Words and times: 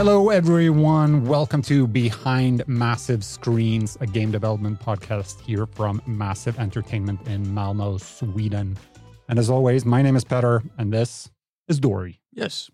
Hello, 0.00 0.30
everyone. 0.30 1.26
Welcome 1.26 1.60
to 1.62 1.86
Behind 1.86 2.66
Massive 2.66 3.22
Screens, 3.22 3.98
a 4.00 4.06
game 4.06 4.30
development 4.30 4.80
podcast 4.80 5.38
here 5.42 5.66
from 5.66 6.00
Massive 6.06 6.58
Entertainment 6.58 7.26
in 7.28 7.52
Malmo, 7.52 7.98
Sweden. 7.98 8.78
And 9.28 9.38
as 9.38 9.50
always, 9.50 9.84
my 9.84 10.00
name 10.00 10.16
is 10.16 10.24
Petter, 10.24 10.62
and 10.78 10.90
this 10.90 11.30
is 11.68 11.78
Dory. 11.78 12.18
Yes. 12.32 12.70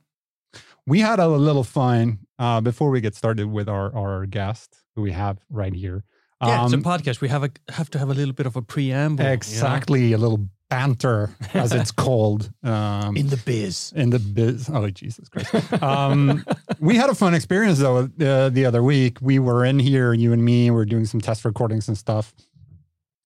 We 0.87 1.01
had 1.01 1.19
a 1.19 1.27
little 1.27 1.65
fun 1.65 2.21
uh, 2.39 2.61
before 2.61 2.91
we 2.91 3.01
get 3.01 3.17
started 3.17 3.51
with 3.51 3.69
our, 3.69 3.93
our 3.97 4.27
guest, 4.27 4.77
who 4.95 5.03
we 5.03 5.11
have 5.11 5.39
right 5.51 5.75
here. 5.75 6.05
Yeah, 6.41 6.63
it's 6.65 6.75
a 6.75 6.77
Um, 6.77 6.85
podcast. 6.85 7.21
We 7.21 7.29
have 7.29 7.43
a 7.43 7.51
have 7.71 7.91
to 7.91 7.99
have 7.99 8.09
a 8.11 8.15
little 8.15 8.35
bit 8.35 8.47
of 8.47 8.55
a 8.57 8.63
preamble. 8.63 9.25
you 9.25 9.29
know? 9.31 9.35
exactly, 9.35 10.13
a 10.13 10.19
little 10.19 10.49
banter, 10.69 11.31
as 11.55 11.73
it's 11.73 11.91
called. 12.05 12.51
Um, 12.63 13.17
In 13.17 13.29
the 13.29 13.39
biz. 13.39 13.93
in 13.97 14.11
the 14.11 14.19
biz. 14.19 14.69
Oh, 14.73 14.89
Jesus 14.91 15.29
Christ. 15.31 15.83
Um, 15.83 16.45
we 16.81 16.97
had 16.97 17.11
a 17.11 17.15
fun 17.15 17.35
experience 17.35 17.79
though 17.79 18.09
uh, 18.21 18.49
the 18.49 18.65
other 18.67 18.83
week. 18.83 19.19
We 19.21 19.39
were 19.39 19.65
in 19.65 19.79
here, 19.79 20.13
you 20.15 20.33
and 20.33 20.45
me, 20.45 20.71
we 20.71 20.77
were 20.77 20.85
doing 20.85 21.07
some 21.07 21.21
test 21.21 21.45
recordings 21.45 21.89
and 21.89 21.97
stuff. 21.99 22.35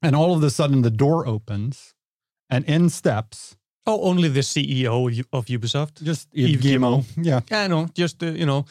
And 0.02 0.16
all 0.16 0.34
of 0.34 0.42
a 0.42 0.50
sudden, 0.50 0.82
the 0.82 0.90
door 0.90 1.26
opens 1.26 1.94
and 2.48 2.64
in 2.64 2.88
steps 2.88 3.56
Oh, 3.86 4.02
only 4.02 4.28
the 4.28 4.40
CEO 4.40 5.24
of 5.32 5.46
Ubisoft. 5.46 6.02
just 6.02 6.28
Yves 6.34 6.60
Guillemot. 6.60 7.04
Yeah. 7.16 7.40
Yeah, 7.50 7.62
I 7.62 7.66
know. 7.66 7.88
Just 7.94 8.22
uh, 8.22 8.26
you 8.26 8.44
know, 8.44 8.66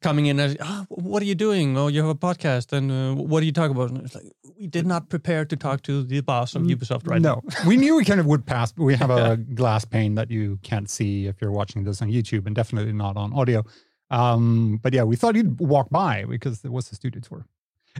coming 0.00 0.26
in 0.26 0.38
as, 0.38 0.56
ah, 0.60 0.86
what 0.88 1.22
are 1.22 1.26
you 1.26 1.34
doing? 1.34 1.76
Oh, 1.76 1.88
you 1.88 2.00
have 2.00 2.08
a 2.08 2.14
podcast, 2.14 2.72
and 2.72 2.90
uh, 2.90 3.14
what 3.20 3.40
do 3.40 3.46
you 3.46 3.52
talk 3.52 3.70
about? 3.70 3.90
And 3.90 4.04
it's 4.04 4.14
like 4.14 4.30
we 4.58 4.66
did 4.68 4.86
not 4.86 5.08
prepare 5.08 5.44
to 5.44 5.56
talk 5.56 5.82
to 5.82 6.04
the 6.04 6.20
boss 6.20 6.54
of 6.54 6.62
Ubisoft 6.62 7.08
right 7.08 7.20
now. 7.20 7.42
no, 7.44 7.54
we 7.68 7.76
knew 7.76 7.96
we 7.96 8.04
kind 8.04 8.20
of 8.20 8.26
would 8.26 8.46
pass, 8.46 8.70
but 8.72 8.84
we 8.84 8.94
have 8.94 9.10
a 9.10 9.36
glass 9.36 9.84
pane 9.84 10.14
that 10.14 10.30
you 10.30 10.58
can't 10.62 10.88
see 10.88 11.26
if 11.26 11.40
you're 11.42 11.52
watching 11.52 11.84
this 11.84 12.00
on 12.00 12.08
YouTube 12.10 12.46
and 12.46 12.54
definitely 12.54 12.92
not 12.92 13.16
on 13.16 13.32
audio. 13.34 13.64
Um, 14.10 14.78
but 14.82 14.92
yeah, 14.94 15.02
we 15.04 15.16
thought 15.16 15.34
you'd 15.34 15.58
walk 15.60 15.90
by 15.90 16.24
because 16.24 16.64
it 16.64 16.70
was 16.72 16.90
a 16.92 16.94
studio 16.94 17.20
tour. 17.20 17.46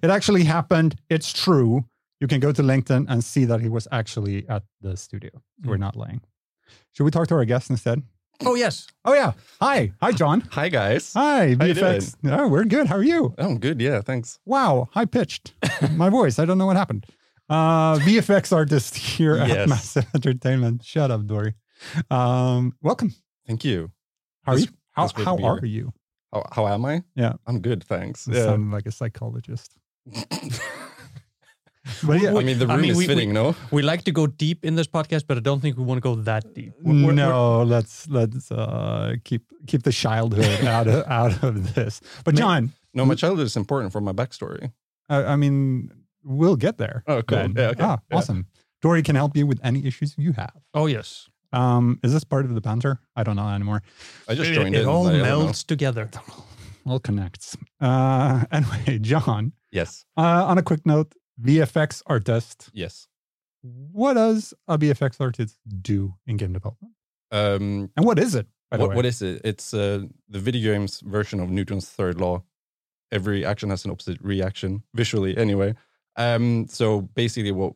It 0.03 0.11
actually 0.11 0.45
happened. 0.45 0.97
It's 1.09 1.33
true. 1.33 1.85
You 2.21 2.27
can 2.27 2.41
go 2.41 2.53
to 2.53 2.63
LinkedIn 2.63 3.07
and 3.09 3.23
see 3.25 3.45
that 3.45 3.61
he 3.61 3.69
was 3.69 3.89
actually 3.93 4.49
at 4.49 4.63
the 4.81 4.97
studio. 4.97 5.31
We're 5.65 5.77
not 5.77 5.97
lying. 5.97 6.21
Should 6.93 7.05
we 7.05 7.11
talk 7.11 7.29
to 7.29 7.35
our 7.35 7.45
guest 7.45 7.71
instead? 7.71 8.03
Oh 8.45 8.55
yes. 8.57 8.87
Oh 9.05 9.15
yeah. 9.15 9.33
Hi. 9.61 9.93
Hi, 10.01 10.11
John. 10.13 10.41
Hi 10.53 10.69
guys. 10.69 11.13
Hi, 11.15 11.55
How 11.59 11.65
you 11.67 11.75
VFX. 11.75 12.17
Oh, 12.27 12.49
we're 12.49 12.65
good. 12.65 12.87
How 12.89 12.97
are 12.97 13.03
you? 13.05 13.35
Oh, 13.39 13.47
I'm 13.47 13.59
good. 13.59 13.81
Yeah, 13.81 14.01
thanks. 14.01 14.39
Wow, 14.45 14.89
high 14.93 15.05
pitched. 15.05 15.55
My 15.93 16.09
voice. 16.11 16.39
I 16.39 16.45
don't 16.45 16.59
know 16.59 16.67
what 16.67 16.77
happened. 16.77 17.07
Uh, 17.49 17.97
VFX 17.99 18.53
artist 18.55 18.97
here 18.97 19.37
at 19.37 19.49
Yes. 19.49 19.69
Massive 19.69 20.07
Entertainment. 20.15 20.83
Shut 20.85 21.11
up, 21.11 21.27
Dory. 21.27 21.55
Um, 22.11 22.75
welcome. 22.83 23.15
Thank 23.47 23.65
you. 23.65 23.91
How 24.43 24.53
are 24.53 24.55
That's- 24.57 24.71
you? 24.73 24.77
How, 24.93 25.03
that's 25.03 25.13
great 25.13 25.25
to 25.25 25.31
how 25.31 25.37
are 25.45 25.57
here. 25.59 25.67
you? 25.67 25.93
How, 26.35 26.43
how 26.53 26.67
am 26.69 26.85
I? 26.85 27.03
Yeah. 27.15 27.35
I'm 27.47 27.61
good, 27.61 27.85
thanks. 27.85 28.27
You 28.27 28.35
Yeah. 28.35 28.45
sound 28.45 28.73
like 28.73 28.87
a 28.87 28.93
psychologist. 28.93 29.77
But 32.03 32.23
yeah, 32.23 32.31
I 32.35 32.43
mean, 32.43 32.59
the 32.59 32.65
I 32.67 32.73
room 32.73 32.81
mean, 32.83 32.91
is 32.93 32.97
we- 32.97 33.07
fitting, 33.07 33.35
no? 33.35 33.55
We 33.71 33.83
like 33.83 34.05
to 34.05 34.11
go 34.13 34.27
deep 34.27 34.65
in 34.65 34.75
this 34.75 34.87
podcast, 34.87 35.25
but 35.29 35.37
I 35.37 35.41
don't 35.41 35.61
think 35.61 35.77
we 35.77 35.85
want 35.85 35.99
to 35.99 36.01
go 36.01 36.15
that 36.23 36.55
deep. 36.55 36.73
We're- 36.83 37.03
we're- 37.05 37.15
no, 37.15 37.63
let's 37.63 38.09
let's 38.09 38.51
uh, 38.51 39.17
keep 39.25 39.43
keep 39.67 39.83
the 39.83 39.93
childhood 39.93 40.65
out 40.77 40.87
of 40.89 41.05
out 41.11 41.43
of 41.45 41.75
this. 41.75 42.01
But 42.25 42.37
John, 42.37 42.73
No, 42.95 43.05
my 43.05 43.15
childhood 43.15 43.45
is 43.47 43.57
important 43.57 43.93
for 43.93 44.01
my 44.01 44.13
backstory. 44.13 44.73
I, 45.11 45.25
I 45.35 45.37
mean, 45.37 45.91
we'll 46.23 46.57
get 46.57 46.79
there. 46.79 47.03
Oh, 47.07 47.21
cool. 47.23 47.51
Yeah, 47.55 47.69
okay. 47.73 47.83
Ah, 47.85 47.99
Yeah. 48.11 48.17
awesome. 48.17 48.47
Dory 48.81 49.03
can 49.03 49.15
help 49.17 49.37
you 49.37 49.47
with 49.47 49.61
any 49.63 49.85
issues 49.85 50.15
you 50.17 50.33
have. 50.33 50.57
Oh 50.73 50.87
yes. 50.87 51.29
Um, 51.55 52.01
is 52.03 52.13
this 52.13 52.25
part 52.25 52.45
of 52.45 52.55
the 52.55 52.61
banter? 52.61 53.01
I 53.17 53.23
don't 53.23 53.37
know 53.37 53.49
anymore. 53.49 53.83
I 54.29 54.35
just 54.35 54.51
It, 54.51 54.55
joined 54.55 54.75
it 54.75 54.83
in. 54.83 54.89
all 54.89 55.07
I 55.07 55.19
don't 55.19 55.25
melds 55.27 55.65
together. 55.65 56.11
All 56.87 57.01
connects. 57.01 57.57
Uh, 57.81 58.45
anyway, 58.53 58.99
John. 58.99 59.53
Yes. 59.73 60.05
Uh, 60.19 60.45
on 60.45 60.59
a 60.59 60.63
quick 60.63 60.85
note, 60.85 61.15
VFX 61.43 62.03
artist. 62.07 62.69
Yes. 62.75 63.09
What 63.63 64.15
does 64.15 64.53
a 64.69 64.77
VFX 64.77 65.19
artist 65.19 65.57
do 65.81 66.15
in 66.27 66.37
game 66.37 66.53
development? 66.53 66.93
Um, 67.31 67.91
And 67.97 68.05
what 68.05 68.19
is 68.19 68.35
it? 68.35 68.47
By 68.71 68.77
the 68.77 68.83
what, 68.83 68.91
way? 68.91 68.97
what 68.97 69.07
is 69.07 69.23
it? 69.23 69.41
It's 69.45 69.73
uh, 69.73 70.03
the 70.29 70.39
video 70.39 70.75
game's 70.75 71.01
version 71.01 71.41
of 71.41 71.49
Newton's 71.49 71.89
third 71.89 72.21
law. 72.21 72.43
Every 73.11 73.47
action 73.47 73.71
has 73.71 73.85
an 73.87 73.91
opposite 73.91 74.19
reaction, 74.21 74.83
visually, 74.93 75.37
anyway. 75.39 75.75
Um, 76.17 76.67
so 76.69 77.01
basically, 77.01 77.53
what 77.53 77.75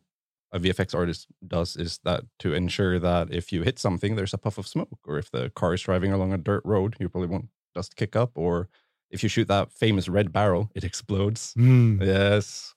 a 0.52 0.58
VFX 0.58 0.94
artist 0.94 1.26
does 1.46 1.76
is 1.76 2.00
that 2.04 2.24
to 2.38 2.54
ensure 2.54 2.98
that 2.98 3.32
if 3.32 3.52
you 3.52 3.62
hit 3.62 3.78
something, 3.78 4.16
there's 4.16 4.34
a 4.34 4.38
puff 4.38 4.58
of 4.58 4.66
smoke, 4.66 4.98
or 5.06 5.18
if 5.18 5.30
the 5.30 5.50
car 5.50 5.74
is 5.74 5.82
driving 5.82 6.12
along 6.12 6.32
a 6.32 6.38
dirt 6.38 6.62
road, 6.64 6.96
you 6.98 7.08
probably 7.08 7.28
want 7.28 7.48
dust 7.74 7.96
kick 7.96 8.16
up, 8.16 8.32
or 8.34 8.68
if 9.10 9.22
you 9.22 9.28
shoot 9.28 9.48
that 9.48 9.72
famous 9.72 10.08
red 10.08 10.32
barrel, 10.32 10.70
it 10.74 10.84
explodes. 10.84 11.52
Hmm. 11.54 12.02
Yes, 12.02 12.74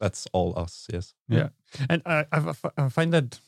that's 0.00 0.26
all 0.32 0.58
us. 0.58 0.86
Yes. 0.92 1.14
Yeah, 1.28 1.48
and 1.88 2.02
I 2.06 2.24
find 2.90 3.12
that 3.12 3.40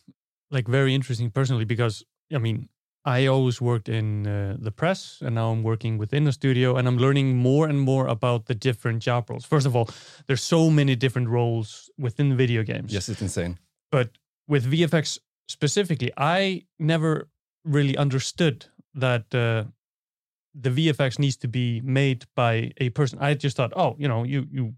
like 0.51 0.69
very 0.69 0.95
interesting 0.95 1.31
personally 1.31 1.65
because 1.65 2.05
I 2.33 2.39
mean 2.39 2.69
I 3.05 3.27
always 3.27 3.61
worked 3.61 3.89
in 3.89 4.27
uh, 4.27 4.57
the 4.59 4.71
press 4.71 5.21
and 5.21 5.35
now 5.35 5.51
I'm 5.51 5.63
working 5.63 5.99
within 5.99 6.27
a 6.27 6.33
studio 6.33 6.77
and 6.77 6.89
I'm 6.89 6.97
learning 6.97 7.37
more 7.37 7.69
and 7.69 7.79
more 7.79 8.07
about 8.07 8.47
the 8.47 8.55
different 8.55 9.03
job 9.03 9.29
roles. 9.29 9.45
First 9.45 9.67
of 9.67 9.77
all, 9.77 9.91
there's 10.27 10.43
so 10.43 10.71
many 10.71 10.97
different 10.97 11.29
roles 11.29 11.91
within 11.99 12.37
video 12.37 12.63
games. 12.63 12.93
Yes, 12.93 13.09
it's 13.09 13.21
insane. 13.21 13.59
But 13.91 14.11
with 14.49 14.71
VFX 14.71 15.19
specifically, 15.49 16.13
I 16.17 16.65
never 16.79 17.29
really 17.65 17.97
understood 17.97 18.67
that 18.95 19.35
uh, 19.35 19.65
the 20.55 20.71
VFX 20.71 21.19
needs 21.19 21.37
to 21.39 21.49
be 21.49 21.81
made 21.83 22.25
by 22.35 22.73
a 22.79 22.89
person. 22.91 23.19
I 23.21 23.35
just 23.35 23.57
thought, 23.57 23.73
oh, 23.77 23.97
you 23.99 24.09
know, 24.09 24.25
you 24.25 24.47
you 24.51 24.75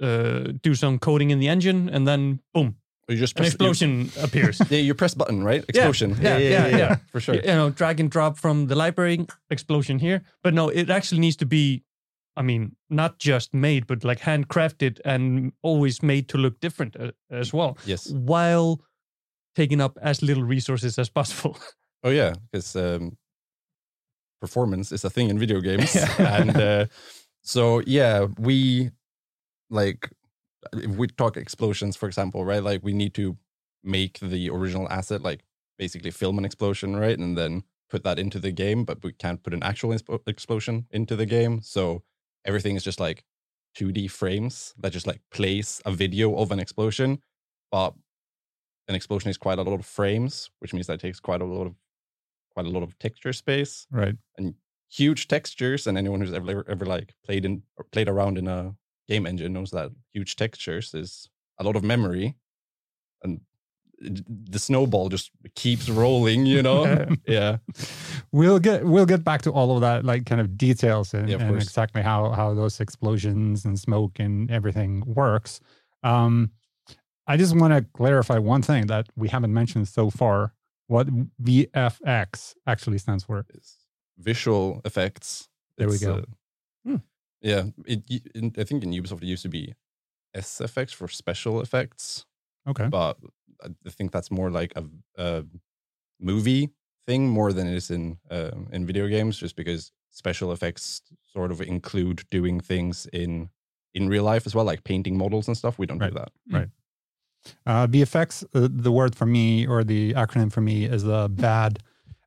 uh, 0.00 0.52
do 0.62 0.74
some 0.74 0.98
coding 0.98 1.30
in 1.30 1.38
the 1.38 1.48
engine 1.48 1.88
and 1.88 2.06
then 2.06 2.40
boom, 2.52 2.76
You 3.08 3.16
just 3.16 3.34
an 3.36 3.42
press, 3.42 3.48
explosion 3.54 4.10
appears. 4.20 4.60
Yeah, 4.68 4.80
you 4.80 4.92
press 4.94 5.14
button, 5.14 5.44
right? 5.44 5.64
Explosion. 5.68 6.16
yeah, 6.20 6.38
yeah, 6.38 6.66
yeah. 6.66 6.96
for 7.12 7.20
sure. 7.20 7.36
You 7.36 7.42
know, 7.42 7.70
drag 7.70 8.00
and 8.00 8.10
drop 8.10 8.36
from 8.36 8.66
the 8.66 8.74
library, 8.74 9.26
explosion 9.48 9.98
here. 10.00 10.22
But 10.42 10.54
no, 10.54 10.68
it 10.68 10.90
actually 10.90 11.20
needs 11.20 11.36
to 11.36 11.46
be, 11.46 11.84
I 12.36 12.42
mean, 12.42 12.74
not 12.90 13.18
just 13.20 13.54
made, 13.54 13.86
but 13.86 14.02
like 14.02 14.18
handcrafted 14.20 14.98
and 15.04 15.52
always 15.62 16.02
made 16.02 16.28
to 16.30 16.38
look 16.38 16.58
different 16.60 16.96
uh, 16.98 17.12
as 17.30 17.52
well, 17.52 17.78
Yes. 17.86 18.10
while 18.10 18.80
taking 19.54 19.80
up 19.80 19.96
as 20.02 20.20
little 20.20 20.42
resources 20.44 20.98
as 20.98 21.08
possible. 21.08 21.56
Oh 22.04 22.10
yeah, 22.10 22.34
because 22.52 22.76
um, 22.76 23.16
performance 24.40 24.92
is 24.92 25.04
a 25.04 25.10
thing 25.10 25.28
in 25.30 25.38
video 25.38 25.60
games, 25.60 25.94
Yeah. 25.94 26.36
and 26.40 26.56
uh, 26.56 26.86
so 27.42 27.82
yeah, 27.86 28.26
we 28.38 28.90
like 29.70 30.10
if 30.72 30.96
we 30.96 31.06
talk 31.08 31.36
explosions, 31.36 31.96
for 31.96 32.06
example, 32.06 32.44
right? 32.44 32.62
Like 32.62 32.82
we 32.82 32.92
need 32.92 33.14
to 33.14 33.36
make 33.82 34.18
the 34.20 34.50
original 34.50 34.88
asset, 34.90 35.22
like 35.22 35.44
basically 35.78 36.10
film 36.10 36.38
an 36.38 36.44
explosion, 36.44 36.96
right, 36.96 37.18
and 37.18 37.36
then 37.36 37.64
put 37.88 38.02
that 38.04 38.18
into 38.18 38.38
the 38.38 38.50
game, 38.50 38.84
but 38.84 39.02
we 39.02 39.12
can't 39.12 39.42
put 39.42 39.54
an 39.54 39.62
actual 39.62 39.96
explosion 40.26 40.86
into 40.90 41.14
the 41.16 41.26
game, 41.26 41.60
so 41.62 42.02
everything 42.44 42.74
is 42.76 42.82
just 42.82 42.98
like 43.00 43.24
2D 43.78 44.10
frames 44.10 44.74
that 44.78 44.92
just 44.92 45.06
like 45.06 45.20
plays 45.30 45.80
a 45.84 45.92
video 45.92 46.34
of 46.36 46.50
an 46.50 46.58
explosion, 46.58 47.20
but 47.70 47.94
an 48.88 48.94
explosion 48.94 49.30
is 49.30 49.36
quite 49.36 49.58
a 49.58 49.62
lot 49.62 49.78
of 49.78 49.86
frames, 49.86 50.50
which 50.60 50.72
means 50.72 50.86
that 50.86 50.94
it 50.94 51.00
takes 51.00 51.20
quite 51.20 51.40
a 51.40 51.44
lot 51.44 51.66
of 51.66 51.74
quite 52.50 52.66
a 52.66 52.70
lot 52.70 52.82
of 52.82 52.98
texture 52.98 53.32
space, 53.32 53.86
Right. 53.90 54.16
And 54.38 54.54
huge 54.88 55.28
textures, 55.28 55.86
and 55.86 55.98
anyone 55.98 56.20
who's 56.20 56.32
ever 56.32 56.64
ever 56.68 56.86
like 56.86 57.14
played 57.24 57.44
in 57.44 57.62
or 57.76 57.84
played 57.84 58.08
around 58.08 58.38
in 58.38 58.48
a 58.48 58.74
game 59.08 59.26
engine 59.26 59.52
knows 59.52 59.70
that 59.70 59.90
huge 60.12 60.36
textures 60.36 60.94
is 60.94 61.28
a 61.58 61.64
lot 61.64 61.76
of 61.76 61.84
memory, 61.84 62.36
and 63.22 63.40
the 64.00 64.58
snowball 64.58 65.08
just 65.08 65.30
keeps 65.54 65.88
rolling. 65.88 66.46
You 66.46 66.62
know, 66.62 67.06
yeah, 67.26 67.58
We'll 68.32 68.58
get 68.58 68.84
we'll 68.84 69.06
get 69.06 69.24
back 69.24 69.42
to 69.42 69.52
all 69.52 69.74
of 69.74 69.80
that, 69.80 70.04
like 70.04 70.26
kind 70.26 70.40
of 70.40 70.58
details 70.58 71.14
and, 71.14 71.28
Yeah, 71.28 71.36
of 71.36 71.42
and 71.42 71.56
exactly 71.56 72.02
how 72.02 72.30
how 72.30 72.54
those 72.54 72.80
explosions 72.80 73.64
and 73.64 73.78
smoke 73.78 74.18
and 74.18 74.50
everything 74.50 75.02
works. 75.06 75.60
Um, 76.02 76.50
I 77.26 77.36
just 77.36 77.56
want 77.56 77.72
to 77.72 77.84
clarify 77.94 78.38
one 78.38 78.62
thing 78.62 78.86
that 78.86 79.08
we 79.16 79.28
haven't 79.28 79.52
mentioned 79.52 79.88
so 79.88 80.10
far. 80.10 80.52
What 80.88 81.08
VFX 81.42 82.54
actually 82.66 82.98
stands 82.98 83.24
for. 83.24 83.44
It's 83.52 83.86
visual 84.18 84.80
effects. 84.84 85.48
There 85.78 85.88
we 85.88 85.98
go. 85.98 86.18
uh. 86.18 86.22
Yeah, 87.50 87.64
it. 87.86 88.02
in- 88.34 88.52
I 88.58 88.64
think 88.64 88.82
in 88.84 88.90
Ubisoft 88.90 89.22
it 89.22 89.28
used 89.34 89.42
to 89.42 89.48
be 89.48 89.74
SFX 90.36 90.92
for 90.94 91.08
special 91.08 91.60
effects. 91.60 92.26
Okay. 92.68 92.88
but 92.88 93.16
I 93.64 93.90
think 93.90 94.10
that's 94.10 94.30
more 94.30 94.50
like 94.50 94.72
a, 94.76 94.84
a 95.16 95.44
movie 96.20 96.70
thing 97.06 97.28
more 97.28 97.52
than 97.52 97.66
it 97.68 97.74
is 97.76 97.90
in 97.90 98.18
uh, 98.30 98.50
in 98.72 98.86
video 98.86 99.06
games, 99.08 99.38
just 99.38 99.54
because 99.56 99.92
special 100.10 100.50
effects 100.52 101.02
sort 101.32 101.50
of 101.52 101.60
include 101.60 102.24
doing 102.30 102.60
things 102.60 103.06
in 103.12 103.50
in 103.94 104.08
real 104.08 104.24
life 104.24 104.46
as 104.46 104.54
well, 104.54 104.64
like 104.72 104.82
painting 104.84 105.16
models 105.16 105.46
and 105.48 105.56
stuff. 105.56 105.78
We 105.78 105.86
don't 105.86 105.98
Right. 106.00 106.12
do 106.12 106.18
that. 106.18 106.32
Right. 106.50 106.68
Uh, 107.64 107.86
VFX, 107.86 108.44
uh, 108.54 108.68
the 108.84 108.90
word 108.90 109.14
for 109.14 109.26
me 109.26 109.66
or 109.66 109.84
the 109.84 110.12
acronym 110.14 110.50
for 110.52 110.60
me 110.60 110.84
is 110.84 111.04
a 111.04 111.28
bad 111.28 111.78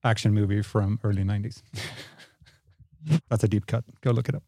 action 0.04 0.34
movie 0.34 0.62
from 0.64 0.98
early 1.04 1.24
90s. 1.24 1.62
That's 3.30 3.44
a 3.44 3.48
deep 3.48 3.66
cut. 3.66 3.84
Go 4.02 4.12
look 4.12 4.30
it 4.30 4.36
up. 4.36 4.44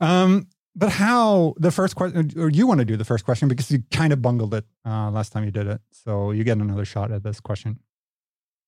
Um, 0.00 0.48
but 0.76 0.90
how 0.90 1.54
the 1.56 1.70
first 1.70 1.94
question, 1.94 2.32
or 2.36 2.50
you 2.50 2.66
want 2.66 2.80
to 2.80 2.84
do 2.84 2.96
the 2.96 3.04
first 3.04 3.24
question 3.24 3.48
because 3.48 3.70
you 3.70 3.82
kind 3.92 4.12
of 4.12 4.20
bungled 4.20 4.54
it 4.54 4.64
uh, 4.84 5.10
last 5.10 5.30
time 5.32 5.44
you 5.44 5.50
did 5.52 5.66
it. 5.68 5.80
So 5.92 6.32
you 6.32 6.42
get 6.44 6.58
another 6.58 6.84
shot 6.84 7.12
at 7.12 7.22
this 7.22 7.38
question. 7.40 7.78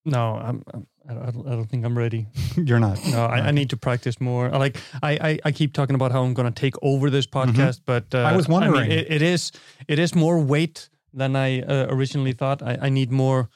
No, 0.05 0.35
I'm, 0.35 0.63
I'm 0.73 0.87
I 1.09 1.13
don't, 1.13 1.47
I 1.47 1.51
don't 1.51 1.65
think 1.69 1.85
I'm 1.85 1.97
ready. 1.97 2.27
You're 2.55 2.79
not. 2.79 2.99
No, 3.07 3.25
I, 3.25 3.47
I 3.47 3.51
need 3.51 3.69
to 3.71 3.77
practice 3.77 4.19
more. 4.21 4.49
Like 4.49 4.77
I, 5.01 5.11
I, 5.29 5.39
I 5.45 5.51
keep 5.51 5.73
talking 5.73 5.95
about 5.95 6.11
how 6.11 6.23
I'm 6.23 6.33
going 6.33 6.51
to 6.53 6.61
take 6.61 6.75
over 6.81 7.09
this 7.09 7.25
podcast, 7.27 7.81
but 7.85 8.13
uh, 8.13 8.17
Mm-hmm. 8.19 8.25
I 8.27 8.35
was 8.37 8.47
mean, 8.47 8.53
wondering. 8.59 8.91
it, 8.91 9.11
it 9.11 9.21
is 9.21 9.51
it 9.87 9.99
is 9.99 10.15
more 10.15 10.39
weight 10.39 10.89
than 11.13 11.35
I 11.35 11.61
uh, 11.61 11.87
originally 11.89 12.33
thought. 12.33 12.61
I, 12.61 12.77
I 12.83 12.89
need 12.89 13.11
more 13.11 13.49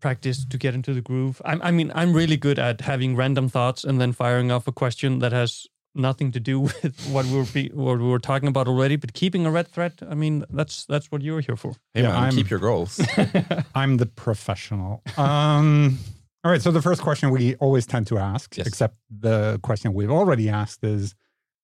practice 0.00 0.44
to 0.44 0.58
get 0.58 0.74
into 0.74 0.92
the 0.94 1.00
groove. 1.00 1.40
I, 1.44 1.58
I 1.62 1.70
mean, 1.70 1.90
I'm 1.94 2.12
really 2.12 2.36
good 2.36 2.58
at 2.58 2.80
having 2.82 3.16
random 3.16 3.48
thoughts 3.48 3.84
and 3.84 4.00
then 4.00 4.12
firing 4.12 4.50
off 4.52 4.66
a 4.68 4.72
question 4.72 5.18
that 5.20 5.32
has 5.32 5.66
nothing 5.94 6.32
to 6.32 6.40
do 6.40 6.60
with 6.68 7.00
what 7.10 7.24
we 7.26 7.36
were 7.36 7.44
be, 7.44 7.70
what 7.74 7.98
we 7.98 8.04
were 8.08 8.18
talking 8.18 8.48
about 8.48 8.66
already. 8.68 8.96
But 8.96 9.12
keeping 9.14 9.46
a 9.46 9.50
red 9.50 9.68
thread, 9.68 9.94
I 10.08 10.14
mean, 10.14 10.44
that's 10.50 10.84
that's 10.86 11.10
what 11.12 11.22
you're 11.22 11.40
here 11.40 11.56
for. 11.56 11.72
Hey 11.94 12.02
Yeah, 12.02 12.08
man, 12.12 12.22
I'm- 12.24 12.34
keep 12.34 12.50
your 12.50 12.60
goals. 12.60 13.00
I'm 13.74 13.96
the 13.98 14.06
professional. 14.06 15.02
Um, 15.16 15.98
all 16.44 16.50
right. 16.50 16.60
So 16.62 16.70
the 16.70 16.82
first 16.82 17.00
question 17.02 17.30
we 17.30 17.54
always 17.56 17.86
tend 17.86 18.06
to 18.08 18.18
ask, 18.18 18.56
Yes. 18.56 18.66
except 18.66 18.96
the 19.10 19.58
question 19.62 19.94
we've 19.94 20.10
already 20.10 20.48
asked 20.50 20.84
is, 20.84 21.14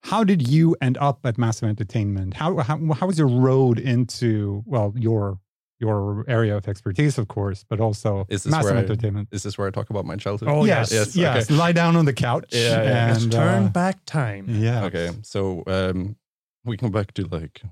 how 0.04 0.24
did 0.24 0.48
you 0.48 0.74
end 0.80 0.96
up 0.98 1.18
at 1.24 1.36
Massive 1.36 1.68
Entertainment? 1.68 2.34
How 2.34 2.56
how 2.58 2.78
how 2.94 3.06
was 3.06 3.18
your 3.18 3.28
road 3.28 3.78
into 3.78 4.62
well 4.66 4.94
your 4.96 5.38
your 5.80 6.24
area 6.28 6.56
of 6.56 6.68
expertise, 6.68 7.18
of 7.18 7.28
course, 7.28 7.64
but 7.68 7.80
also 7.80 8.26
Is 8.28 8.44
this 8.44 8.50
Massive 8.50 8.70
where 8.70 8.78
I- 8.78 8.82
Entertainment? 8.82 9.28
Is 9.32 9.42
this 9.42 9.56
where 9.56 9.66
I 9.66 9.70
talk 9.70 9.90
about 9.90 10.04
my 10.04 10.16
childhood? 10.16 10.48
Oh, 10.48 10.64
yes, 10.64 10.92
yes, 10.92 11.16
yes. 11.16 11.50
okay. 11.50 11.54
Lie 11.54 11.72
down 11.72 11.96
on 11.96 12.04
the 12.04 12.12
couch. 12.12 12.50
Yeah, 12.52 12.82
yeah. 12.82 13.06
Let's 13.12 13.24
and, 13.24 13.32
turn 13.32 13.64
uh, 13.64 13.68
back 13.68 14.04
time. 14.04 14.46
Yeah. 14.48 14.84
Okay, 14.84 15.10
so 15.22 15.62
um, 15.66 16.16
we 16.64 16.76
come 16.76 16.90
back 16.90 17.14
to 17.14 17.22
like 17.24 17.62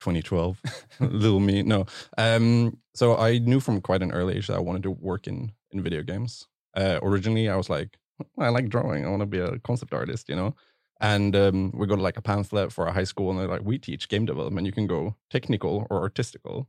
2012, 0.00 0.60
little 1.00 1.40
me. 1.40 1.62
No, 1.62 1.86
um, 2.16 2.78
so 2.94 3.16
I 3.16 3.38
knew 3.38 3.60
from 3.60 3.80
quite 3.80 4.02
an 4.02 4.12
early 4.12 4.36
age 4.36 4.46
that 4.46 4.56
I 4.56 4.60
wanted 4.60 4.82
to 4.84 4.90
work 4.90 5.26
in 5.26 5.52
in 5.72 5.82
video 5.82 6.02
games. 6.02 6.48
Uh, 6.74 6.98
originally, 7.02 7.48
I 7.48 7.56
was 7.56 7.68
like, 7.68 7.98
I 8.38 8.48
like 8.48 8.68
drawing. 8.68 9.04
I 9.04 9.10
want 9.10 9.20
to 9.20 9.26
be 9.26 9.38
a 9.38 9.58
concept 9.58 9.92
artist, 9.92 10.28
you 10.28 10.36
know. 10.36 10.54
And 11.02 11.34
um, 11.34 11.72
we 11.74 11.86
got 11.86 11.98
like 11.98 12.18
a 12.18 12.22
pamphlet 12.22 12.72
for 12.72 12.86
a 12.86 12.92
high 12.92 13.04
school, 13.04 13.30
and 13.30 13.38
they're 13.38 13.48
like, 13.48 13.62
we 13.64 13.78
teach 13.78 14.08
game 14.08 14.26
development. 14.26 14.66
You 14.66 14.72
can 14.72 14.86
go 14.86 15.16
technical 15.30 15.86
or 15.90 16.00
artistical, 16.00 16.68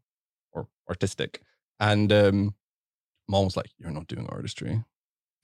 or 0.51 0.67
artistic. 0.89 1.41
And 1.79 2.11
um, 2.11 2.55
mom 3.27 3.45
was 3.45 3.57
like, 3.57 3.71
"You're 3.77 3.91
not 3.91 4.07
doing 4.07 4.27
artistry." 4.29 4.83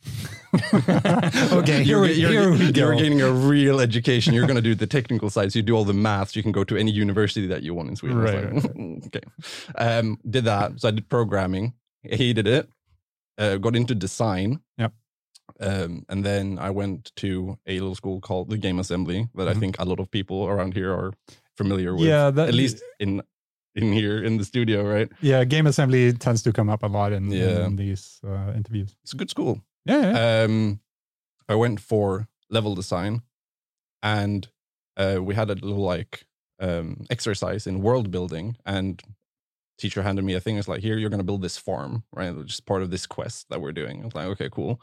okay, 1.52 1.82
you're, 1.84 2.06
you're, 2.06 2.30
here 2.30 2.52
we 2.52 2.72
you're 2.72 2.96
getting 2.96 3.22
a 3.22 3.32
real 3.32 3.80
education. 3.80 4.34
You're 4.34 4.46
going 4.46 4.56
to 4.56 4.62
do 4.62 4.76
the 4.76 4.88
technical 4.98 5.30
side. 5.30 5.52
So 5.52 5.60
you 5.60 5.64
do 5.64 5.76
all 5.76 5.84
the 5.86 5.94
maths. 5.94 6.36
You 6.36 6.44
can 6.44 6.52
go 6.52 6.64
to 6.64 6.78
any 6.78 6.92
university 6.92 7.48
that 7.48 7.64
you 7.64 7.74
want 7.74 7.90
in 7.90 7.96
Sweden. 7.96 8.20
Right, 8.20 8.54
like, 8.54 9.08
okay. 9.08 9.22
Um, 9.76 10.20
did 10.30 10.46
that. 10.46 10.80
So 10.80 10.88
I 10.90 10.92
did 10.92 11.10
programming. 11.10 11.74
Hated 12.04 12.48
it. 12.48 12.70
Uh, 13.38 13.58
got 13.58 13.76
into 13.76 13.96
design. 13.96 14.62
Yep. 14.78 14.94
Um, 15.60 16.06
and 16.10 16.24
then 16.24 16.60
I 16.60 16.70
went 16.70 17.12
to 17.18 17.58
a 17.66 17.74
little 17.80 17.96
school 17.96 18.20
called 18.22 18.50
the 18.50 18.58
Game 18.58 18.80
Assembly 18.80 19.28
that 19.36 19.48
Mhm. 19.48 19.52
I 19.52 19.54
think 19.60 19.76
a 19.80 19.86
lot 19.86 20.00
of 20.00 20.12
people 20.12 20.48
around 20.48 20.74
here 20.74 20.92
are 20.92 21.14
familiar 21.56 21.96
with. 21.96 22.06
Yeah, 22.08 22.30
that, 22.32 22.50
At 22.50 22.54
least 22.54 22.82
in 23.00 23.22
in 23.78 23.94
here 23.94 24.24
in 24.24 24.38
the 24.38 24.44
studio, 24.46 24.84
right? 24.84 25.10
yeah, 25.22 25.44
game 25.46 25.68
assembly 25.68 26.12
tends 26.14 26.42
to 26.44 26.52
come 26.52 26.70
up 26.70 26.84
a 26.84 26.88
lot 26.88 27.14
in, 27.14 27.32
Yeah. 27.32 27.66
in 27.66 27.76
these 27.76 28.20
uh, 28.28 28.52
interviews. 28.56 28.96
It's 29.04 29.14
a 29.14 29.18
good 29.18 29.30
school. 29.30 29.62
Yeah, 29.86 30.12
yeah. 30.12 30.44
um, 30.44 30.80
I 31.48 31.56
went 31.56 31.80
for 31.80 32.28
level 32.50 32.76
design, 32.76 33.22
and 34.04 34.48
uh, 34.98 35.20
we 35.22 35.36
had 35.36 35.50
a 35.50 35.54
little 35.56 35.78
like 35.84 36.26
um, 36.60 37.06
exercise 37.10 37.68
in 37.68 37.82
world 37.82 38.10
building, 38.12 38.58
and 38.66 39.02
teacher 39.78 40.02
handed 40.02 40.26
me 40.26 40.34
a 40.34 40.40
thing. 40.40 40.58
It's 40.58 40.68
like, 40.68 40.82
here, 40.82 40.98
you're 40.98 41.10
going 41.12 41.20
to 41.20 41.24
build 41.32 41.44
this 41.44 41.58
farm, 41.58 42.04
right? 42.12 42.36
Which 42.36 42.54
is 42.54 42.60
part 42.60 42.82
of 42.82 42.90
this 42.90 43.06
quest 43.06 43.46
that 43.50 43.62
we're 43.62 43.72
doing. 43.72 44.02
I 44.02 44.06
was 44.06 44.16
like, 44.16 44.28
okay, 44.28 44.50
cool. 44.52 44.82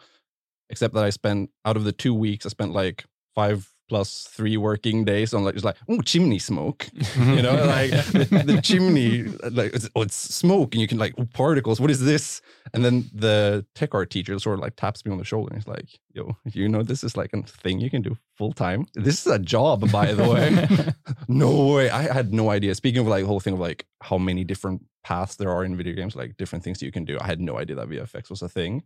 Except 0.70 0.94
that 0.94 1.04
I 1.04 1.10
spent 1.10 1.50
out 1.64 1.76
of 1.76 1.84
the 1.84 1.92
two 1.92 2.14
weeks, 2.14 2.46
I 2.46 2.48
spent 2.48 2.72
like 2.72 3.04
five 3.34 3.73
plus 3.88 4.26
three 4.30 4.56
working 4.56 5.04
days 5.04 5.34
on 5.34 5.44
like 5.44 5.54
just 5.54 5.64
like 5.64 5.76
oh 5.88 6.00
chimney 6.00 6.38
smoke. 6.38 6.88
You 7.16 7.42
know 7.42 7.54
like 7.64 7.90
the, 7.90 8.42
the 8.46 8.60
chimney 8.62 9.24
like 9.50 9.74
it's, 9.74 9.88
oh, 9.94 10.02
it's 10.02 10.16
smoke 10.16 10.74
and 10.74 10.80
you 10.80 10.88
can 10.88 10.98
like 10.98 11.14
oh, 11.18 11.26
particles 11.32 11.80
what 11.80 11.90
is 11.90 12.00
this? 12.00 12.40
And 12.72 12.84
then 12.84 13.10
the 13.12 13.64
tech 13.74 13.94
art 13.94 14.10
teacher 14.10 14.38
sort 14.38 14.54
of 14.54 14.60
like 14.60 14.76
taps 14.76 15.04
me 15.04 15.12
on 15.12 15.18
the 15.18 15.24
shoulder 15.24 15.52
and 15.52 15.62
he's 15.62 15.68
like 15.68 15.88
yo 16.12 16.36
you 16.44 16.68
know 16.68 16.82
this 16.82 17.04
is 17.04 17.16
like 17.16 17.32
a 17.34 17.42
thing 17.42 17.80
you 17.80 17.90
can 17.90 18.02
do 18.02 18.16
full 18.36 18.52
time 18.52 18.86
this 18.94 19.26
is 19.26 19.32
a 19.32 19.38
job 19.38 19.90
by 19.90 20.12
the 20.12 20.28
way. 20.28 20.94
No 21.26 21.74
way. 21.74 21.88
I 21.90 22.02
had 22.12 22.32
no 22.34 22.50
idea. 22.50 22.74
Speaking 22.74 23.00
of 23.00 23.06
like 23.06 23.22
the 23.22 23.26
whole 23.26 23.40
thing 23.40 23.54
of 23.54 23.60
like 23.60 23.86
how 24.02 24.18
many 24.18 24.44
different 24.44 24.84
paths 25.02 25.36
there 25.36 25.50
are 25.50 25.64
in 25.64 25.76
video 25.76 25.94
games 25.94 26.16
like 26.16 26.36
different 26.36 26.64
things 26.64 26.80
you 26.80 26.90
can 26.90 27.04
do 27.04 27.18
i 27.20 27.26
had 27.26 27.38
no 27.38 27.58
idea 27.58 27.76
that 27.76 27.88
vfx 27.88 28.30
was 28.30 28.42
a 28.42 28.48
thing. 28.48 28.82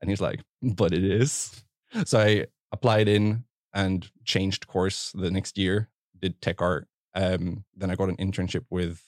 And 0.00 0.10
he's 0.10 0.20
like 0.20 0.42
but 0.62 0.92
it 0.92 1.04
is. 1.04 1.64
So 2.04 2.20
i 2.20 2.46
applied 2.72 3.08
in 3.08 3.44
and 3.76 4.10
changed 4.24 4.66
course 4.66 5.12
the 5.12 5.30
next 5.30 5.56
year 5.56 5.88
did 6.18 6.40
tech 6.40 6.60
art 6.60 6.88
um, 7.14 7.64
then 7.76 7.90
i 7.90 7.94
got 7.94 8.08
an 8.08 8.16
internship 8.16 8.64
with 8.70 9.02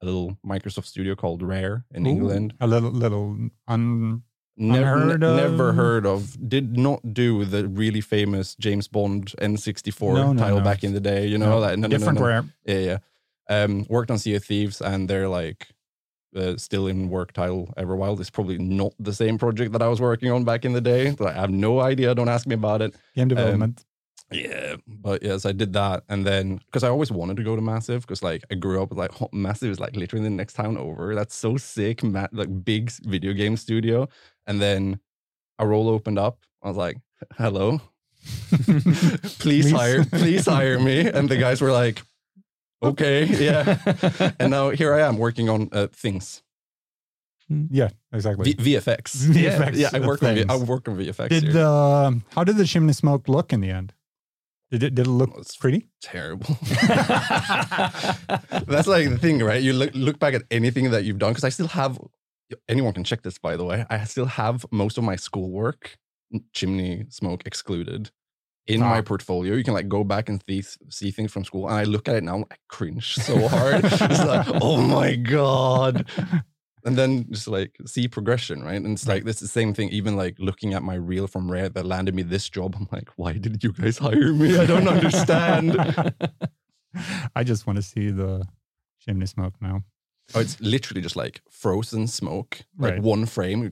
a 0.00 0.04
little 0.04 0.36
microsoft 0.46 0.86
studio 0.86 1.14
called 1.14 1.42
rare 1.42 1.84
in 1.92 2.06
Ooh, 2.06 2.10
england 2.10 2.54
a 2.60 2.66
little, 2.66 2.90
little 2.90 3.36
un, 3.66 4.22
Never, 4.54 5.16
never 5.16 5.70
of? 5.70 5.76
heard 5.76 6.06
of. 6.06 6.36
Did 6.48 6.76
not 6.76 7.14
do 7.14 7.44
the 7.46 7.66
really 7.68 8.02
famous 8.02 8.54
James 8.56 8.86
Bond 8.86 9.32
N64 9.40 10.14
No, 10.14 10.32
no, 10.34 10.38
title 10.42 10.58
no. 10.58 10.64
back 10.64 10.84
in 10.84 10.92
the 10.92 11.00
day. 11.00 11.26
You 11.26 11.38
know, 11.38 11.58
like, 11.58 11.78
no, 11.78 11.88
no, 11.88 11.88
no, 11.88 11.98
different 11.98 12.20
rare. 12.20 12.44
Yeah, 12.66 12.78
yeah. 12.78 12.98
Um, 13.48 13.86
worked 13.88 14.10
on 14.10 14.18
Sea 14.18 14.34
of 14.34 14.44
Thieves, 14.44 14.82
and 14.82 15.08
they're 15.08 15.28
like 15.28 15.68
uh, 16.36 16.56
still 16.58 16.86
in 16.86 17.08
work 17.08 17.32
title 17.32 17.72
Everwild. 17.78 18.20
It's 18.20 18.30
probably 18.30 18.58
not 18.58 18.92
the 18.98 19.14
same 19.14 19.38
project 19.38 19.72
that 19.72 19.82
I 19.82 19.88
was 19.88 20.00
working 20.00 20.30
on 20.30 20.44
back 20.44 20.64
in 20.64 20.74
the 20.74 20.80
day. 20.80 21.14
I 21.18 21.32
have 21.32 21.50
no 21.50 21.80
idea. 21.80 22.14
Don't 22.14 22.28
ask 22.28 22.46
me 22.46 22.54
about 22.54 22.82
it. 22.82 22.94
Game 23.16 23.28
development. 23.28 23.84
Yeah, 24.32 24.76
but 24.86 25.22
yes, 25.22 25.44
I 25.46 25.52
did 25.52 25.72
that, 25.74 26.04
and 26.08 26.26
then 26.26 26.56
because 26.66 26.82
I 26.84 26.88
always 26.88 27.10
wanted 27.12 27.36
to 27.36 27.42
go 27.42 27.56
to 27.56 27.62
Massive, 27.62 28.02
because 28.02 28.22
like 28.22 28.44
I 28.50 28.54
grew 28.54 28.82
up 28.82 28.90
with 28.90 28.98
like 28.98 29.20
oh, 29.20 29.28
Massive 29.32 29.70
is 29.70 29.80
like 29.80 29.96
literally 29.96 30.24
the 30.24 30.30
next 30.30 30.54
town 30.54 30.76
over. 30.76 31.14
That's 31.14 31.34
so 31.34 31.56
sick, 31.56 32.02
ma- 32.02 32.28
like 32.32 32.64
big 32.64 32.90
video 33.02 33.32
game 33.32 33.56
studio. 33.56 34.08
And 34.46 34.60
then 34.60 34.98
a 35.58 35.66
role 35.66 35.88
opened 35.88 36.18
up. 36.18 36.38
I 36.62 36.68
was 36.68 36.76
like, 36.76 36.98
"Hello, 37.36 37.80
please, 38.52 39.38
Please. 39.38 39.70
hire, 39.70 40.04
please 40.04 40.46
hire 40.46 40.78
me." 40.78 41.06
And 41.08 41.28
the 41.28 41.36
guys 41.36 41.60
were 41.60 41.72
like, 41.72 42.02
"Okay, 42.82 43.24
yeah." 43.24 44.32
And 44.38 44.50
now 44.50 44.70
here 44.70 44.94
I 44.94 45.00
am 45.00 45.18
working 45.18 45.48
on 45.48 45.68
uh, 45.72 45.88
things, 45.92 46.42
yeah, 47.70 47.90
exactly. 48.12 48.52
v- 48.54 48.74
VFX. 48.76 49.26
VFX 49.34 49.76
yeah, 49.76 49.90
I 49.92 50.00
work 50.06 50.22
on 50.22 50.34
v- 50.34 50.44
I 50.48 50.56
worked 50.56 50.88
on 50.88 50.96
VFX. 50.96 51.28
did 51.28 51.52
the 51.52 52.20
how 52.34 52.44
did 52.44 52.56
the 52.56 52.64
chimney 52.64 52.92
smoke 52.92 53.28
look 53.28 53.52
in 53.52 53.60
the 53.60 53.70
end? 53.70 53.92
Did 54.72 54.82
it 54.82 54.94
did 54.94 55.06
it 55.06 55.10
look 55.10 55.30
It's 55.38 55.54
pretty? 55.56 55.86
terrible. 56.00 56.56
That's 58.66 58.86
like 58.86 59.08
the 59.10 59.18
thing, 59.20 59.38
right? 59.40 59.62
You 59.62 59.72
look 59.74 59.90
look 59.94 60.18
back 60.18 60.34
at 60.34 60.42
anything 60.50 60.90
that 60.90 61.04
you've 61.04 61.18
done 61.18 61.32
because 61.32 61.44
I 61.44 61.50
still 61.50 61.68
have. 61.68 61.98
Anyone 62.68 62.92
can 62.92 63.04
check 63.04 63.22
this, 63.22 63.38
by 63.38 63.56
the 63.56 63.64
way. 63.64 63.84
I 63.90 64.04
still 64.04 64.26
have 64.26 64.66
most 64.70 64.98
of 64.98 65.04
my 65.04 65.16
schoolwork, 65.16 65.96
chimney 66.52 67.04
smoke 67.08 67.42
excluded, 67.46 68.10
in 68.66 68.82
Ah. 68.82 68.90
my 68.90 69.00
portfolio. 69.02 69.54
You 69.54 69.64
can 69.64 69.74
like 69.74 69.88
go 69.88 70.04
back 70.04 70.28
and 70.28 70.42
see, 70.48 70.62
see 70.90 71.10
things 71.10 71.32
from 71.32 71.44
school, 71.44 71.66
and 71.68 71.76
I 71.76 71.84
look 71.84 72.08
at 72.08 72.16
it 72.16 72.24
now, 72.24 72.44
I 72.50 72.56
cringe 72.68 73.14
so 73.14 73.48
hard. 73.48 73.84
it's 73.84 74.24
like, 74.24 74.46
oh 74.62 74.80
my 74.82 75.16
god. 75.16 76.06
And 76.84 76.96
then 76.96 77.26
just 77.30 77.46
like 77.46 77.76
see 77.86 78.08
progression, 78.08 78.62
right? 78.62 78.74
And 78.74 78.94
it's 78.94 79.06
like 79.06 79.24
this 79.24 79.36
is 79.36 79.42
the 79.42 79.60
same 79.60 79.72
thing. 79.72 79.88
Even 79.90 80.16
like 80.16 80.36
looking 80.38 80.74
at 80.74 80.82
my 80.82 80.94
reel 80.94 81.26
from 81.28 81.50
Rare 81.50 81.68
that 81.68 81.86
landed 81.86 82.14
me 82.14 82.22
this 82.22 82.48
job, 82.48 82.74
I'm 82.76 82.88
like, 82.90 83.08
why 83.16 83.34
did 83.34 83.62
you 83.62 83.72
guys 83.72 83.98
hire 83.98 84.32
me? 84.32 84.56
I 84.58 84.66
don't 84.66 84.88
understand. 84.88 85.76
I 87.36 87.44
just 87.44 87.66
want 87.66 87.76
to 87.76 87.82
see 87.82 88.10
the 88.10 88.44
chimney 89.00 89.26
smoke 89.26 89.54
now. 89.60 89.82
Oh, 90.34 90.40
it's 90.40 90.60
literally 90.60 91.00
just 91.02 91.16
like 91.16 91.40
frozen 91.50 92.06
smoke, 92.06 92.58
like 92.78 92.94
Right. 92.94 93.02
one 93.02 93.26
frame, 93.26 93.70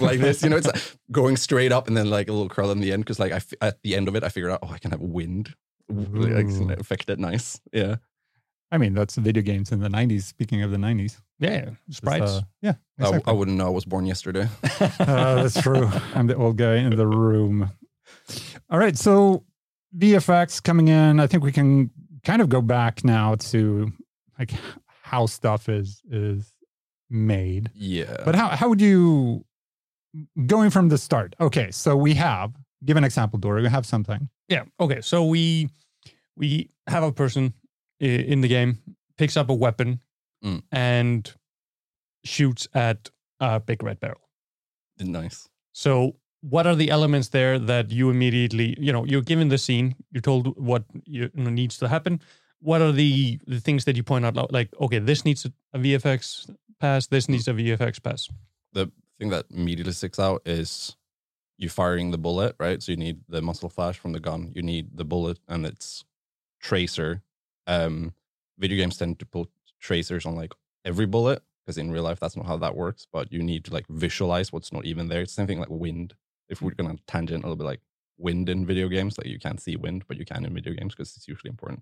like 0.00 0.18
this. 0.20 0.42
You 0.42 0.48
know, 0.50 0.56
it's 0.56 0.66
like 0.66 0.82
going 1.10 1.36
straight 1.36 1.72
up 1.72 1.88
and 1.88 1.96
then 1.96 2.08
like 2.10 2.28
a 2.28 2.32
little 2.32 2.48
curl 2.48 2.70
in 2.70 2.80
the 2.80 2.92
end. 2.92 3.04
Because 3.04 3.18
like 3.18 3.32
I 3.32 3.36
f- 3.36 3.52
at 3.60 3.82
the 3.82 3.94
end 3.96 4.08
of 4.08 4.16
it, 4.16 4.24
I 4.24 4.28
figured 4.28 4.52
out, 4.52 4.60
oh, 4.62 4.70
I 4.70 4.78
can 4.78 4.90
have 4.92 5.00
wind, 5.00 5.54
w- 5.88 6.34
like 6.34 6.46
Ooh. 6.46 6.72
affect 6.80 7.10
it 7.10 7.18
nice. 7.18 7.60
Yeah, 7.72 7.96
I 8.70 8.78
mean, 8.78 8.94
that's 8.94 9.16
video 9.16 9.42
games 9.42 9.72
in 9.72 9.80
the 9.80 9.88
'90s. 9.88 10.22
Speaking 10.22 10.62
of 10.62 10.70
the 10.70 10.76
'90s, 10.78 11.20
yeah, 11.40 11.70
sprites. 11.90 12.30
uh, 12.32 12.40
yeah, 12.62 12.74
exactly. 12.98 13.22
I 13.26 13.32
wouldn't 13.34 13.56
know. 13.56 13.66
I 13.66 13.70
was 13.70 13.84
born 13.84 14.06
yesterday. 14.06 14.48
Uh, 15.00 15.42
that's 15.42 15.60
true. 15.60 15.90
I'm 16.14 16.26
the 16.26 16.36
old 16.36 16.56
guy 16.56 16.76
in 16.76 16.94
the 16.96 17.06
room. 17.06 17.70
All 18.70 18.78
right, 18.78 18.96
so 18.96 19.44
VFX 19.96 20.62
coming 20.62 20.88
in. 20.88 21.20
I 21.20 21.26
think 21.26 21.42
we 21.42 21.52
can 21.52 21.90
kind 22.24 22.40
of 22.40 22.48
go 22.48 22.60
back 22.62 23.04
now 23.04 23.34
to 23.36 23.92
like 24.38 24.52
how 25.02 25.26
stuff 25.26 25.68
is 25.68 26.00
is 26.10 26.52
made. 27.10 27.70
Yeah, 27.74 28.16
But 28.24 28.34
how 28.36 28.48
how 28.48 28.68
would 28.68 28.80
you 28.80 29.44
going 30.46 30.70
from 30.70 30.88
the 30.88 30.98
start? 30.98 31.34
Okay, 31.40 31.70
so 31.70 31.96
we 31.96 32.14
have 32.14 32.52
give 32.84 32.96
an 32.96 33.04
example, 33.04 33.38
Dory. 33.38 33.62
We 33.62 33.68
have 33.68 33.86
something. 33.86 34.28
Yeah. 34.48 34.64
Okay. 34.78 35.00
So 35.00 35.24
we 35.24 35.70
we 36.36 36.70
have 36.86 37.02
a 37.02 37.12
person 37.12 37.54
in 37.98 38.40
the 38.40 38.48
game 38.48 38.78
picks 39.18 39.36
up 39.36 39.50
a 39.50 39.54
weapon 39.54 40.00
Mm. 40.44 40.62
and 40.72 41.34
shoots 42.24 42.66
at 42.74 43.10
a 43.40 43.60
big 43.60 43.82
red 43.82 44.00
barrel. 44.00 44.20
Nice. 44.98 45.48
So 45.72 46.16
what 46.40 46.66
are 46.66 46.74
the 46.74 46.90
elements 46.90 47.28
there 47.28 47.58
that 47.58 47.90
you 47.90 48.10
immediately, 48.10 48.74
you 48.78 48.92
know, 48.92 49.04
you're 49.04 49.22
given 49.22 49.48
the 49.48 49.58
scene, 49.58 49.94
you're 50.10 50.22
told 50.22 50.56
what 50.58 50.84
you 51.04 51.30
know, 51.34 51.50
needs 51.50 51.76
to 51.78 51.88
happen. 51.88 52.20
What 52.60 52.80
are 52.80 52.92
the 52.92 53.38
the 53.46 53.60
things 53.60 53.84
that 53.84 53.96
you 53.96 54.02
point 54.02 54.24
out? 54.24 54.52
Like, 54.52 54.68
okay, 54.80 54.98
this 54.98 55.24
needs 55.24 55.44
a, 55.44 55.52
a 55.72 55.78
VFX 55.78 56.54
pass. 56.78 57.06
This 57.06 57.28
needs 57.28 57.48
a 57.48 57.52
VFX 57.52 58.02
pass. 58.02 58.28
The 58.72 58.90
thing 59.18 59.30
that 59.30 59.46
immediately 59.50 59.92
sticks 59.92 60.18
out 60.18 60.42
is 60.44 60.96
you 61.56 61.68
firing 61.68 62.10
the 62.10 62.18
bullet, 62.18 62.56
right? 62.58 62.82
So 62.82 62.92
you 62.92 62.96
need 62.96 63.20
the 63.28 63.42
muzzle 63.42 63.68
flash 63.68 63.98
from 63.98 64.12
the 64.12 64.20
gun. 64.20 64.52
You 64.54 64.62
need 64.62 64.96
the 64.96 65.04
bullet 65.04 65.38
and 65.48 65.66
its 65.66 66.04
tracer. 66.60 67.22
Um, 67.66 68.14
video 68.58 68.78
games 68.78 68.96
tend 68.96 69.18
to 69.18 69.26
put 69.26 69.48
tracers 69.80 70.26
on 70.26 70.36
like 70.36 70.52
every 70.84 71.06
bullet 71.06 71.42
because 71.64 71.78
in 71.78 71.90
real 71.90 72.02
life 72.02 72.20
that's 72.20 72.36
not 72.36 72.46
how 72.46 72.56
that 72.58 72.76
works. 72.76 73.06
But 73.12 73.32
you 73.32 73.42
need 73.42 73.64
to 73.66 73.72
like 73.72 73.86
visualize 73.88 74.52
what's 74.52 74.72
not 74.72 74.84
even 74.84 75.08
there. 75.08 75.20
It's 75.22 75.34
the 75.34 75.40
same 75.40 75.46
thing 75.46 75.60
like 75.60 75.70
wind. 75.70 76.14
If 76.48 76.62
we're 76.62 76.72
gonna 76.72 76.96
tangent 77.06 77.44
a 77.44 77.46
little 77.46 77.56
bit 77.56 77.64
like 77.64 77.80
wind 78.20 78.48
in 78.48 78.66
video 78.66 78.88
games, 78.88 79.16
like 79.18 79.26
you 79.26 79.38
can't 79.38 79.60
see 79.60 79.76
wind, 79.76 80.04
but 80.06 80.16
you 80.16 80.24
can 80.24 80.44
in 80.44 80.54
video 80.54 80.74
games 80.74 80.94
because 80.94 81.16
it's 81.16 81.26
usually 81.26 81.48
important. 81.48 81.80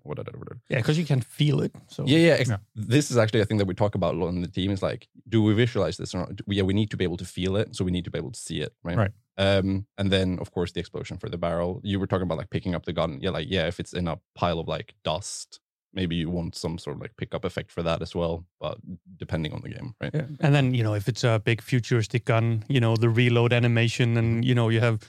Yeah, 0.69 0.77
because 0.77 0.97
you 0.97 1.05
can 1.05 1.21
feel 1.21 1.61
it. 1.61 1.73
So 1.87 2.05
Yeah, 2.05 2.19
yeah, 2.19 2.43
Yeah. 2.47 2.57
This 2.75 3.11
is 3.11 3.17
actually 3.17 3.41
a 3.41 3.45
thing 3.45 3.57
that 3.57 3.65
we 3.65 3.73
talk 3.73 3.95
about 3.95 4.15
a 4.15 4.17
lot 4.17 4.29
in 4.29 4.41
the 4.41 4.47
team. 4.47 4.71
Is 4.71 4.81
like, 4.81 5.07
do 5.27 5.43
we 5.43 5.53
visualize 5.53 5.97
this 5.97 6.15
or 6.15 6.19
not? 6.19 6.41
Yeah, 6.47 6.63
we 6.63 6.73
need 6.73 6.89
to 6.91 6.97
be 6.97 7.03
able 7.03 7.17
to 7.17 7.25
feel 7.25 7.55
it, 7.55 7.75
so 7.75 7.83
we 7.83 7.91
need 7.91 8.05
to 8.05 8.11
be 8.11 8.17
able 8.17 8.31
to 8.31 8.39
see 8.39 8.61
it, 8.61 8.73
right? 8.83 8.97
Right. 8.97 9.11
Um, 9.37 9.85
and 9.97 10.11
then 10.11 10.37
of 10.39 10.51
course 10.51 10.73
the 10.73 10.81
explosion 10.81 11.17
for 11.17 11.29
the 11.29 11.37
barrel. 11.37 11.79
You 11.83 11.99
were 11.99 12.07
talking 12.07 12.23
about 12.23 12.37
like 12.37 12.49
picking 12.49 12.75
up 12.75 12.85
the 12.85 12.93
gun. 12.93 13.19
Yeah, 13.21 13.31
like 13.31 13.47
yeah, 13.49 13.67
if 13.67 13.79
it's 13.79 13.93
in 13.93 14.07
a 14.07 14.19
pile 14.35 14.59
of 14.59 14.67
like 14.67 14.95
dust, 15.03 15.59
maybe 15.93 16.15
you 16.15 16.29
want 16.29 16.55
some 16.55 16.77
sort 16.77 16.95
of 16.95 17.01
like 17.01 17.15
pickup 17.17 17.45
effect 17.45 17.71
for 17.71 17.81
that 17.83 18.01
as 18.01 18.13
well. 18.15 18.45
But 18.59 18.77
depending 19.17 19.53
on 19.53 19.61
the 19.61 19.69
game, 19.69 19.95
right? 19.99 20.11
Yeah. 20.13 20.25
And 20.39 20.53
then, 20.53 20.73
you 20.73 20.83
know, 20.83 20.93
if 20.93 21.07
it's 21.07 21.23
a 21.23 21.39
big 21.43 21.61
futuristic 21.61 22.25
gun, 22.25 22.63
you 22.67 22.79
know, 22.79 22.95
the 22.95 23.09
reload 23.09 23.53
animation 23.53 24.17
and, 24.17 24.45
you 24.45 24.53
know, 24.55 24.69
you 24.69 24.79
have 24.81 24.99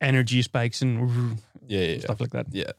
energy 0.00 0.42
spikes 0.42 0.82
and 0.82 1.38
Yeah, 1.66 1.80
yeah, 1.80 1.86
yeah. 1.94 2.00
stuff 2.00 2.20
like 2.20 2.30
that. 2.30 2.46
Yeah. 2.50 2.72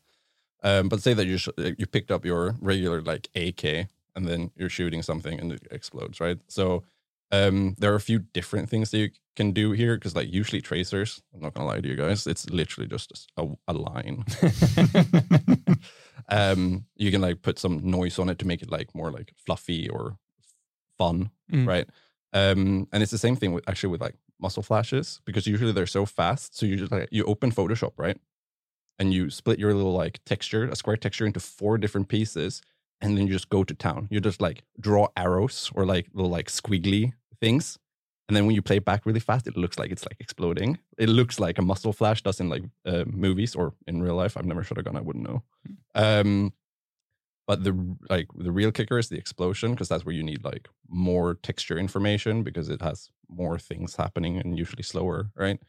Um, 0.63 0.89
but 0.89 1.01
say 1.01 1.13
that 1.15 1.25
you 1.25 1.37
sh- 1.37 1.49
uh, 1.57 1.71
you 1.77 1.87
picked 1.87 2.11
up 2.11 2.23
your 2.25 2.55
regular 2.61 3.01
like 3.01 3.27
AK 3.35 3.87
and 4.15 4.27
then 4.27 4.51
you're 4.55 4.69
shooting 4.69 5.01
something 5.01 5.39
and 5.39 5.51
it 5.53 5.67
explodes, 5.71 6.19
right? 6.19 6.37
So 6.47 6.83
um, 7.31 7.75
there 7.79 7.91
are 7.91 7.95
a 7.95 8.01
few 8.01 8.19
different 8.19 8.69
things 8.69 8.91
that 8.91 8.97
you 8.99 9.09
can 9.35 9.51
do 9.53 9.71
here 9.71 9.95
because 9.95 10.15
like 10.15 10.31
usually 10.31 10.61
tracers, 10.61 11.21
I'm 11.33 11.41
not 11.41 11.53
gonna 11.53 11.67
lie 11.67 11.79
to 11.81 11.87
you 11.87 11.95
guys, 11.95 12.27
it's 12.27 12.49
literally 12.49 12.87
just 12.87 13.31
a, 13.37 13.47
a 13.67 13.73
line. 13.73 14.25
um, 16.29 16.85
you 16.95 17.11
can 17.11 17.21
like 17.21 17.41
put 17.41 17.59
some 17.59 17.79
noise 17.89 18.19
on 18.19 18.29
it 18.29 18.39
to 18.39 18.47
make 18.47 18.61
it 18.61 18.71
like 18.71 18.93
more 18.95 19.11
like 19.11 19.33
fluffy 19.45 19.89
or 19.89 20.17
fun, 20.97 21.31
Mm. 21.51 21.67
right? 21.67 21.87
Um, 22.33 22.87
and 22.93 23.03
it's 23.03 23.11
the 23.11 23.17
same 23.17 23.35
thing 23.35 23.51
with 23.51 23.67
actually 23.67 23.89
with 23.91 24.01
like 24.01 24.15
muzzle 24.39 24.63
flashes 24.63 25.19
because 25.25 25.45
usually 25.47 25.73
they're 25.73 25.85
so 25.85 26.05
fast. 26.05 26.57
So 26.57 26.65
you 26.65 26.77
just 26.77 26.91
like 26.91 27.09
you 27.11 27.25
open 27.25 27.51
Photoshop, 27.51 27.91
right? 27.97 28.17
And 28.99 29.13
you 29.13 29.29
split 29.29 29.59
your 29.59 29.73
little 29.73 29.93
like 29.93 30.19
texture, 30.25 30.63
a 30.65 30.75
square 30.75 30.95
texture 30.97 31.25
into 31.25 31.39
four 31.39 31.77
different 31.77 32.07
pieces, 32.07 32.61
and 33.01 33.17
then 33.17 33.27
you 33.27 33.33
just 33.33 33.49
go 33.49 33.63
to 33.63 33.73
town. 33.73 34.07
You 34.11 34.21
just 34.21 34.41
like 34.41 34.63
draw 34.79 35.07
arrows 35.17 35.71
or 35.75 35.85
like 35.85 36.07
little 36.13 36.31
like 36.31 36.47
squiggly 36.47 37.13
things. 37.41 37.77
And 38.31 38.35
then 38.37 38.45
when 38.45 38.55
you 38.55 38.61
play 38.61 38.77
it 38.77 38.85
back 38.85 39.05
really 39.05 39.19
fast, 39.19 39.45
it 39.45 39.57
looks 39.57 39.77
like 39.77 39.91
it's 39.91 40.05
like 40.05 40.15
exploding. 40.21 40.79
It 40.97 41.09
looks 41.09 41.37
like 41.37 41.57
a 41.57 41.61
muzzle 41.61 41.91
flash 41.91 42.23
does 42.23 42.39
in 42.39 42.47
like 42.47 42.63
uh, 42.85 43.03
movies 43.05 43.55
or 43.55 43.73
in 43.87 44.01
real 44.01 44.15
life. 44.15 44.37
I've 44.37 44.45
never 44.45 44.63
shot 44.63 44.77
a 44.77 44.83
gun, 44.83 44.95
I 44.95 45.01
wouldn't 45.01 45.27
know. 45.27 45.43
Um, 45.95 46.53
but 47.45 47.65
the 47.65 47.97
like 48.09 48.27
the 48.33 48.53
real 48.53 48.71
kicker 48.71 48.97
is 48.97 49.09
the 49.09 49.17
explosion 49.17 49.71
because 49.71 49.89
that's 49.89 50.05
where 50.05 50.15
you 50.15 50.23
need 50.23 50.45
like 50.45 50.69
more 50.87 51.33
texture 51.43 51.77
information 51.77 52.41
because 52.41 52.69
it 52.69 52.81
has 52.81 53.09
more 53.27 53.59
things 53.59 53.97
happening 53.97 54.37
and 54.37 54.57
usually 54.57 54.83
slower, 54.83 55.31
right? 55.35 55.59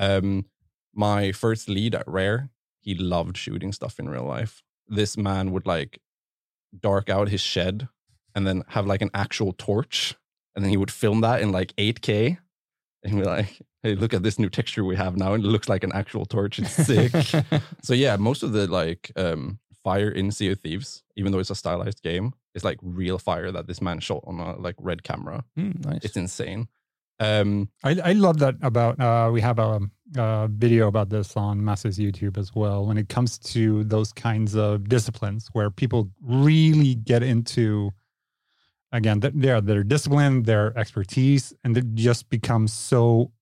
Um, 0.00 0.46
my 0.92 1.30
first 1.30 1.68
lead 1.68 1.94
at 1.94 2.08
Rare, 2.08 2.50
he 2.80 2.96
loved 2.96 3.36
shooting 3.36 3.70
stuff 3.70 4.00
in 4.00 4.08
real 4.08 4.24
life. 4.24 4.64
This 4.88 5.16
man 5.16 5.52
would 5.52 5.64
like 5.64 6.00
dark 6.76 7.08
out 7.08 7.28
his 7.28 7.40
shed 7.40 7.86
and 8.34 8.48
then 8.48 8.64
have 8.70 8.88
like 8.88 9.00
an 9.00 9.10
actual 9.14 9.54
torch, 9.56 10.16
and 10.54 10.64
then 10.64 10.70
he 10.70 10.76
would 10.76 10.90
film 10.90 11.20
that 11.22 11.40
in 11.40 11.52
like 11.52 11.74
8K. 11.76 12.38
And 13.02 13.16
be 13.16 13.24
like, 13.24 13.62
"Hey, 13.82 13.94
look 13.94 14.12
at 14.12 14.22
this 14.22 14.38
new 14.38 14.50
texture 14.50 14.84
we 14.84 14.94
have 14.96 15.16
now, 15.16 15.32
and 15.32 15.42
it 15.42 15.48
looks 15.48 15.70
like 15.70 15.84
an 15.84 15.92
actual 15.92 16.26
torch. 16.26 16.58
It's 16.58 16.70
sick." 16.70 17.12
so 17.82 17.94
yeah, 17.94 18.16
most 18.16 18.42
of 18.42 18.52
the 18.52 18.66
like 18.66 19.10
um 19.16 19.58
fire 19.82 20.10
in 20.10 20.30
Sea 20.30 20.50
of 20.50 20.60
Thieves, 20.60 21.02
even 21.16 21.32
though 21.32 21.38
it's 21.38 21.50
a 21.50 21.54
stylized 21.54 22.02
game, 22.02 22.34
is 22.54 22.64
like 22.64 22.78
real 22.82 23.18
fire 23.18 23.50
that 23.50 23.66
this 23.66 23.80
man 23.80 24.00
shot 24.00 24.22
on 24.26 24.38
a 24.38 24.56
like 24.56 24.76
red 24.78 25.02
camera. 25.02 25.44
Mm, 25.58 25.84
nice. 25.84 26.00
It's 26.04 26.16
insane. 26.16 26.68
Um, 27.20 27.68
I, 27.84 28.00
I 28.02 28.12
love 28.12 28.38
that 28.38 28.56
about 28.62 28.98
uh, 28.98 29.28
we 29.30 29.42
have 29.42 29.58
a, 29.58 29.80
a 30.16 30.48
video 30.48 30.88
about 30.88 31.10
this 31.10 31.36
on 31.36 31.62
Massive's 31.62 31.98
YouTube 31.98 32.38
as 32.38 32.54
well. 32.54 32.86
When 32.86 32.96
it 32.96 33.10
comes 33.10 33.38
to 33.38 33.84
those 33.84 34.12
kinds 34.12 34.56
of 34.56 34.88
disciplines 34.88 35.48
where 35.52 35.70
people 35.70 36.10
really 36.22 36.94
get 36.94 37.22
into, 37.22 37.92
again, 38.92 39.20
th- 39.20 39.34
their 39.36 39.60
their 39.60 39.84
discipline, 39.84 40.42
their 40.42 40.76
expertise, 40.78 41.52
and 41.64 41.76
it 41.76 41.94
just 41.94 42.28
becomes 42.30 42.72
so 42.72 43.32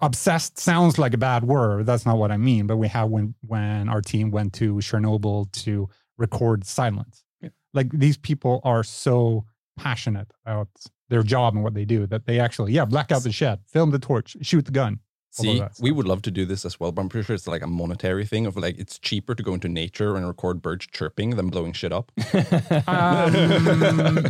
obsessed. 0.00 0.58
Sounds 0.58 0.98
like 0.98 1.14
a 1.14 1.18
bad 1.18 1.44
word. 1.44 1.86
That's 1.86 2.06
not 2.06 2.18
what 2.18 2.30
I 2.30 2.36
mean. 2.36 2.66
But 2.66 2.76
we 2.76 2.88
have 2.88 3.10
when 3.10 3.34
when 3.46 3.88
our 3.88 4.00
team 4.00 4.30
went 4.30 4.52
to 4.54 4.74
Chernobyl 4.76 5.50
to 5.64 5.88
record 6.16 6.64
silence. 6.64 7.24
Yeah. 7.40 7.50
Like 7.72 7.90
these 7.90 8.16
people 8.16 8.60
are 8.64 8.82
so 8.82 9.44
passionate 9.76 10.30
about 10.44 10.68
their 11.08 11.22
job 11.22 11.54
and 11.54 11.62
what 11.62 11.74
they 11.74 11.84
do 11.84 12.06
that 12.06 12.26
they 12.26 12.40
actually 12.40 12.72
yeah 12.72 12.84
black 12.84 13.12
out 13.12 13.22
the 13.22 13.32
shed 13.32 13.58
film 13.66 13.90
the 13.90 13.98
torch 13.98 14.36
shoot 14.40 14.64
the 14.64 14.70
gun 14.70 14.98
see, 15.42 15.58
that 15.58 15.72
we 15.80 15.90
would 15.92 16.06
love 16.06 16.22
to 16.22 16.30
do 16.30 16.44
this 16.44 16.64
as 16.64 16.78
well, 16.80 16.92
but 16.92 17.02
I'm 17.02 17.08
pretty 17.08 17.26
sure 17.26 17.34
it's 17.34 17.46
like 17.46 17.62
a 17.62 17.66
monetary 17.66 18.24
thing 18.26 18.46
of 18.46 18.56
like 18.56 18.78
it's 18.78 18.98
cheaper 18.98 19.34
to 19.34 19.42
go 19.42 19.54
into 19.54 19.68
nature 19.68 20.16
and 20.16 20.26
record 20.26 20.62
birds 20.62 20.86
chirping 20.86 21.30
than 21.36 21.48
blowing 21.48 21.72
shit 21.72 21.92
up. 21.92 22.10
um, 22.86 23.32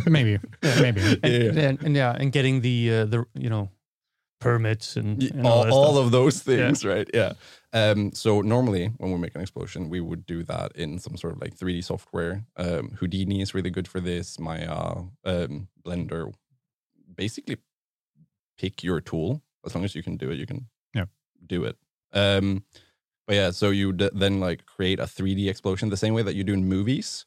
maybe 0.05 0.39
yeah, 0.63 0.81
maybe 0.81 1.01
and, 1.23 1.33
Yeah. 1.55 1.61
and, 1.69 1.83
and 1.83 1.95
yeah, 1.95 2.15
and 2.19 2.31
getting 2.31 2.61
the 2.61 2.93
uh, 2.93 3.05
the 3.05 3.25
you 3.33 3.49
know 3.49 3.69
permits 4.39 4.95
and, 4.95 5.23
and 5.23 5.45
all, 5.47 5.53
all, 5.53 5.63
that 5.63 5.71
all 5.71 5.93
stuff. 5.93 6.05
of 6.05 6.11
those 6.11 6.47
Yeah. 6.47 6.55
things, 6.67 6.85
right? 6.85 7.09
Yeah. 7.13 7.33
Um, 7.73 8.11
so 8.13 8.41
normally 8.41 8.87
when 8.97 9.11
we 9.11 9.17
make 9.17 9.35
an 9.35 9.41
explosion, 9.41 9.89
we 9.89 9.99
would 10.01 10.25
do 10.25 10.43
that 10.43 10.71
in 10.75 10.99
some 10.99 11.17
sort 11.17 11.33
of 11.33 11.41
like 11.41 11.57
3D 11.57 11.83
software. 11.83 12.45
Um, 12.55 12.91
Houdini 12.99 13.41
is 13.41 13.53
really 13.53 13.69
good 13.69 13.87
for 13.87 13.99
this. 13.99 14.39
Maya, 14.39 15.03
um, 15.23 15.67
Blender, 15.85 16.33
basically 17.15 17.57
pick 18.57 18.83
your 18.83 19.01
tool. 19.01 19.41
As 19.65 19.73
long 19.75 19.83
as 19.83 19.95
you 19.95 20.03
can 20.03 20.15
do 20.17 20.29
it, 20.29 20.37
you 20.37 20.45
can 20.45 20.57
Yeah. 20.57 20.74
Do 21.47 21.63
it. 21.65 21.77
Um, 22.13 22.63
but 23.27 23.35
yeah, 23.35 23.51
so 23.51 23.69
you 23.71 23.93
d- 23.93 24.09
then 24.13 24.39
like 24.39 24.65
create 24.65 24.99
a 24.99 25.07
3D 25.07 25.49
explosion 25.49 25.89
the 25.89 25.97
same 25.97 26.13
way 26.13 26.21
that 26.23 26.35
you 26.35 26.43
do 26.43 26.53
in 26.53 26.65
movies, 26.65 27.25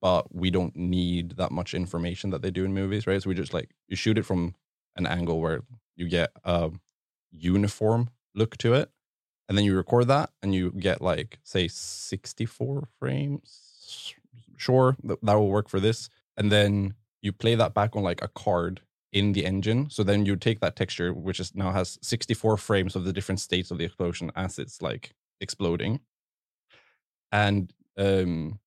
but 0.00 0.34
we 0.34 0.50
don't 0.50 0.76
need 0.76 1.32
that 1.38 1.50
much 1.52 1.74
information 1.74 2.30
that 2.30 2.42
they 2.42 2.50
do 2.50 2.64
in 2.64 2.74
movies, 2.74 3.06
right? 3.06 3.22
So 3.22 3.28
we 3.28 3.34
just 3.34 3.54
like 3.54 3.70
you 3.88 3.96
shoot 3.96 4.18
it 4.18 4.24
from 4.24 4.54
an 4.96 5.06
angle 5.06 5.40
where 5.40 5.62
you 5.96 6.08
get 6.08 6.30
a 6.44 6.70
uniform 7.32 8.10
look 8.34 8.56
to 8.58 8.74
it, 8.74 8.90
and 9.48 9.56
then 9.58 9.64
you 9.64 9.76
record 9.76 10.08
that, 10.08 10.30
and 10.42 10.54
you 10.54 10.72
get 10.72 11.02
like 11.02 11.38
say 11.44 11.68
64 11.68 12.88
frames. 12.98 14.14
Sure, 14.56 14.96
th- 15.06 15.18
that 15.22 15.34
will 15.34 15.48
work 15.50 15.68
for 15.68 15.80
this, 15.80 16.08
and 16.36 16.50
then 16.52 16.94
you 17.22 17.32
play 17.32 17.54
that 17.54 17.74
back 17.74 17.96
on 17.96 18.02
like 18.02 18.22
a 18.22 18.28
card 18.28 18.80
in 19.12 19.32
the 19.32 19.46
engine. 19.46 19.88
So 19.90 20.02
then 20.02 20.26
you 20.26 20.36
take 20.36 20.60
that 20.60 20.76
texture, 20.76 21.12
which 21.12 21.40
is 21.40 21.54
now 21.54 21.72
has 21.72 21.98
64 22.02 22.56
frames 22.58 22.94
of 22.96 23.04
the 23.04 23.12
different 23.12 23.40
states 23.40 23.70
of 23.70 23.78
the 23.78 23.84
explosion 23.84 24.30
as 24.36 24.58
it's 24.58 24.82
like 24.82 25.14
exploding. 25.40 26.00
And 27.32 27.72
um 27.96 28.60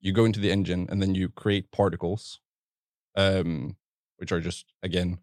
you 0.00 0.12
go 0.12 0.24
into 0.24 0.40
the 0.40 0.50
engine 0.50 0.88
and 0.90 1.00
then 1.00 1.14
you 1.14 1.28
create 1.28 1.70
particles, 1.70 2.40
um, 3.16 3.76
which 4.16 4.32
are 4.32 4.40
just 4.40 4.66
again 4.82 5.18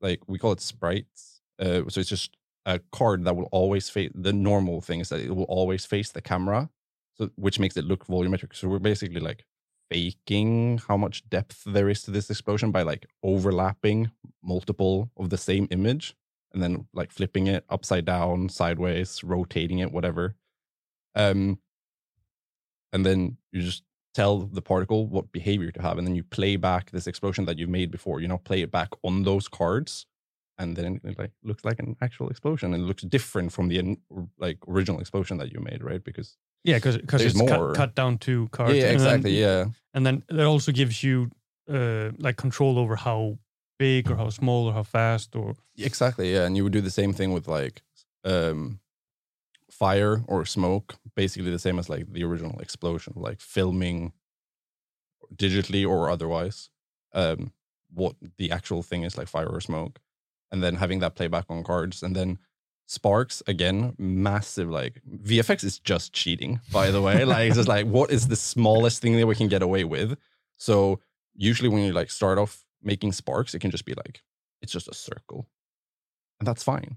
like 0.00 0.20
we 0.28 0.38
call 0.38 0.52
it 0.52 0.60
sprites. 0.60 1.40
Uh, 1.58 1.82
so 1.88 2.00
it's 2.00 2.08
just 2.08 2.36
a 2.66 2.80
card 2.92 3.24
that 3.24 3.34
will 3.34 3.48
always 3.50 3.88
face 3.88 4.12
the 4.14 4.32
normal 4.32 4.80
thing 4.80 5.00
is 5.00 5.08
that 5.08 5.20
it 5.20 5.34
will 5.34 5.44
always 5.44 5.86
face 5.86 6.12
the 6.12 6.20
camera, 6.20 6.70
so 7.14 7.30
which 7.36 7.58
makes 7.58 7.76
it 7.76 7.84
look 7.84 8.06
volumetric. 8.06 8.54
So 8.54 8.68
we're 8.68 8.78
basically 8.78 9.20
like 9.20 9.44
faking 9.90 10.78
how 10.88 10.96
much 10.96 11.28
depth 11.28 11.62
there 11.66 11.88
is 11.88 12.02
to 12.02 12.10
this 12.10 12.30
explosion 12.30 12.70
by 12.70 12.82
like 12.82 13.06
overlapping 13.22 14.10
multiple 14.42 15.10
of 15.16 15.30
the 15.30 15.38
same 15.38 15.66
image 15.70 16.14
and 16.52 16.62
then 16.62 16.86
like 16.94 17.12
flipping 17.12 17.46
it 17.46 17.64
upside 17.68 18.04
down, 18.04 18.48
sideways, 18.48 19.22
rotating 19.22 19.78
it, 19.78 19.92
whatever. 19.92 20.34
Um, 21.14 21.58
and 22.92 23.04
then 23.04 23.36
you 23.52 23.62
just 23.62 23.82
tell 24.14 24.38
the 24.40 24.62
particle 24.62 25.06
what 25.06 25.30
behavior 25.30 25.70
to 25.70 25.82
have, 25.82 25.98
and 25.98 26.06
then 26.06 26.14
you 26.14 26.24
play 26.24 26.56
back 26.56 26.90
this 26.90 27.06
explosion 27.06 27.44
that 27.44 27.58
you've 27.58 27.68
made 27.68 27.90
before. 27.90 28.20
You 28.20 28.28
know, 28.28 28.38
play 28.38 28.62
it 28.62 28.70
back 28.70 28.88
on 29.02 29.24
those 29.24 29.46
cards, 29.46 30.06
and 30.58 30.76
then 30.76 31.00
it 31.04 31.18
like 31.18 31.30
looks 31.42 31.64
like 31.64 31.78
an 31.78 31.96
actual 32.00 32.28
explosion 32.28 32.74
and 32.74 32.82
it 32.82 32.86
looks 32.86 33.04
different 33.04 33.52
from 33.52 33.68
the 33.68 33.96
like 34.38 34.58
original 34.66 35.00
explosion 35.00 35.38
that 35.38 35.52
you 35.52 35.60
made, 35.60 35.82
right? 35.82 36.02
Because 36.02 36.36
Yeah, 36.68 36.76
because 36.76 36.98
because 36.98 37.22
it's 37.24 37.34
more. 37.34 37.48
cut, 37.48 37.76
cut 37.76 37.94
down 37.94 38.18
to 38.18 38.48
cards. 38.48 38.74
yeah, 38.74 38.90
and 38.90 39.00
then- 39.00 39.06
exactly, 39.14 39.40
yeah, 39.40 39.64
and 39.94 40.04
then 40.06 40.22
that 40.28 40.46
also 40.46 40.70
gives 40.72 41.02
you 41.02 41.30
uh, 41.76 42.10
like 42.18 42.36
control 42.36 42.78
over 42.78 42.94
how 42.96 43.38
big 43.78 44.10
or 44.10 44.16
how 44.16 44.28
small 44.30 44.66
or 44.68 44.72
how 44.74 44.82
fast 44.82 45.34
or 45.34 45.54
exactly, 45.78 46.32
yeah. 46.34 46.44
And 46.44 46.56
you 46.56 46.64
would 46.64 46.72
do 46.74 46.82
the 46.82 46.90
same 47.00 47.12
thing 47.14 47.32
with 47.32 47.48
like 47.48 47.82
um, 48.24 48.80
fire 49.70 50.22
or 50.26 50.44
smoke, 50.44 50.96
basically 51.16 51.50
the 51.50 51.58
same 51.58 51.78
as 51.78 51.88
like 51.88 52.12
the 52.12 52.24
original 52.24 52.58
explosion, 52.60 53.14
like 53.16 53.40
filming 53.40 54.12
digitally 55.34 55.88
or 55.88 56.10
otherwise. 56.10 56.70
Um, 57.14 57.52
what 57.90 58.16
the 58.36 58.50
actual 58.50 58.82
thing 58.82 59.04
is 59.04 59.16
like 59.16 59.28
fire 59.28 59.48
or 59.48 59.60
smoke, 59.60 60.00
and 60.52 60.62
then 60.62 60.76
having 60.76 60.98
that 61.00 61.14
playback 61.14 61.46
on 61.48 61.64
cards, 61.64 62.02
and 62.02 62.14
then 62.14 62.38
sparks 62.88 63.42
again, 63.46 63.94
massive 63.98 64.68
like 64.70 65.00
VFX 65.24 65.62
is 65.62 65.78
just 65.78 66.12
cheating. 66.12 66.60
By 66.72 66.90
the 66.90 67.02
way, 67.02 67.24
like 67.24 67.48
it's 67.48 67.56
just 67.56 67.68
like 67.68 67.86
what 67.86 68.10
is 68.10 68.26
the 68.28 68.36
smallest 68.36 69.02
thing 69.02 69.16
that 69.18 69.26
we 69.26 69.34
can 69.36 69.46
get 69.48 69.62
away 69.62 69.84
with? 69.84 70.16
So 70.56 71.00
usually 71.36 71.68
when 71.68 71.82
you 71.84 71.92
like 71.92 72.10
start 72.10 72.38
off 72.38 72.64
making 72.82 73.12
sparks, 73.12 73.54
it 73.54 73.60
can 73.60 73.70
just 73.70 73.84
be 73.84 73.94
like 73.94 74.22
it's 74.62 74.72
just 74.72 74.88
a 74.88 74.94
circle, 74.94 75.46
and 76.40 76.46
that's 76.48 76.62
fine. 76.64 76.96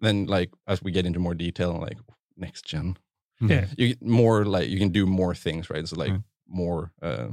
Then 0.00 0.26
like 0.26 0.50
as 0.66 0.82
we 0.82 0.90
get 0.92 1.06
into 1.06 1.20
more 1.20 1.34
detail, 1.34 1.78
like 1.80 1.98
next 2.36 2.64
gen, 2.66 2.96
Yeah. 3.40 3.66
you 3.78 3.88
get 3.88 4.02
more 4.02 4.44
like 4.44 4.68
you 4.68 4.78
can 4.78 4.90
do 4.90 5.06
more 5.06 5.34
things, 5.34 5.70
right? 5.70 5.86
So 5.86 5.96
like 5.96 6.12
Mm. 6.12 6.24
more 6.48 6.92
uh, 7.02 7.28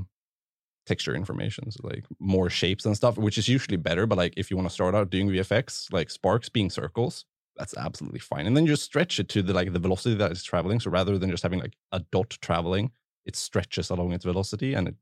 texture 0.85 1.15
information, 1.15 1.71
so 1.71 1.79
like 1.83 2.05
more 2.19 2.49
shapes 2.49 2.85
and 2.85 2.95
stuff, 2.95 3.17
which 3.17 3.37
is 3.37 3.47
usually 3.49 3.77
better. 3.77 4.05
But 4.05 4.17
like 4.19 4.33
if 4.37 4.51
you 4.51 4.55
want 4.57 4.69
to 4.69 4.73
start 4.73 4.93
out 4.95 5.09
doing 5.09 5.29
VFX, 5.29 5.91
like 5.91 6.09
sparks 6.11 6.49
being 6.49 6.69
circles, 6.69 7.25
that's 7.57 7.75
absolutely 7.77 8.19
fine. 8.19 8.45
And 8.45 8.55
then 8.55 8.65
you 8.65 8.73
just 8.73 8.83
stretch 8.83 9.19
it 9.19 9.29
to 9.29 9.41
the 9.41 9.53
like 9.53 9.73
the 9.73 9.79
velocity 9.79 10.15
that 10.15 10.31
it's 10.31 10.43
traveling. 10.43 10.79
So 10.79 10.91
rather 10.91 11.17
than 11.17 11.29
just 11.29 11.43
having 11.43 11.59
like 11.59 11.75
a 11.91 11.99
dot 12.11 12.37
traveling, 12.41 12.91
it 13.25 13.35
stretches 13.35 13.89
along 13.89 14.13
its 14.13 14.25
velocity 14.25 14.73
and 14.73 14.87
it 14.87 14.95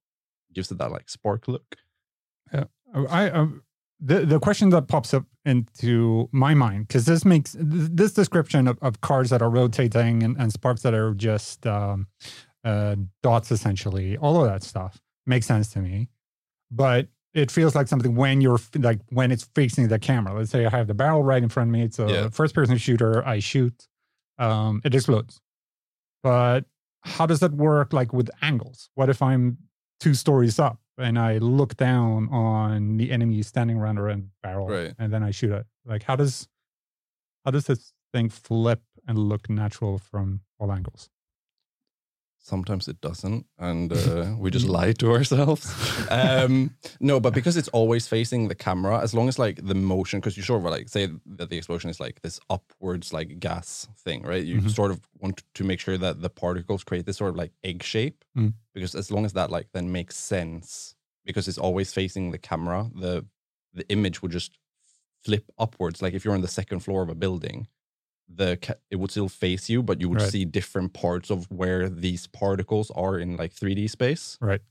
gives 0.53 0.71
it 0.71 0.77
that 0.77 0.91
like 0.91 1.09
spark 1.09 1.47
look. 1.47 1.75
Yeah, 2.53 2.65
I 3.09 3.29
um, 3.29 3.63
the 4.00 4.25
the 4.25 4.39
question 4.39 4.69
that 4.69 4.88
pops 4.88 5.13
up 5.13 5.25
into 5.45 6.29
my 6.31 6.53
mind 6.53 6.88
because 6.88 7.05
this 7.05 7.24
makes 7.24 7.55
this 7.59 8.13
description 8.13 8.67
of, 8.67 8.77
of 8.81 9.01
cards 9.01 9.29
that 9.29 9.41
are 9.41 9.50
rotating 9.50 10.24
and, 10.24 10.35
and 10.38 10.51
sparks 10.51 10.81
that 10.81 10.93
are 10.93 11.13
just 11.13 11.67
um, 11.67 12.07
uh, 12.63 12.95
dots 13.21 13.51
essentially, 13.51 14.17
all 14.17 14.43
of 14.43 14.50
that 14.50 14.63
stuff 14.63 15.00
makes 15.25 15.45
sense 15.45 15.69
to 15.69 15.79
me. 15.79 16.09
But 16.71 17.07
it 17.36 17.51
feels 17.51 17.75
like 17.75 17.88
something 17.88 18.15
when 18.15 18.42
you're 18.42 18.60
like 18.80 19.00
when 19.10 19.32
it's 19.32 19.44
facing 19.54 19.88
the 19.89 20.00
camera. 20.00 20.34
Let's 20.34 20.50
say 20.50 20.65
I 20.65 20.70
have 20.72 20.88
the 20.88 20.94
barrel 20.96 21.22
right 21.24 21.44
in 21.44 21.50
front 21.50 21.70
of 21.70 21.74
me. 21.74 21.84
It's 21.84 22.00
a 22.00 22.08
Yeah. 22.08 22.30
first 22.30 22.56
person 22.56 22.77
shooter. 22.77 23.24
I 23.27 23.38
shoot, 23.39 23.88
um, 24.39 24.82
it 24.84 24.96
explodes. 24.96 25.42
But 26.24 26.65
how 27.04 27.25
does 27.27 27.39
that 27.42 27.51
work? 27.54 27.94
Like 27.94 28.13
with 28.13 28.30
angles? 28.42 28.89
What 28.96 29.10
if 29.10 29.22
I'm 29.22 29.58
two 30.00 30.13
stories 30.15 30.58
up 30.60 30.80
and 30.98 31.20
I 31.20 31.38
look 31.38 31.75
down 31.77 32.30
on 32.30 32.98
the 32.98 33.12
enemy 33.12 33.42
standing 33.44 33.77
around 33.77 33.98
a 34.00 34.18
barrel, 34.42 34.68
Right. 34.68 34.94
and 34.98 35.12
then 35.13 35.22
I 35.24 35.32
shoot 35.32 35.51
it. 35.51 35.65
Like, 35.86 36.04
how 36.04 36.15
does 36.15 36.48
how 37.44 37.51
does 37.51 37.68
this 37.68 37.94
thing 38.13 38.30
flip 38.30 38.82
and 39.08 39.20
look 39.20 39.50
natural 39.50 39.98
from 40.00 40.42
all 40.58 40.72
angles? 40.72 41.10
Sometimes 42.48 42.88
it 42.88 43.02
doesn't, 43.02 43.48
and 43.58 43.92
uh, 43.92 44.36
we 44.40 44.52
just 44.52 44.68
lie 44.68 44.92
to 44.94 45.12
ourselves. 45.12 45.66
Um, 46.12 46.75
no, 47.00 47.20
but 47.20 47.34
because 47.34 47.58
it's 47.58 47.70
always 47.70 48.08
facing 48.08 48.48
the 48.50 48.54
camera, 48.56 49.00
as 49.02 49.14
long 49.16 49.28
as 49.28 49.40
like 49.40 49.66
the 49.66 49.74
motion, 49.74 50.20
because 50.20 50.38
you 50.38 50.44
sort 50.44 50.60
of 50.64 50.72
like 50.72 50.88
say 50.88 51.10
that 51.38 51.50
the 51.50 51.58
explosion 51.58 51.90
is 51.90 52.00
like 52.00 52.22
this 52.22 52.40
upwards 52.52 53.12
like 53.12 53.40
gas 53.40 53.88
thing, 53.98 54.22
right? 54.22 54.46
You 54.46 54.62
Mhm. 54.62 54.70
sort 54.70 54.92
of 54.92 55.00
want 55.20 55.42
to 55.56 55.64
make 55.64 55.80
sure 55.80 55.98
that 55.98 56.22
the 56.22 56.29
particles 56.29 56.84
create 56.84 57.05
this 57.08 57.18
sort 57.18 57.31
of 57.31 57.36
like 57.36 57.51
egg 57.64 57.81
shape, 57.81 58.24
Mm. 58.38 58.53
because 58.75 58.94
as 58.94 59.10
long 59.10 59.25
as 59.25 59.34
that 59.34 59.50
like 59.50 59.68
then 59.74 59.92
makes 59.92 60.16
sense, 60.16 60.96
because 61.25 61.48
it's 61.50 61.58
always 61.68 61.92
facing 61.94 62.31
the 62.31 62.38
camera, 62.50 62.92
the 62.94 63.25
the 63.74 63.86
image 63.90 64.22
would 64.22 64.31
just 64.31 64.51
flip 65.24 65.46
upwards. 65.58 66.01
Like 66.03 66.14
if 66.14 66.24
you're 66.24 66.36
on 66.36 66.42
the 66.42 66.48
second 66.62 66.81
floor 66.81 67.01
of 67.01 67.10
a 67.10 67.16
building, 67.16 67.68
the 68.27 68.57
ca- 68.57 68.75
it 68.90 68.96
would 68.98 69.11
still 69.11 69.29
face 69.29 69.70
you, 69.70 69.83
but 69.83 70.01
you 70.01 70.09
would 70.09 70.22
Right. 70.22 70.31
see 70.31 70.46
different 70.46 70.94
parts 70.94 71.29
of 71.29 71.46
where 71.51 71.90
these 71.90 72.27
particles 72.27 72.92
are 72.92 73.20
in 73.20 73.38
like 73.38 73.53
3D 73.53 73.88
space. 73.90 74.38
Right. 74.42 74.61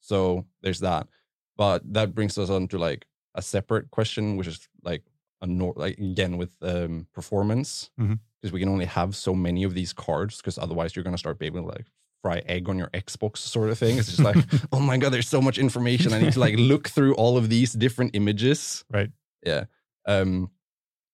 So 0.00 0.46
there's 0.62 0.80
that. 0.80 1.08
But 1.56 1.82
that 1.92 2.14
brings 2.14 2.36
us 2.38 2.50
on 2.50 2.68
to 2.68 2.78
like 2.78 3.06
a 3.34 3.42
separate 3.42 3.90
question, 3.90 4.36
which 4.36 4.46
is 4.46 4.68
like 4.82 5.02
a 5.42 5.46
nor- 5.46 5.74
like 5.76 5.98
again 5.98 6.36
with 6.36 6.56
um 6.62 7.06
performance. 7.12 7.90
Because 7.96 8.52
we 8.52 8.60
can 8.60 8.68
only 8.70 8.86
have 8.86 9.14
so 9.14 9.34
many 9.34 9.64
of 9.64 9.74
these 9.74 9.92
cards, 9.92 10.38
because 10.38 10.56
otherwise 10.58 10.96
you're 10.96 11.04
gonna 11.04 11.18
start 11.18 11.38
being 11.38 11.54
able 11.54 11.68
to 11.70 11.76
like 11.76 11.86
fry 12.22 12.38
egg 12.46 12.68
on 12.68 12.76
your 12.78 12.88
Xbox 12.88 13.38
sort 13.38 13.70
of 13.70 13.78
thing. 13.78 13.98
It's 13.98 14.08
just 14.08 14.20
like, 14.20 14.36
oh 14.72 14.80
my 14.80 14.96
god, 14.98 15.10
there's 15.12 15.28
so 15.28 15.40
much 15.42 15.58
information. 15.58 16.12
I 16.12 16.20
need 16.20 16.32
to 16.34 16.40
like 16.40 16.54
look 16.58 16.88
through 16.88 17.14
all 17.14 17.36
of 17.38 17.48
these 17.50 17.72
different 17.72 18.14
images. 18.14 18.84
Right. 18.90 19.10
Yeah. 19.44 19.64
Um 20.06 20.50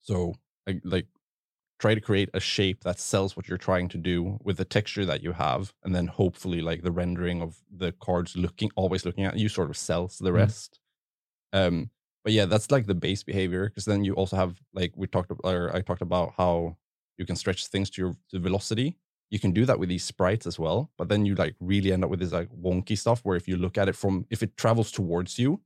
so 0.03 0.35
like 0.66 0.81
like 0.85 1.07
try 1.79 1.95
to 1.95 2.01
create 2.01 2.31
a 2.35 2.41
shape 2.41 2.83
that 2.85 2.99
sells 2.99 3.37
what 3.37 3.49
you're 3.49 3.59
trying 3.59 3.89
to 3.89 3.99
do 3.99 4.39
with 4.43 4.57
the 4.57 4.65
texture 4.65 5.05
that 5.05 5.23
you 5.23 5.33
have 5.33 5.75
and 5.85 5.95
then 5.95 6.07
hopefully 6.07 6.61
like 6.62 6.83
the 6.83 6.93
rendering 6.93 7.43
of 7.43 7.62
the 7.71 7.93
cards 7.93 8.37
looking 8.37 8.71
always 8.77 9.05
looking 9.05 9.25
at 9.25 9.39
you 9.39 9.49
sort 9.49 9.71
of 9.71 9.77
sells 9.77 10.19
the 10.19 10.31
Mm. 10.31 10.35
rest 10.35 10.81
um 11.53 11.91
but 12.25 12.33
yeah 12.33 12.45
that's 12.45 12.71
like 12.71 12.87
the 12.87 12.95
base 12.95 13.23
behavior 13.23 13.69
because 13.69 13.85
then 13.85 14.05
you 14.05 14.15
also 14.15 14.37
have 14.37 14.61
like 14.75 14.93
we 14.97 15.07
talked 15.07 15.31
about 15.31 15.55
or 15.55 15.75
i 15.75 15.81
talked 15.81 16.03
about 16.03 16.33
how 16.37 16.77
you 17.19 17.27
can 17.27 17.37
stretch 17.37 17.67
things 17.67 17.91
to 17.91 18.03
your 18.03 18.17
to 18.31 18.39
velocity 18.39 18.99
you 19.31 19.39
can 19.39 19.53
do 19.53 19.65
that 19.67 19.79
with 19.79 19.89
these 19.89 20.05
sprites 20.05 20.47
as 20.47 20.59
well 20.59 20.91
but 20.99 21.09
then 21.09 21.25
you 21.27 21.35
like 21.35 21.55
really 21.61 21.93
end 21.93 22.05
up 22.05 22.11
with 22.11 22.21
this 22.21 22.33
like 22.33 22.49
wonky 22.51 22.97
stuff 22.99 23.21
where 23.25 23.37
if 23.37 23.49
you 23.49 23.57
look 23.57 23.79
at 23.79 23.89
it 23.89 23.97
from 23.97 24.27
if 24.31 24.43
it 24.43 24.57
travels 24.57 24.91
towards 24.91 25.39
you 25.39 25.61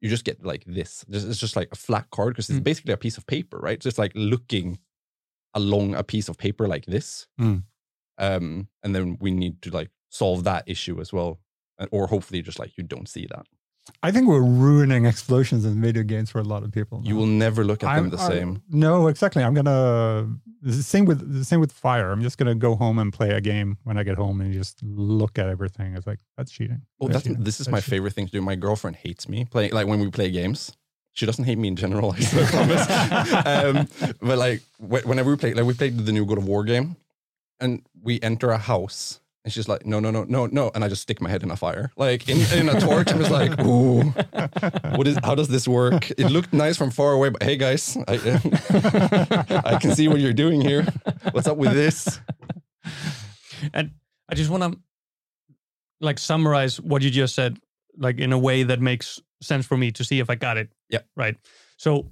you 0.00 0.08
just 0.10 0.24
get 0.24 0.44
like 0.44 0.64
this 0.66 1.04
it's 1.08 1.38
just 1.38 1.56
like 1.56 1.68
a 1.72 1.76
flat 1.76 2.08
card 2.10 2.34
because 2.34 2.50
it's 2.50 2.60
Mm. 2.60 2.64
basically 2.64 2.92
a 2.92 2.96
piece 2.96 3.18
of 3.18 3.26
paper 3.26 3.58
right 3.58 3.80
just 3.80 3.98
like 3.98 4.12
looking 4.14 4.78
along 5.60 5.94
a 5.94 6.04
piece 6.12 6.28
of 6.30 6.36
paper 6.46 6.64
like 6.74 6.84
this 6.94 7.26
Mm. 7.40 7.62
um 8.26 8.68
and 8.82 8.90
then 8.94 9.06
we 9.24 9.30
need 9.42 9.54
to 9.62 9.70
like 9.78 9.90
solve 10.10 10.44
that 10.44 10.62
issue 10.74 10.96
as 11.00 11.12
well 11.16 11.30
or 11.90 12.06
hopefully 12.14 12.40
just 12.48 12.58
like 12.62 12.72
you 12.78 12.84
don't 12.94 13.08
see 13.08 13.26
that 13.34 13.46
I 14.02 14.10
think 14.10 14.26
we're 14.26 14.42
ruining 14.66 15.02
explosions 15.12 15.64
in 15.64 15.80
video 15.80 16.02
games 16.02 16.28
for 16.32 16.40
a 16.40 16.48
lot 16.52 16.64
of 16.64 16.72
people. 16.72 16.96
you 17.04 17.14
will 17.14 17.32
never 17.46 17.62
look 17.70 17.80
at 17.84 17.86
them 17.94 18.04
I'm- 18.06 18.10
the 18.16 18.22
I- 18.26 18.30
same 18.34 18.50
No, 18.68 19.06
exactly. 19.12 19.42
I'm 19.44 19.54
gonna 19.54 20.28
same 20.94 21.04
with 21.10 21.20
the 21.38 21.44
same 21.44 21.60
with 21.64 21.70
fire. 21.86 22.08
I'm 22.12 22.22
just 22.28 22.36
gonna 22.38 22.56
go 22.68 22.74
home 22.74 22.98
and 23.02 23.12
play 23.12 23.30
a 23.30 23.40
game 23.40 23.70
when 23.84 23.96
I 24.00 24.02
get 24.02 24.16
home 24.24 24.40
and 24.42 24.52
just 24.52 24.82
look 24.82 25.38
at 25.42 25.46
everything. 25.48 25.88
It's 25.96 26.06
like 26.12 26.18
that's 26.36 26.50
cheating. 26.56 26.80
oh 27.00 27.06
That's 27.06 27.16
that's 27.18 27.26
cheating. 27.28 27.44
this 27.44 27.60
is 27.60 27.66
That's 27.66 27.72
my 27.76 27.78
cheating. 27.80 27.90
favorite 27.94 28.14
thing 28.16 28.26
to 28.26 28.32
do 28.38 28.42
my 28.42 28.56
girlfriend 28.66 28.96
hates 29.04 29.24
me 29.28 29.38
playing 29.44 29.72
like 29.78 29.86
when 29.90 30.00
we 30.00 30.10
play 30.10 30.28
games 30.40 30.60
she 31.16 31.26
doesn't 31.26 31.44
hate 31.44 31.58
me 31.58 31.66
in 31.68 31.76
general 31.76 32.12
i 32.18 32.22
promise. 32.24 32.86
Um 33.46 33.88
but 34.20 34.38
like 34.38 34.60
wh- 34.78 35.04
whenever 35.08 35.30
we 35.30 35.36
play 35.36 35.54
like 35.54 35.64
we 35.64 35.74
played 35.74 35.98
the 35.98 36.12
new 36.12 36.24
god 36.24 36.38
of 36.38 36.46
war 36.46 36.62
game 36.64 36.96
and 37.58 37.82
we 38.02 38.20
enter 38.22 38.50
a 38.50 38.58
house 38.58 39.20
and 39.44 39.52
she's 39.52 39.68
like 39.68 39.84
no 39.86 39.98
no 39.98 40.10
no 40.10 40.24
no 40.24 40.46
no 40.46 40.70
and 40.74 40.84
i 40.84 40.88
just 40.88 41.02
stick 41.02 41.20
my 41.20 41.30
head 41.30 41.42
in 41.42 41.50
a 41.50 41.56
fire. 41.56 41.90
Like 41.96 42.28
in, 42.28 42.38
in 42.58 42.68
a 42.68 42.78
torch 42.80 43.10
i'm 43.10 43.18
just 43.18 43.30
like 43.30 43.58
ooh 43.64 44.02
what 44.96 45.06
is 45.06 45.18
how 45.24 45.34
does 45.34 45.48
this 45.48 45.66
work? 45.66 46.10
It 46.10 46.30
looked 46.30 46.52
nice 46.52 46.76
from 46.76 46.90
far 46.90 47.12
away 47.12 47.30
but 47.30 47.42
hey 47.42 47.56
guys 47.56 47.96
i, 48.08 48.14
I 49.64 49.78
can 49.78 49.94
see 49.94 50.08
what 50.08 50.20
you're 50.20 50.32
doing 50.44 50.60
here. 50.60 50.86
What's 51.32 51.48
up 51.48 51.56
with 51.56 51.72
this? 51.72 52.20
And 53.72 53.92
I 54.28 54.34
just 54.34 54.50
want 54.50 54.62
to 54.64 54.78
like 56.00 56.18
summarize 56.18 56.80
what 56.80 57.02
you 57.02 57.10
just 57.10 57.34
said, 57.34 57.58
like 57.96 58.18
in 58.18 58.32
a 58.32 58.38
way 58.38 58.64
that 58.64 58.80
makes 58.80 59.20
sense 59.40 59.64
for 59.66 59.76
me 59.76 59.90
to 59.92 60.04
see 60.04 60.18
if 60.20 60.28
I 60.28 60.34
got 60.34 60.56
it. 60.56 60.68
Yeah. 60.88 61.02
Right. 61.16 61.36
So 61.76 62.10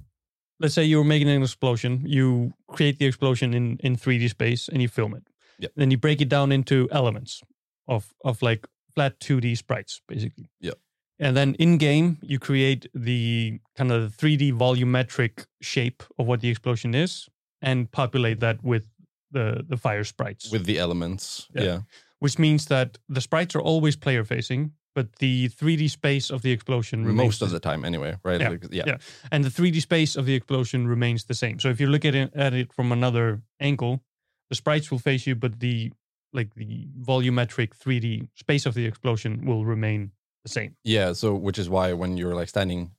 let's 0.59 0.73
say 0.73 0.83
you're 0.83 1.03
making 1.03 1.29
an 1.29 1.41
explosion, 1.41 2.03
you 2.05 2.53
create 2.67 2.99
the 2.99 3.05
explosion 3.05 3.53
in 3.53 3.77
in 3.83 3.95
3D 3.95 4.29
space 4.29 4.67
and 4.71 4.81
you 4.81 4.87
film 4.89 5.15
it. 5.15 5.23
Yeah. 5.59 5.69
Then 5.75 5.91
you 5.91 5.97
break 5.97 6.21
it 6.21 6.29
down 6.29 6.51
into 6.51 6.87
elements 6.91 7.41
of 7.87 8.13
of 8.23 8.41
like 8.41 8.67
flat 8.93 9.19
2D 9.19 9.57
sprites, 9.57 10.01
basically. 10.07 10.49
Yeah. 10.59 10.75
And 11.19 11.35
then 11.35 11.55
in 11.55 11.77
game, 11.77 12.17
you 12.21 12.39
create 12.39 12.87
the 12.93 13.59
kind 13.77 13.91
of 13.91 14.17
3D 14.17 14.51
volumetric 14.53 15.45
shape 15.61 16.03
of 16.17 16.27
what 16.27 16.41
the 16.41 16.49
explosion 16.49 16.93
is 16.95 17.29
and 17.61 17.89
populate 17.91 18.39
that 18.39 18.63
with 18.63 18.83
the 19.31 19.65
the 19.69 19.77
fire 19.77 20.03
sprites 20.03 20.51
with 20.51 20.65
the 20.65 20.77
elements 20.77 21.49
Yeah. 21.53 21.63
yeah 21.63 21.81
which 22.19 22.39
means 22.39 22.65
that 22.65 22.97
the 23.13 23.21
sprites 23.21 23.55
are 23.55 23.61
always 23.61 23.95
player 23.97 24.23
facing, 24.23 24.71
but 24.95 25.17
the 25.17 25.49
3D 25.49 25.89
space 25.91 26.31
of 26.31 26.41
the 26.41 26.51
explosion 26.51 27.05
remains 27.05 27.25
most 27.27 27.41
of 27.43 27.51
the 27.51 27.59
time 27.59 27.85
anyway 27.85 28.15
right 28.23 28.41
Yeah, 28.41 28.49
Like, 28.49 28.65
yeah. 28.71 28.83
yeah. 28.87 28.97
and 29.31 29.43
the 29.43 29.49
3D 29.51 29.81
space 29.81 30.15
of 30.15 30.25
the 30.25 30.33
explosion 30.33 30.87
remains 30.87 31.25
the 31.25 31.33
same. 31.35 31.59
So 31.59 31.69
if 31.69 31.79
you 31.79 31.87
look 31.87 32.05
at 32.05 32.15
it, 32.15 32.31
at 32.33 32.53
it 32.53 32.73
from 32.73 32.91
another 32.91 33.41
angle, 33.59 34.01
the 34.49 34.55
sprites 34.55 34.89
will 34.89 34.99
face 34.99 35.27
you, 35.27 35.35
but 35.35 35.59
the 35.59 35.91
like 36.33 36.53
the 36.55 36.87
volumetric 36.99 37.69
3D 37.77 38.27
space 38.35 38.65
of 38.65 38.73
the 38.73 38.85
explosion 38.85 39.45
will 39.45 39.63
remain 39.65 40.11
the 40.43 40.49
same. 40.49 40.75
Yeah, 40.83 41.13
so 41.13 41.33
which 41.35 41.59
is 41.59 41.69
why 41.69 41.93
when 41.93 42.17
you're 42.17 42.35
like 42.35 42.49
standing 42.49 42.91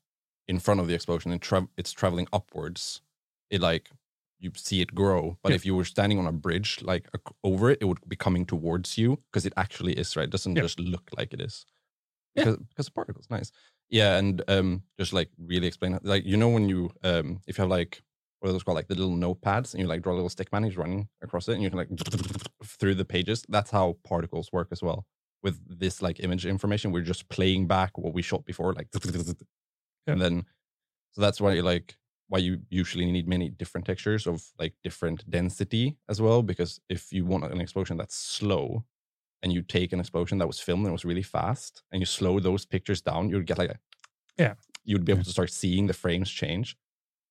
in 0.49 0.59
front 0.59 0.81
of 0.81 0.87
the 0.87 0.95
explosion 0.95 1.33
and 1.33 1.41
tra- 1.43 1.69
it's 1.77 1.93
traveling 1.93 2.29
upwards, 2.33 3.03
it 3.51 3.61
like 3.61 3.91
you 4.39 4.51
see 4.55 4.81
it 4.81 4.95
grow. 4.95 5.37
But 5.43 5.51
Yeah. 5.51 5.57
if 5.57 5.67
you 5.67 5.75
were 5.77 5.85
standing 5.85 6.19
on 6.19 6.27
a 6.27 6.33
bridge 6.33 6.81
like 6.83 7.09
over 7.43 7.71
it, 7.71 7.79
it 7.81 7.85
would 7.87 7.99
be 8.09 8.17
coming 8.17 8.47
towards 8.47 8.97
you 8.99 9.19
because 9.27 9.45
it 9.47 9.53
actually 9.57 9.93
is 9.95 10.17
right. 10.17 10.25
It 10.25 10.31
doesn't 10.31 10.57
Yeah. 10.57 10.63
just 10.63 10.79
look 10.81 11.11
like 11.19 11.33
it 11.35 11.41
is 11.41 11.65
Yeah. 12.37 12.45
because 12.45 12.57
because 12.69 12.87
the 12.87 12.93
particles 12.93 13.27
nice. 13.31 13.51
Yeah, 13.89 14.17
and 14.17 14.43
um, 14.49 14.83
just 14.99 15.13
like 15.13 15.31
really 15.39 15.67
explain 15.67 15.95
it. 15.95 16.05
Like 16.05 16.25
you 16.25 16.37
know 16.37 16.49
when 16.49 16.69
you 16.69 16.91
um, 17.05 17.41
if 17.47 17.59
you 17.59 17.63
have 17.63 17.71
like 17.71 18.03
what 18.41 18.51
are 18.51 18.53
those 18.53 18.63
called 18.63 18.77
like 18.77 18.89
the 18.89 18.95
little 18.95 19.17
notepads 19.17 19.73
and 19.73 19.81
you 19.81 19.87
like 19.87 20.03
draw 20.03 20.13
a 20.13 20.17
little 20.17 20.29
stick 20.29 20.53
man, 20.53 20.65
he's 20.65 20.77
running 20.77 21.09
across 21.23 21.49
it, 21.49 21.55
and 21.55 21.63
you 21.63 21.71
can 21.71 21.79
like 21.79 21.89
through 22.65 22.95
the 22.95 23.05
pages. 23.05 23.45
That's 23.49 23.71
how 23.71 23.97
particles 24.05 24.53
work 24.53 24.69
as 24.73 24.83
well. 24.83 25.07
With 25.43 25.61
this 25.79 26.03
like 26.03 26.21
image 26.21 26.45
information, 26.47 26.93
we're 26.93 27.03
just 27.03 27.29
playing 27.29 27.67
back 27.69 27.97
what 27.99 28.13
we 28.13 28.23
shot 28.23 28.45
before, 28.45 28.73
like 28.75 28.89
and 30.07 30.21
then 30.21 30.45
so 31.13 31.21
that's 31.21 31.41
why 31.41 31.53
you 31.55 31.63
like 31.63 31.97
why 32.29 32.39
you 32.39 32.61
usually 32.71 33.11
need 33.11 33.29
many 33.29 33.49
different 33.49 33.87
textures 33.87 34.27
of 34.27 34.45
like 34.59 34.75
different 34.83 35.29
density 35.31 35.97
as 36.09 36.21
well 36.21 36.43
because 36.43 36.81
if 36.89 37.13
you 37.13 37.25
want 37.25 37.45
an 37.45 37.61
explosion 37.61 37.97
that's 37.97 38.17
slow 38.17 38.85
and 39.43 39.53
you 39.53 39.63
take 39.63 39.93
an 39.93 40.01
explosion 40.01 40.39
that 40.39 40.47
was 40.47 40.59
filmed 40.61 40.83
and 40.85 40.89
it 40.89 40.93
was 40.93 41.05
really 41.05 41.23
fast 41.23 41.83
and 41.93 42.01
you 42.01 42.07
slow 42.07 42.41
those 42.41 42.65
pictures 42.67 43.01
down 43.03 43.29
you'd 43.31 43.47
get 43.47 43.59
like 43.59 43.71
a 43.71 43.79
Yeah. 44.39 44.55
you'd 44.85 45.05
be 45.05 45.13
able 45.13 45.25
to 45.25 45.31
start 45.31 45.51
seeing 45.53 45.87
the 45.87 45.95
frames 45.95 46.31
change 46.31 46.77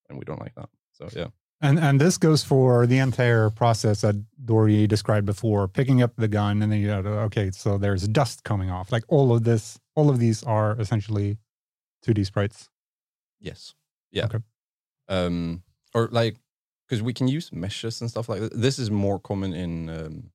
and 0.10 0.18
we 0.20 0.26
don't 0.26 0.40
like 0.42 0.56
that 0.56 0.70
so 0.94 1.08
yeah 1.16 1.30
And 1.62 1.80
and 1.80 2.00
this 2.02 2.18
goes 2.18 2.44
for 2.44 2.86
the 2.88 3.00
entire 3.00 3.50
process 3.50 4.02
that 4.02 4.16
Dory 4.46 4.88
described 4.88 5.26
before, 5.26 5.68
picking 5.68 6.02
up 6.04 6.12
the 6.18 6.28
gun 6.28 6.62
and 6.62 6.70
then 6.72 6.80
you 6.82 6.88
know, 6.88 7.26
okay, 7.28 7.50
so 7.52 7.78
there's 7.78 8.08
dust 8.08 8.44
coming 8.44 8.70
off. 8.70 8.92
Like 8.92 9.06
all 9.08 9.32
of 9.36 9.44
this, 9.44 9.80
all 9.96 10.10
of 10.10 10.18
these 10.20 10.44
are 10.44 10.76
essentially 10.80 11.38
2D 12.06 12.26
sprites. 12.26 12.70
yes 13.40 13.74
yeah 14.12 14.26
Okay. 14.26 14.40
um 15.18 15.64
or 15.94 16.10
like 16.12 16.36
because 16.88 17.02
we 17.02 17.14
can 17.14 17.28
use 17.28 17.52
meshes 17.52 18.02
and 18.02 18.10
stuff 18.10 18.30
like 18.30 18.42
that 18.42 18.54
this 18.62 18.78
is 18.80 18.90
more 18.92 19.20
common 19.20 19.54
in 19.54 19.90
um 19.90 20.32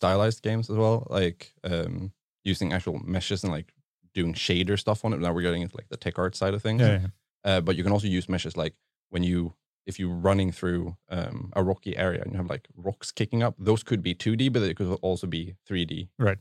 stylized 0.00 0.42
games 0.42 0.70
as 0.70 0.76
well 0.76 1.06
like 1.10 1.52
um 1.64 2.12
using 2.44 2.72
actual 2.72 2.98
meshes 3.04 3.44
and 3.44 3.52
like 3.52 3.68
doing 4.14 4.32
shader 4.34 4.78
stuff 4.78 5.04
on 5.04 5.12
it. 5.12 5.20
Now 5.20 5.32
we're 5.34 5.42
getting 5.48 5.62
into 5.62 5.76
like 5.76 5.88
the 5.90 5.96
tech 6.04 6.18
art 6.18 6.34
side 6.34 6.54
of 6.54 6.62
things. 6.62 6.80
Yeah, 6.82 7.00
yeah. 7.00 7.06
uh, 7.48 7.60
but 7.60 7.76
you 7.76 7.82
can 7.84 7.92
also 7.92 8.06
use 8.08 8.28
meshes 8.28 8.56
like 8.56 8.74
when 9.10 9.22
you 9.22 9.54
if 9.86 9.98
you're 10.00 10.14
running 10.28 10.50
through 10.52 10.96
um, 11.10 11.52
a 11.54 11.62
rocky 11.62 11.96
area 11.96 12.22
and 12.22 12.32
you 12.32 12.36
have 12.38 12.50
like 12.50 12.66
rocks 12.76 13.12
kicking 13.12 13.42
up 13.42 13.54
those 13.58 13.82
could 13.82 14.02
be 14.02 14.14
2d 14.14 14.52
but 14.52 14.60
they 14.60 14.74
could 14.74 14.98
also 15.02 15.26
be 15.26 15.54
3d 15.68 16.08
Right. 16.18 16.38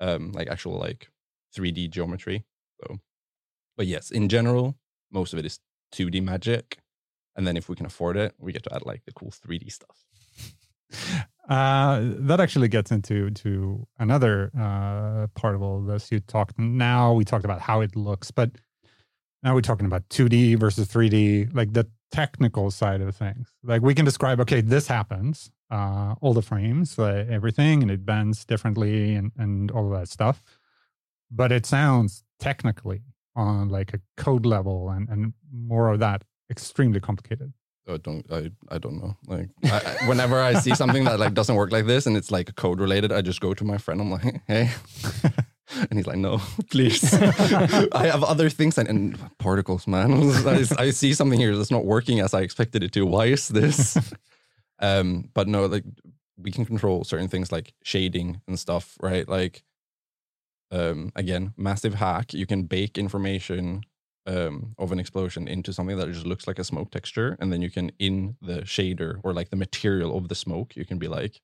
um, 0.00 0.32
like 0.32 0.48
actual 0.48 0.78
like 0.78 1.08
3d 1.56 1.88
geometry 1.90 2.44
so. 2.80 2.98
But 3.76 3.86
yes 3.86 4.10
in 4.10 4.28
general 4.28 4.76
most 5.10 5.32
of 5.32 5.38
it 5.38 5.46
is 5.46 5.58
2d 5.96 6.22
magic 6.22 6.78
and 7.36 7.46
then 7.46 7.56
if 7.56 7.68
we 7.68 7.76
can 7.76 7.86
afford 7.86 8.16
it 8.16 8.34
we 8.38 8.52
get 8.52 8.62
to 8.64 8.74
add 8.74 8.84
like 8.86 9.02
the 9.06 9.12
cool 9.12 9.30
3d 9.30 9.70
stuff 9.72 9.98
Uh, 11.50 12.00
that 12.02 12.38
actually 12.38 12.68
gets 12.68 12.92
into 12.92 13.28
to 13.32 13.84
another 13.98 14.52
uh, 14.56 15.26
part 15.34 15.56
of 15.56 15.62
all 15.62 15.80
this. 15.80 16.12
You 16.12 16.20
talked 16.20 16.56
now. 16.56 17.12
We 17.12 17.24
talked 17.24 17.44
about 17.44 17.60
how 17.60 17.80
it 17.80 17.96
looks, 17.96 18.30
but 18.30 18.52
now 19.42 19.54
we're 19.54 19.60
talking 19.60 19.86
about 19.86 20.08
2D 20.10 20.56
versus 20.60 20.86
3D, 20.86 21.52
like 21.52 21.72
the 21.72 21.88
technical 22.12 22.70
side 22.70 23.00
of 23.00 23.16
things. 23.16 23.48
Like 23.64 23.82
we 23.82 23.96
can 23.96 24.04
describe, 24.04 24.38
okay, 24.40 24.60
this 24.60 24.86
happens, 24.86 25.50
uh, 25.72 26.14
all 26.20 26.34
the 26.34 26.42
frames, 26.42 26.96
uh, 27.00 27.26
everything, 27.28 27.82
and 27.82 27.90
it 27.90 28.06
bends 28.06 28.44
differently, 28.44 29.16
and 29.16 29.32
and 29.36 29.72
all 29.72 29.92
of 29.92 29.98
that 29.98 30.08
stuff. 30.08 30.44
But 31.32 31.50
it 31.50 31.66
sounds 31.66 32.22
technically 32.38 33.02
on 33.34 33.68
like 33.68 33.92
a 33.92 34.00
code 34.16 34.46
level 34.46 34.88
and 34.90 35.08
and 35.08 35.32
more 35.52 35.88
of 35.92 35.98
that 35.98 36.22
extremely 36.48 37.00
complicated. 37.00 37.52
I 37.94 37.96
don't 37.98 38.24
I, 38.32 38.50
I 38.74 38.78
don't 38.78 38.98
know. 39.00 39.16
Like 39.26 39.48
I, 39.64 39.96
I- 40.00 40.08
whenever 40.08 40.40
I 40.40 40.54
see 40.54 40.74
something 40.74 41.04
that 41.04 41.18
like 41.18 41.34
doesn't 41.34 41.54
work 41.56 41.72
like 41.72 41.86
this 41.86 42.06
and 42.06 42.16
it's 42.16 42.30
like 42.30 42.54
code 42.56 42.80
related 42.80 43.12
I 43.12 43.20
just 43.22 43.40
go 43.40 43.54
to 43.54 43.64
my 43.64 43.78
friend. 43.78 44.00
I'm 44.00 44.10
like 44.10 44.42
hey. 44.46 44.70
And 45.88 45.92
he's 45.98 46.06
like 46.06 46.18
no 46.18 46.38
please. 46.70 47.14
I 47.92 48.06
have 48.06 48.24
other 48.24 48.50
things 48.50 48.76
and, 48.78 48.88
and 48.88 49.16
particles 49.38 49.86
man. 49.86 50.12
I, 50.46 50.64
I 50.78 50.90
see 50.90 51.14
something 51.14 51.38
here 51.38 51.56
that's 51.56 51.70
not 51.70 51.84
working 51.84 52.18
as 52.20 52.34
I 52.34 52.40
expected 52.40 52.82
it 52.82 52.90
to. 52.92 53.06
Why 53.06 53.26
is 53.26 53.46
this? 53.48 53.96
Um 54.80 55.30
but 55.32 55.46
no 55.46 55.66
like 55.66 55.84
we 56.36 56.50
can 56.50 56.64
control 56.64 57.04
certain 57.04 57.28
things 57.28 57.52
like 57.52 57.72
shading 57.84 58.40
and 58.48 58.58
stuff 58.58 58.96
right? 59.00 59.28
Like 59.28 59.62
um 60.72 61.12
again 61.14 61.52
massive 61.56 61.94
hack. 61.94 62.34
You 62.34 62.46
can 62.46 62.64
bake 62.64 62.98
information 62.98 63.82
um, 64.26 64.74
of 64.78 64.92
an 64.92 65.00
explosion 65.00 65.48
into 65.48 65.72
something 65.72 65.96
that 65.96 66.12
just 66.12 66.26
looks 66.26 66.46
like 66.46 66.58
a 66.58 66.64
smoke 66.64 66.90
texture, 66.90 67.36
and 67.40 67.52
then 67.52 67.62
you 67.62 67.70
can 67.70 67.90
in 67.98 68.36
the 68.40 68.62
shader 68.62 69.20
or 69.22 69.32
like 69.32 69.50
the 69.50 69.56
material 69.56 70.16
of 70.16 70.28
the 70.28 70.34
smoke, 70.34 70.76
you 70.76 70.84
can 70.84 70.98
be 70.98 71.08
like, 71.08 71.40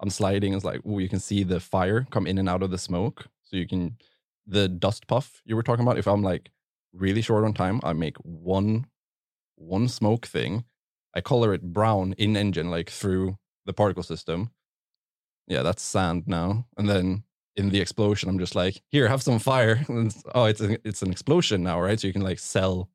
I'm 0.00 0.10
sliding. 0.10 0.54
It's 0.54 0.64
like, 0.64 0.80
oh, 0.86 0.98
you 0.98 1.08
can 1.08 1.20
see 1.20 1.42
the 1.42 1.60
fire 1.60 2.06
come 2.10 2.26
in 2.26 2.38
and 2.38 2.48
out 2.48 2.62
of 2.62 2.70
the 2.70 2.78
smoke, 2.78 3.26
so 3.44 3.56
you 3.56 3.66
can 3.66 3.96
the 4.46 4.68
dust 4.68 5.06
puff 5.06 5.42
you 5.44 5.54
were 5.56 5.62
talking 5.62 5.84
about. 5.84 5.98
If 5.98 6.08
I'm 6.08 6.22
like 6.22 6.50
really 6.92 7.22
short 7.22 7.44
on 7.44 7.54
time, 7.54 7.80
I 7.82 7.92
make 7.92 8.16
one 8.18 8.86
one 9.56 9.88
smoke 9.88 10.26
thing. 10.26 10.64
I 11.14 11.20
color 11.20 11.52
it 11.52 11.72
brown 11.72 12.14
in 12.14 12.36
engine, 12.36 12.70
like 12.70 12.88
through 12.90 13.36
the 13.66 13.72
particle 13.72 14.02
system. 14.02 14.50
Yeah, 15.46 15.62
that's 15.62 15.82
sand 15.82 16.24
now, 16.26 16.66
and 16.78 16.88
then 16.88 17.24
in 17.56 17.70
the 17.70 17.80
explosion, 17.80 18.28
I'm 18.28 18.38
just 18.38 18.54
like, 18.54 18.80
here, 18.90 19.08
have 19.08 19.22
some 19.22 19.38
fire. 19.38 19.84
It's- 19.88 20.22
oh, 20.34 20.44
it's 20.44 20.60
an, 20.60 20.78
it's 20.84 21.02
an 21.02 21.10
explosion 21.10 21.62
now, 21.62 21.80
right? 21.80 21.98
So 22.00 22.06
you 22.06 22.12
can 22.12 22.22
like 22.22 22.38
sell 22.38 22.88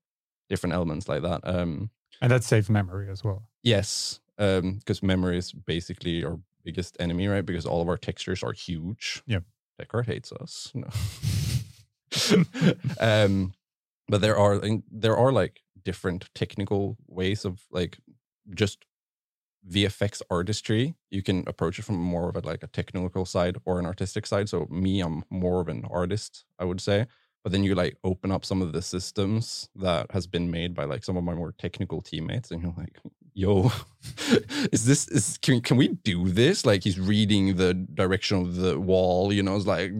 different 0.50 0.74
elements 0.74 1.08
like 1.10 1.22
that. 1.24 1.41
Um, 1.44 1.89
And 2.22 2.32
that 2.32 2.44
saves 2.44 2.70
memory 2.70 3.10
as 3.10 3.24
well. 3.24 3.44
yes, 3.63 4.20
um, 4.38 4.76
because 4.80 5.02
memory 5.04 5.38
is 5.38 5.54
basically 5.54 6.24
our 6.26 6.39
biggest 6.63 6.98
enemy, 7.00 7.28
right? 7.28 7.46
Because 7.46 7.65
all 7.65 7.82
of 7.82 7.88
our 7.89 7.98
textures 7.98 8.44
are 8.44 8.54
huge. 8.54 9.22
Yep. 9.28 9.44
Descartes 9.80 10.08
hates 10.08 10.32
us. 10.32 10.72
No. 10.76 10.88
um, 13.00 13.54
but 14.08 14.22
there 14.22 14.38
are 14.38 14.62
there 14.91 15.18
are 15.18 15.32
like 15.32 15.62
different 15.84 16.30
technical 16.34 16.98
ways 17.08 17.46
of 17.46 17.60
like 17.72 17.98
just 18.54 18.86
VFX 19.69 20.21
artistry. 20.30 20.95
You 21.10 21.23
can 21.23 21.43
approach 21.47 21.80
it 21.80 21.86
from 21.86 21.95
more 21.95 22.30
of 22.30 22.36
a 22.36 22.41
like 22.41 22.63
a 22.63 22.67
technical 22.67 23.25
side 23.25 23.58
or 23.65 23.80
an 23.80 23.86
artistic 23.86 24.25
side. 24.25 24.49
So 24.49 24.67
me, 24.69 25.01
I'm 25.01 25.23
more 25.30 25.62
of 25.62 25.67
an 25.67 25.86
artist, 25.89 26.45
I 26.60 26.65
would 26.65 26.82
say. 26.82 27.08
But 27.43 27.51
then 27.51 27.63
you 27.63 27.75
like 27.75 27.97
open 28.04 28.32
up 28.32 28.43
some 28.43 28.62
of 28.62 28.73
the 28.73 28.82
systems 28.82 29.69
that 29.75 30.12
has 30.12 30.25
been 30.25 30.49
made 30.49 30.73
by 30.73 30.86
like 30.86 31.04
some 31.04 31.15
of 31.15 31.23
my 31.23 31.36
more 31.36 31.51
technical 31.51 32.01
teammates, 32.01 32.49
and 32.49 32.62
you're 32.62 32.73
like, 32.75 32.97
"Yo, 33.36 33.71
is 34.71 34.86
this 34.86 35.08
is 35.10 35.38
can 35.38 35.62
can 35.62 35.78
we 35.78 35.89
do 35.89 36.30
this?" 36.30 36.65
Like 36.65 36.84
he's 36.84 36.99
reading 36.99 37.56
the 37.56 37.73
direction 37.73 38.41
of 38.41 38.56
the 38.56 38.80
wall, 38.80 39.32
you 39.32 39.43
know, 39.43 39.56
it's 39.56 39.67
like 39.67 39.91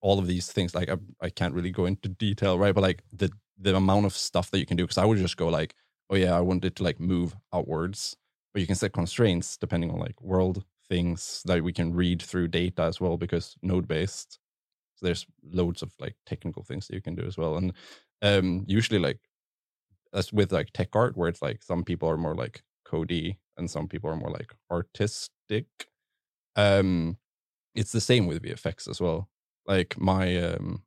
all 0.00 0.18
of 0.18 0.26
these 0.26 0.50
things. 0.50 0.74
Like 0.74 0.90
I, 0.90 0.96
I 1.20 1.30
can't 1.30 1.54
really 1.54 1.70
go 1.70 1.86
into 1.86 2.08
detail, 2.08 2.58
right? 2.58 2.74
But 2.74 2.82
like 2.82 3.02
the 3.12 3.30
the 3.58 3.76
amount 3.76 4.06
of 4.06 4.16
stuff 4.16 4.50
that 4.50 4.58
you 4.58 4.66
can 4.66 4.76
do, 4.76 4.84
because 4.84 4.98
I 4.98 5.04
would 5.04 5.18
just 5.18 5.36
go 5.36 5.48
like, 5.48 5.74
"Oh 6.08 6.16
yeah, 6.16 6.36
I 6.36 6.40
want 6.40 6.64
it 6.64 6.76
to 6.76 6.82
like 6.82 6.98
move 7.00 7.36
outwards," 7.52 8.16
but 8.52 8.60
you 8.60 8.66
can 8.66 8.76
set 8.76 8.92
constraints 8.92 9.56
depending 9.56 9.90
on 9.90 9.98
like 9.98 10.20
world 10.22 10.64
things 10.88 11.42
that 11.46 11.62
we 11.62 11.72
can 11.72 11.94
read 11.94 12.20
through 12.20 12.48
data 12.48 12.82
as 12.82 13.00
well 13.00 13.16
because 13.16 13.56
node 13.62 13.86
based 13.86 14.38
so 14.96 15.06
there's 15.06 15.26
loads 15.42 15.82
of 15.82 15.92
like 15.98 16.16
technical 16.26 16.62
things 16.62 16.86
that 16.86 16.94
you 16.94 17.00
can 17.00 17.14
do 17.14 17.26
as 17.26 17.38
well. 17.38 17.56
And 17.56 17.72
um 18.22 18.64
usually 18.68 19.00
like 19.00 19.18
as 20.12 20.32
with 20.32 20.52
like 20.52 20.72
tech 20.72 20.94
art 20.94 21.16
where 21.16 21.28
it's 21.28 21.42
like 21.42 21.62
some 21.62 21.84
people 21.84 22.08
are 22.08 22.16
more 22.16 22.34
like 22.34 22.62
cody 22.84 23.38
and 23.56 23.70
some 23.70 23.88
people 23.88 24.10
are 24.10 24.16
more 24.16 24.30
like 24.30 24.54
artistic 24.70 25.66
um 26.56 27.16
it's 27.74 27.92
the 27.92 28.00
same 28.00 28.26
with 28.26 28.42
vfx 28.42 28.88
as 28.88 29.00
well. 29.00 29.28
Like 29.66 29.98
my 30.00 30.36
um 30.38 30.82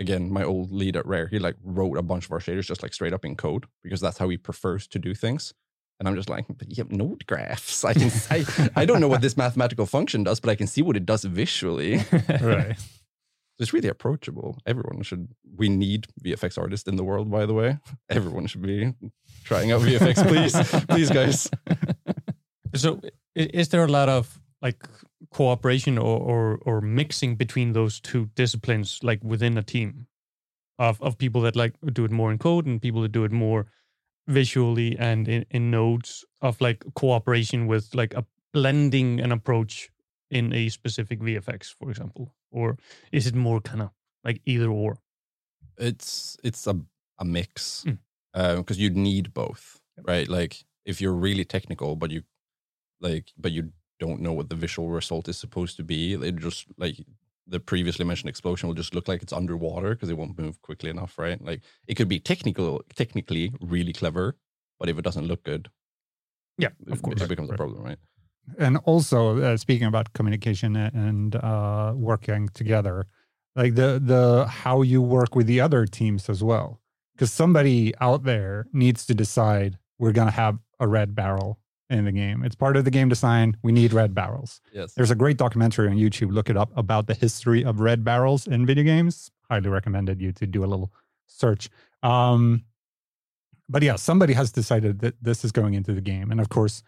again 0.00 0.30
my 0.32 0.44
old 0.44 0.72
lead 0.72 0.96
at 0.96 1.06
rare 1.06 1.28
he 1.28 1.38
like 1.38 1.56
wrote 1.62 1.98
a 1.98 2.02
bunch 2.02 2.26
of 2.26 2.32
our 2.32 2.40
shaders 2.40 2.66
just 2.66 2.82
like 2.82 2.94
straight 2.94 3.12
up 3.12 3.24
in 3.24 3.36
code 3.36 3.66
because 3.82 4.00
that's 4.00 4.18
how 4.18 4.28
he 4.28 4.36
prefers 4.36 4.86
to 4.88 4.98
do 4.98 5.14
things 5.14 5.54
and 5.98 6.08
I'm 6.08 6.16
just 6.16 6.28
like, 6.28 6.46
but 6.48 6.68
you 6.70 6.82
have 6.82 6.90
node 6.92 7.26
graphs. 7.26 7.84
I 7.84 7.94
can, 7.94 8.10
I, 8.30 8.44
I 8.76 8.84
don't 8.84 9.00
know 9.00 9.08
what 9.08 9.20
this 9.20 9.36
mathematical 9.36 9.86
function 9.86 10.24
does, 10.24 10.40
but 10.40 10.50
I 10.50 10.54
can 10.54 10.66
see 10.66 10.82
what 10.82 10.96
it 10.96 11.06
does 11.06 11.24
visually. 11.24 12.02
Right. 12.40 12.76
It's 13.60 13.72
really 13.72 13.88
approachable. 13.88 14.58
Everyone 14.66 15.02
should. 15.02 15.28
We 15.56 15.68
need 15.68 16.06
VFX 16.24 16.58
artists 16.58 16.88
in 16.88 16.96
the 16.96 17.04
world, 17.04 17.30
by 17.30 17.46
the 17.46 17.54
way. 17.54 17.78
Everyone 18.10 18.46
should 18.46 18.62
be 18.62 18.92
trying 19.44 19.70
out 19.70 19.82
VFX, 19.82 20.26
please, 20.26 20.86
please, 20.86 21.10
guys. 21.10 21.48
So, 22.74 23.00
is 23.36 23.68
there 23.68 23.84
a 23.84 23.88
lot 23.88 24.08
of 24.08 24.40
like 24.60 24.88
cooperation 25.30 25.96
or, 25.96 26.18
or 26.18 26.58
or 26.66 26.80
mixing 26.80 27.36
between 27.36 27.72
those 27.72 28.00
two 28.00 28.30
disciplines, 28.34 28.98
like 29.04 29.22
within 29.22 29.56
a 29.56 29.62
team, 29.62 30.08
of 30.78 31.00
of 31.00 31.16
people 31.16 31.40
that 31.42 31.54
like 31.54 31.74
do 31.92 32.04
it 32.04 32.10
more 32.10 32.32
in 32.32 32.38
code 32.38 32.66
and 32.66 32.82
people 32.82 33.02
that 33.02 33.12
do 33.12 33.22
it 33.22 33.30
more 33.30 33.66
visually 34.26 34.96
and 34.98 35.28
in, 35.28 35.44
in 35.50 35.70
nodes 35.70 36.24
of 36.40 36.60
like 36.60 36.84
cooperation 36.94 37.66
with 37.66 37.94
like 37.94 38.14
a 38.14 38.24
blending 38.52 39.20
an 39.20 39.32
approach 39.32 39.90
in 40.30 40.52
a 40.52 40.68
specific 40.68 41.20
VFX, 41.20 41.74
for 41.78 41.90
example, 41.90 42.34
or 42.50 42.76
is 43.12 43.26
it 43.26 43.34
more 43.34 43.60
kind 43.60 43.82
of 43.82 43.90
like 44.24 44.40
either 44.46 44.68
or? 44.70 44.98
It's 45.78 46.36
it's 46.44 46.66
a 46.66 46.80
a 47.18 47.24
mix 47.24 47.84
Mm. 47.86 48.56
because 48.56 48.78
you'd 48.78 48.96
need 48.96 49.32
both, 49.34 49.80
right? 50.02 50.28
Like 50.28 50.64
if 50.84 51.00
you're 51.00 51.12
really 51.12 51.44
technical, 51.44 51.96
but 51.96 52.10
you 52.10 52.22
like, 53.00 53.32
but 53.36 53.52
you 53.52 53.72
don't 54.00 54.20
know 54.20 54.32
what 54.32 54.48
the 54.48 54.56
visual 54.56 54.88
result 54.88 55.28
is 55.28 55.36
supposed 55.38 55.76
to 55.76 55.84
be, 55.84 56.14
it 56.14 56.36
just 56.36 56.66
like 56.78 56.96
the 57.46 57.60
previously 57.60 58.04
mentioned 58.04 58.30
explosion 58.30 58.68
will 58.68 58.74
just 58.74 58.94
look 58.94 59.06
like 59.08 59.22
it's 59.22 59.32
underwater 59.32 59.90
because 59.90 60.08
it 60.08 60.16
won't 60.16 60.38
move 60.38 60.60
quickly 60.62 60.90
enough, 60.90 61.18
right? 61.18 61.42
Like 61.42 61.60
it 61.86 61.94
could 61.94 62.08
be 62.08 62.18
technical, 62.18 62.82
technically 62.94 63.52
really 63.60 63.92
clever, 63.92 64.36
but 64.78 64.88
if 64.88 64.98
it 64.98 65.02
doesn't 65.04 65.26
look 65.26 65.44
good, 65.44 65.68
Yeah, 66.58 66.68
it, 66.86 66.92
of 66.92 67.02
course. 67.02 67.20
it 67.20 67.28
becomes 67.28 67.50
a 67.50 67.54
problem, 67.54 67.82
right? 67.82 67.98
and 68.58 68.76
also 68.84 69.38
uh, 69.40 69.56
speaking 69.56 69.86
about 69.86 70.12
communication 70.12 70.76
and 70.76 71.34
uh, 71.36 71.94
working 71.96 72.46
together 72.50 73.06
like 73.56 73.74
the 73.74 73.98
the 74.04 74.44
how 74.46 74.82
you 74.82 75.00
work 75.00 75.34
with 75.34 75.46
the 75.46 75.60
other 75.62 75.86
teams 75.86 76.28
as 76.28 76.42
well 76.44 76.78
because 77.14 77.32
somebody 77.32 77.94
out 78.02 78.24
there 78.24 78.66
needs 78.72 79.06
to 79.06 79.14
decide 79.14 79.78
we're 79.98 80.12
going 80.12 80.28
to 80.28 80.32
have 80.44 80.58
a 80.78 80.86
red 80.86 81.14
barrel 81.14 81.58
in 81.90 82.04
the 82.04 82.12
game. 82.12 82.44
It's 82.44 82.54
part 82.54 82.76
of 82.76 82.84
the 82.84 82.90
game 82.90 83.08
design. 83.08 83.56
We 83.62 83.72
need 83.72 83.92
red 83.92 84.14
barrels. 84.14 84.60
Yes. 84.72 84.94
there's 84.94 85.10
a 85.10 85.14
great 85.14 85.36
documentary 85.36 85.88
on 85.88 85.96
youtube. 85.96 86.32
Look 86.32 86.48
it 86.50 86.56
up 86.56 86.70
about 86.76 87.06
the 87.06 87.14
history 87.14 87.64
of 87.64 87.80
red 87.80 88.04
barrels 88.04 88.46
in 88.46 88.66
video 88.66 88.84
games. 88.84 89.30
Highly 89.50 89.68
recommended 89.68 90.20
you 90.20 90.32
to 90.32 90.46
do 90.46 90.64
a 90.64 90.66
little 90.66 90.92
search. 91.26 91.68
Um 92.02 92.64
but 93.68 93.82
yeah 93.82 93.96
somebody 93.96 94.32
has 94.34 94.52
decided 94.52 95.00
that 95.00 95.14
this 95.22 95.44
is 95.44 95.52
going 95.52 95.74
into 95.74 95.92
the 95.92 96.00
game. 96.00 96.30
And 96.30 96.40
of 96.40 96.48
course 96.48 96.82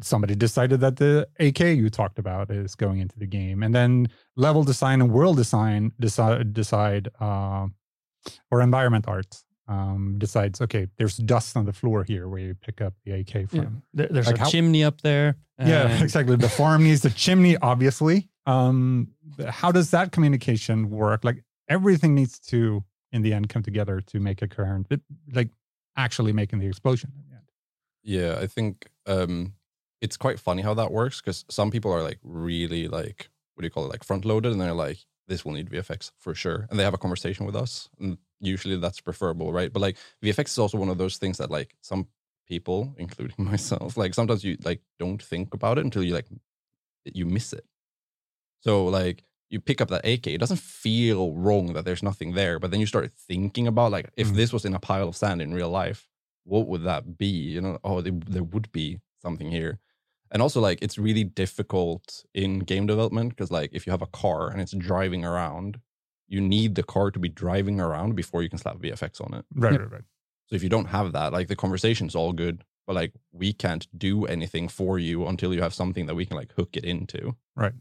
somebody 0.00 0.34
decided 0.34 0.80
that 0.80 0.96
the 0.96 1.28
AK 1.40 1.60
you 1.60 1.90
talked 1.90 2.18
about 2.18 2.50
is 2.50 2.74
going 2.74 3.00
into 3.00 3.18
the 3.18 3.26
game, 3.26 3.62
and 3.62 3.74
then 3.74 4.08
level 4.36 4.62
design 4.62 5.00
and 5.00 5.10
world 5.12 5.36
design 5.36 5.92
decide 5.98 6.52
decide 6.52 7.08
uh, 7.20 7.66
or 8.50 8.62
environment 8.62 9.06
art 9.08 9.42
um, 9.68 10.16
decides. 10.18 10.60
Okay, 10.60 10.88
there's 10.96 11.16
dust 11.18 11.56
on 11.56 11.64
the 11.66 11.72
floor 11.72 12.04
here 12.04 12.28
where 12.28 12.40
you 12.40 12.54
pick 12.54 12.80
up 12.80 12.94
the 13.04 13.12
AK 13.12 13.48
from. 13.50 13.58
Yeah. 13.60 13.68
There- 13.94 14.08
there's 14.10 14.26
Like 14.26 14.36
a 14.36 14.40
how- 14.40 14.48
chimney 14.50 14.82
up 14.84 15.00
there. 15.02 15.36
Yeah, 15.58 16.02
exactly. 16.02 16.36
The 16.36 16.48
farm 16.48 16.82
needs 16.84 17.02
the 17.02 17.10
chimney, 17.10 17.56
obviously. 17.58 18.28
Um, 18.46 19.08
how 19.48 19.70
does 19.72 19.90
that 19.90 20.10
communication 20.12 20.88
work? 20.90 21.22
Like 21.24 21.42
everything 21.68 22.14
needs 22.14 22.38
to, 22.50 22.82
in 23.12 23.22
the 23.22 23.34
end, 23.34 23.48
come 23.48 23.62
together 23.62 24.00
to 24.00 24.20
make 24.20 24.40
a 24.40 24.48
coherent, 24.48 24.86
like 25.32 25.50
actually 25.96 26.32
making 26.32 26.60
the 26.60 26.66
explosion. 26.66 27.12
In 27.14 27.22
the 27.28 27.36
end. 27.36 27.44
Yeah, 28.04 28.38
I 28.42 28.46
think 28.46 28.88
um, 29.06 29.52
it's 30.00 30.16
quite 30.16 30.38
funny 30.40 30.62
how 30.62 30.74
that 30.74 30.92
works 30.92 31.20
because 31.20 31.44
some 31.50 31.70
people 31.70 31.92
are 31.92 32.02
like 32.02 32.18
really 32.22 32.88
like 32.88 33.28
what 33.54 33.62
do 33.62 33.66
you 33.66 33.70
call 33.70 33.84
it 33.84 33.88
like 33.90 34.04
front 34.04 34.24
loaded 34.24 34.52
and 34.52 34.60
they're 34.60 34.72
like 34.72 34.98
this 35.26 35.44
will 35.44 35.52
need 35.52 35.68
VFX 35.68 36.12
for 36.16 36.34
sure 36.34 36.66
and 36.70 36.78
they 36.78 36.84
have 36.84 36.94
a 36.94 36.98
conversation 36.98 37.44
with 37.44 37.56
us 37.56 37.88
and 37.98 38.16
usually 38.40 38.76
that's 38.76 39.00
preferable 39.00 39.52
right 39.52 39.72
but 39.72 39.80
like 39.80 39.96
VFX 40.22 40.48
is 40.50 40.58
also 40.58 40.78
one 40.78 40.88
of 40.88 40.98
those 40.98 41.16
things 41.16 41.38
that 41.38 41.50
like 41.50 41.74
some 41.80 42.06
people 42.46 42.94
including 42.98 43.44
myself 43.44 43.96
like 43.96 44.14
sometimes 44.14 44.44
you 44.44 44.56
like 44.64 44.80
don't 44.98 45.22
think 45.22 45.54
about 45.54 45.78
it 45.78 45.84
until 45.84 46.02
you 46.02 46.14
like 46.14 46.26
you 47.04 47.26
miss 47.26 47.52
it 47.52 47.64
so 48.60 48.86
like 48.86 49.24
you 49.50 49.60
pick 49.60 49.80
up 49.80 49.88
that 49.88 50.04
AK 50.04 50.26
it 50.28 50.38
doesn't 50.38 50.60
feel 50.60 51.32
wrong 51.32 51.72
that 51.72 51.84
there's 51.84 52.02
nothing 52.02 52.34
there 52.34 52.58
but 52.58 52.70
then 52.70 52.80
you 52.80 52.86
start 52.86 53.12
thinking 53.16 53.66
about 53.66 53.92
like 53.92 54.10
if 54.16 54.28
Mm. 54.28 54.36
this 54.36 54.52
was 54.52 54.64
in 54.64 54.74
a 54.74 54.78
pile 54.80 55.08
of 55.08 55.16
sand 55.16 55.40
in 55.42 55.54
real 55.54 55.70
life 55.70 56.06
what 56.44 56.66
would 56.66 56.82
that 56.84 57.18
be? 57.18 57.26
You 57.26 57.60
know, 57.60 57.78
oh, 57.84 58.00
there, 58.00 58.14
there 58.26 58.42
would 58.42 58.72
be 58.72 59.00
something 59.20 59.50
here. 59.50 59.80
And 60.30 60.40
also, 60.40 60.62
like, 60.62 60.78
it's 60.80 60.96
really 60.96 61.24
difficult 61.24 62.24
in 62.32 62.60
game 62.60 62.86
development 62.86 63.30
because, 63.30 63.50
like, 63.50 63.68
if 63.74 63.86
you 63.86 63.90
have 63.90 64.00
a 64.00 64.06
car 64.06 64.48
and 64.48 64.58
it's 64.58 64.72
driving 64.72 65.26
around, 65.26 65.78
you 66.28 66.40
need 66.40 66.74
the 66.74 66.82
car 66.82 67.10
to 67.10 67.18
be 67.18 67.28
driving 67.28 67.80
around 67.80 68.14
before 68.14 68.42
you 68.42 68.48
can 68.48 68.58
slap 68.58 68.76
VFX 68.76 69.20
on 69.20 69.34
it. 69.38 69.44
Right, 69.54 69.72
Yep. 69.72 69.80
right, 69.80 69.90
right. 69.92 70.02
So 70.46 70.56
if 70.56 70.62
you 70.62 70.68
don't 70.68 70.86
have 70.86 71.12
that, 71.12 71.32
like, 71.32 71.48
the 71.48 71.56
conversation's 71.56 72.14
all 72.14 72.32
good, 72.32 72.64
but 72.86 72.94
like, 72.96 73.12
we 73.32 73.52
can't 73.52 73.86
do 73.98 74.24
anything 74.26 74.68
for 74.68 74.98
you 74.98 75.26
until 75.26 75.52
you 75.54 75.60
have 75.62 75.74
something 75.74 76.06
that 76.06 76.14
we 76.14 76.24
can 76.26 76.36
like 76.36 76.52
hook 76.54 76.70
it 76.76 76.84
into. 76.84 77.34
Right. 77.56 77.72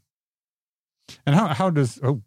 And 1.25 1.33
how 1.35 1.47
how 1.53 1.69
does 1.69 1.99
oh 2.03 2.21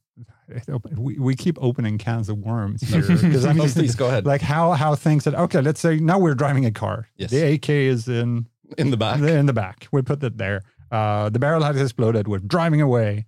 we, 0.96 1.18
we 1.18 1.34
keep 1.34 1.58
opening 1.60 1.98
cans 1.98 2.28
of 2.28 2.38
worms 2.38 2.82
here 2.82 3.02
because 3.06 3.44
I 3.44 3.50
Oh, 3.50 3.54
mean 3.54 3.68
please 3.80 3.94
go 3.94 4.08
ahead. 4.08 4.26
like 4.26 4.40
how 4.40 4.72
how 4.72 4.94
things 4.94 5.24
that 5.24 5.34
okay 5.34 5.60
let's 5.60 5.80
say 5.80 5.96
now 5.98 6.18
we're 6.18 6.34
driving 6.34 6.64
a 6.64 6.70
car 6.70 7.08
Yes. 7.16 7.30
the 7.30 7.54
AK 7.54 7.68
is 7.70 8.08
in 8.08 8.46
in 8.78 8.90
the 8.90 8.96
back. 8.96 9.20
in 9.20 9.46
the 9.46 9.52
back 9.52 9.86
we 9.92 10.02
put 10.02 10.22
it 10.22 10.38
there 10.38 10.62
uh 10.90 11.28
the 11.30 11.38
barrel 11.38 11.62
has 11.62 11.80
exploded 11.80 12.26
we're 12.28 12.38
driving 12.38 12.80
away 12.80 13.26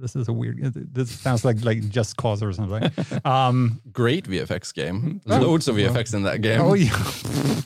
this 0.00 0.16
is 0.16 0.28
a 0.28 0.32
weird 0.32 0.58
this 0.92 1.10
sounds 1.10 1.44
like 1.44 1.64
like 1.64 1.88
just 1.88 2.16
cause 2.16 2.42
or 2.42 2.52
something. 2.52 2.90
Um 3.24 3.80
Great 3.92 4.24
VFX 4.26 4.72
game. 4.74 5.20
Oh, 5.26 5.38
Loads 5.38 5.68
of. 5.68 5.76
VFX 5.76 6.14
in 6.14 6.22
that 6.24 6.40
game. 6.42 6.60
oh 6.60 6.74
yeah. 6.74 6.96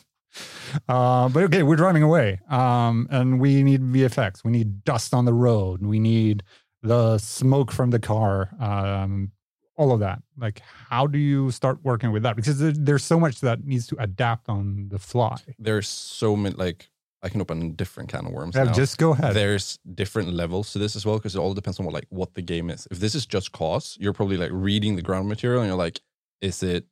Uh 0.88 1.28
but 1.30 1.42
okay 1.44 1.62
we're 1.62 1.76
driving 1.76 2.02
away. 2.02 2.40
Um 2.50 3.06
and 3.10 3.40
we 3.40 3.62
need 3.62 3.80
vfx 3.80 4.44
we 4.44 4.50
need 4.50 4.84
dust 4.84 5.14
on 5.14 5.24
the 5.24 5.32
road. 5.32 5.82
We 5.82 5.98
need 5.98 6.42
the 6.82 7.18
smoke 7.18 7.72
from 7.72 7.90
the 7.90 7.98
car. 8.00 8.50
Um 8.60 9.32
all 9.78 9.92
of 9.92 10.00
that. 10.00 10.20
Like 10.36 10.60
how 10.88 11.06
do 11.06 11.18
you 11.18 11.50
start 11.50 11.78
working 11.82 12.10
with 12.12 12.22
that? 12.24 12.36
Because 12.36 12.58
there, 12.58 12.72
there's 12.72 13.04
so 13.04 13.18
much 13.20 13.40
that 13.40 13.64
needs 13.64 13.86
to 13.88 13.96
adapt 13.98 14.48
on 14.48 14.88
the 14.90 14.98
fly. 14.98 15.36
There's 15.58 15.88
so 15.88 16.34
many, 16.36 16.54
like, 16.56 16.88
I 17.22 17.28
can 17.28 17.40
open 17.40 17.62
a 17.62 17.68
different 17.70 18.08
can 18.10 18.26
of 18.26 18.32
worms. 18.32 18.54
Yeah, 18.54 18.64
now. 18.64 18.72
just 18.72 18.98
go 18.98 19.12
ahead 19.12 19.34
There's 19.34 19.78
different 19.94 20.32
levels 20.32 20.72
to 20.72 20.78
this 20.78 20.94
as 20.96 21.04
well 21.06 21.16
because 21.16 21.34
it 21.34 21.38
all 21.38 21.54
depends 21.54 21.80
on 21.80 21.86
what 21.86 21.94
like 21.94 22.06
what 22.10 22.34
the 22.34 22.42
game 22.42 22.70
is. 22.70 22.86
If 22.90 23.00
this 23.00 23.14
is 23.14 23.26
just 23.26 23.52
cause, 23.52 23.96
you're 24.00 24.12
probably 24.12 24.36
like 24.36 24.50
reading 24.52 24.96
the 24.96 25.02
ground 25.02 25.28
material 25.28 25.62
and 25.62 25.68
you're 25.68 25.78
like, 25.78 26.00
is 26.40 26.62
it 26.62 26.84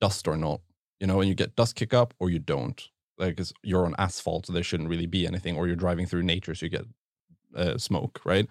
dust 0.00 0.26
or 0.28 0.36
not? 0.36 0.60
You 1.00 1.06
know, 1.06 1.20
and 1.20 1.28
you 1.28 1.34
get 1.34 1.56
dust 1.56 1.74
kick 1.76 1.94
up 1.94 2.14
or 2.18 2.30
you 2.30 2.38
don't. 2.38 2.82
Like 3.18 3.36
'cause 3.36 3.52
you're 3.62 3.86
on 3.86 3.94
asphalt, 3.98 4.46
so 4.46 4.52
there 4.52 4.62
shouldn't 4.62 4.90
really 4.90 5.06
be 5.06 5.26
anything, 5.26 5.56
or 5.56 5.66
you're 5.66 5.76
driving 5.76 6.06
through 6.06 6.24
nature, 6.24 6.54
so 6.54 6.66
you 6.66 6.70
get 6.70 6.84
uh, 7.54 7.78
smoke, 7.78 8.20
right? 8.26 8.46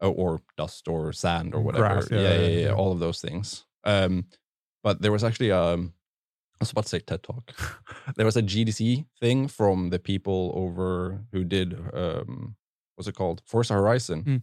Or, 0.00 0.08
or 0.10 0.42
dust 0.58 0.88
or 0.88 1.10
sand 1.14 1.54
or 1.54 1.62
whatever. 1.62 1.88
Grass, 1.88 2.08
yeah, 2.10 2.20
yeah, 2.20 2.34
yeah, 2.34 2.60
yeah, 2.66 2.74
all 2.74 2.92
of 2.92 2.98
those 2.98 3.22
things. 3.22 3.64
Um, 3.84 4.26
but 4.82 5.00
there 5.00 5.12
was 5.12 5.24
actually 5.24 5.52
um, 5.52 5.94
was 6.64 6.72
about 6.72 6.84
to 6.84 6.88
say 6.90 6.98
TED 7.00 7.22
Talk. 7.22 7.52
there 8.16 8.26
was 8.26 8.36
a 8.36 8.42
GDC 8.42 9.04
thing 9.20 9.48
from 9.48 9.90
the 9.90 9.98
people 9.98 10.52
over 10.54 11.20
who 11.32 11.44
did 11.44 11.78
um, 11.94 12.56
what's 12.96 13.08
it 13.08 13.14
called, 13.14 13.42
Forza 13.46 13.74
Horizon, 13.74 14.22
Mm. 14.24 14.42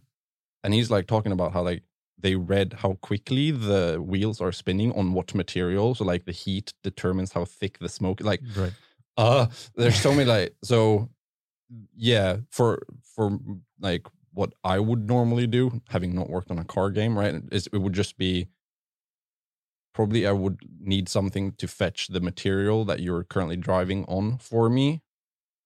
and 0.64 0.74
he's 0.74 0.90
like 0.90 1.06
talking 1.06 1.32
about 1.32 1.52
how 1.52 1.62
like 1.62 1.82
they 2.18 2.36
read 2.36 2.74
how 2.82 2.92
quickly 3.02 3.50
the 3.50 3.98
wheels 4.00 4.40
are 4.40 4.52
spinning 4.52 4.92
on 4.92 5.12
what 5.12 5.34
material. 5.34 5.94
So 5.94 6.04
like 6.04 6.24
the 6.24 6.32
heat 6.32 6.72
determines 6.84 7.32
how 7.32 7.44
thick 7.44 7.78
the 7.78 7.88
smoke. 7.88 8.20
Like 8.20 8.40
right 8.56 8.72
uh 9.16 9.46
there's 9.76 10.00
so 10.00 10.10
many 10.12 10.24
like 10.24 10.54
so 10.64 11.08
yeah 11.96 12.36
for 12.50 12.82
for 13.14 13.38
like 13.80 14.06
what 14.32 14.52
i 14.64 14.78
would 14.78 15.06
normally 15.06 15.46
do 15.46 15.80
having 15.88 16.14
not 16.14 16.30
worked 16.30 16.50
on 16.50 16.58
a 16.58 16.64
car 16.64 16.90
game 16.90 17.18
right 17.18 17.34
it 17.52 17.68
would 17.72 17.92
just 17.92 18.16
be 18.16 18.46
probably 19.94 20.26
i 20.26 20.32
would 20.32 20.58
need 20.80 21.08
something 21.08 21.52
to 21.52 21.68
fetch 21.68 22.08
the 22.08 22.20
material 22.20 22.84
that 22.84 23.00
you're 23.00 23.24
currently 23.24 23.56
driving 23.56 24.04
on 24.06 24.38
for 24.38 24.68
me 24.68 25.02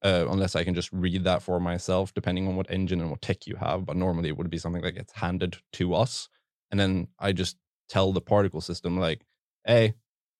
uh, 0.03 0.25
unless 0.29 0.55
i 0.55 0.63
can 0.63 0.73
just 0.73 0.91
read 0.91 1.23
that 1.23 1.41
for 1.41 1.59
myself 1.59 2.13
depending 2.13 2.47
on 2.47 2.55
what 2.55 2.69
engine 2.69 3.01
and 3.01 3.09
what 3.09 3.21
tech 3.21 3.47
you 3.47 3.55
have 3.55 3.85
but 3.85 3.95
normally 3.95 4.29
it 4.29 4.37
would 4.37 4.49
be 4.49 4.57
something 4.57 4.81
that 4.81 4.93
gets 4.93 5.13
handed 5.13 5.57
to 5.73 5.93
us 5.93 6.29
and 6.71 6.79
then 6.79 7.07
i 7.19 7.31
just 7.31 7.57
tell 7.89 8.11
the 8.11 8.21
particle 8.21 8.61
system 8.61 8.97
like 8.99 9.21
hey 9.65 9.93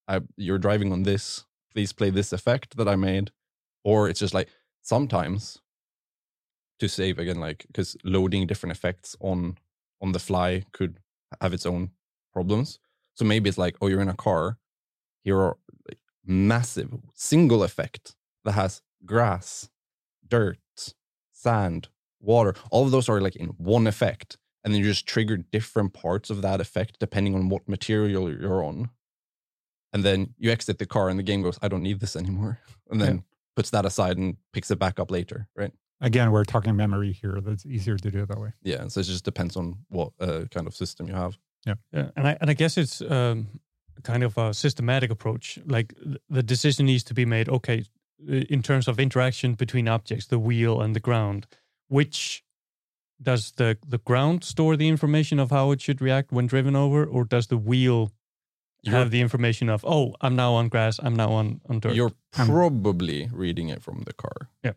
I, 0.10 0.22
you're 0.38 0.58
driving 0.58 0.94
on 0.94 1.04
this 1.04 1.44
please 1.78 1.94
play 1.94 2.10
this 2.10 2.34
effect 2.34 2.76
that 2.78 2.88
I 2.88 2.96
made. 2.96 3.30
Or 3.84 4.10
it's 4.10 4.20
just 4.20 4.34
like 4.34 4.50
sometimes 4.82 5.60
to 6.80 6.90
save 6.90 7.20
again, 7.20 7.40
like 7.40 7.66
because 7.68 7.96
loading 8.04 8.48
different 8.48 8.76
effects 8.76 9.16
on 9.20 9.60
on 10.02 10.12
the 10.12 10.20
fly 10.20 10.64
could 10.74 10.98
have 11.40 11.54
its 11.54 11.68
own 11.68 11.92
problems. 12.34 12.80
So 13.18 13.26
maybe 13.26 13.50
it's 13.50 13.58
like, 13.58 13.76
oh, 13.82 13.88
you're 13.88 14.02
in 14.02 14.10
a 14.10 14.14
car. 14.16 14.58
Here 15.24 15.38
are 15.40 15.58
like 15.88 15.98
massive 16.24 16.94
single 17.16 17.64
effect 17.64 18.16
that 18.46 18.52
has 18.52 18.82
grass, 19.06 19.70
dirt, 20.28 20.60
sand, 21.32 21.90
water. 22.20 22.54
All 22.72 22.86
of 22.86 22.92
those 22.92 23.10
are 23.10 23.20
like 23.20 23.36
in 23.36 23.48
one 23.58 23.88
effect. 23.88 24.38
And 24.64 24.74
then 24.74 24.82
you 24.84 24.88
just 24.90 25.08
trigger 25.08 25.38
different 25.38 25.94
parts 25.94 26.30
of 26.30 26.42
that 26.44 26.62
effect 26.62 26.98
depending 27.00 27.34
on 27.36 27.50
what 27.50 27.68
material 27.68 28.30
you're 28.32 28.64
on 28.64 28.90
and 29.94 30.04
then 30.04 30.34
you 30.38 30.52
exit 30.52 30.78
the 30.78 30.86
car 30.86 31.08
and 31.08 31.18
the 31.18 31.24
game 31.24 31.42
goes 31.42 31.58
i 31.62 31.70
don't 31.70 31.82
need 31.82 32.02
this 32.02 32.18
anymore 32.18 32.60
and 32.92 33.00
then 33.00 33.16
Yeah. 33.16 33.22
puts 33.56 33.70
that 33.70 33.86
aside 33.86 34.18
and 34.18 34.36
picks 34.52 34.70
it 34.70 34.78
back 34.78 35.00
up 35.00 35.10
later 35.10 35.48
right 35.56 35.72
again 36.02 36.32
we're 36.32 36.44
talking 36.44 36.76
memory 36.76 37.14
here 37.14 37.40
that's 37.42 37.66
easier 37.66 37.96
to 37.96 38.12
do 38.12 38.24
it 38.24 38.28
that 38.28 38.40
way 38.42 38.52
yeah 38.62 38.90
so 38.90 39.00
it 39.00 39.04
just 39.04 39.24
depends 39.24 39.56
on 39.56 39.78
what 39.88 40.12
uh, 40.20 40.44
kind 40.52 40.68
of 40.68 40.76
system 40.76 41.08
you 41.08 41.14
have 41.14 41.38
Yeah, 41.68 42.10
and 42.16 42.28
I 42.28 42.38
and 42.42 42.50
I 42.50 42.54
guess 42.54 42.78
it's 42.78 43.02
um, 43.02 43.48
kind 44.04 44.24
of 44.24 44.38
a 44.38 44.54
systematic 44.54 45.12
approach. 45.12 45.60
Like 45.66 45.94
the 46.30 46.44
decision 46.44 46.86
needs 46.86 47.04
to 47.04 47.14
be 47.14 47.26
made. 47.26 47.50
Okay, 47.50 47.84
uh, 48.30 48.34
in 48.50 48.62
terms 48.62 48.88
of 48.88 49.00
interaction 49.00 49.56
between 49.56 49.88
objects, 49.88 50.28
the 50.28 50.40
wheel 50.40 50.82
and 50.82 50.96
the 50.96 51.00
ground, 51.00 51.48
which 51.88 52.44
does 53.22 53.52
the 53.52 53.78
the 53.88 53.98
ground 53.98 54.44
store 54.44 54.78
the 54.78 54.88
information 54.88 55.40
of 55.40 55.50
how 55.52 55.72
it 55.72 55.82
should 55.82 56.02
react 56.02 56.32
when 56.32 56.48
driven 56.48 56.76
over, 56.76 57.06
or 57.06 57.26
does 57.26 57.48
the 57.48 57.58
wheel 57.58 58.12
You're- 58.84 58.98
have 58.98 59.10
the 59.12 59.22
information 59.22 59.70
of 59.70 59.84
oh 59.86 60.16
I'm 60.22 60.36
now 60.36 60.54
on 60.54 60.70
grass, 60.70 61.00
I'm 61.00 61.16
now 61.16 61.32
on 61.32 61.62
on 61.70 61.80
dirt. 61.80 61.96
You're 61.96 62.14
probably 62.32 63.30
reading 63.34 63.70
it 63.70 63.84
from 63.84 64.04
the 64.06 64.14
car. 64.14 64.50
Yeah. 64.64 64.74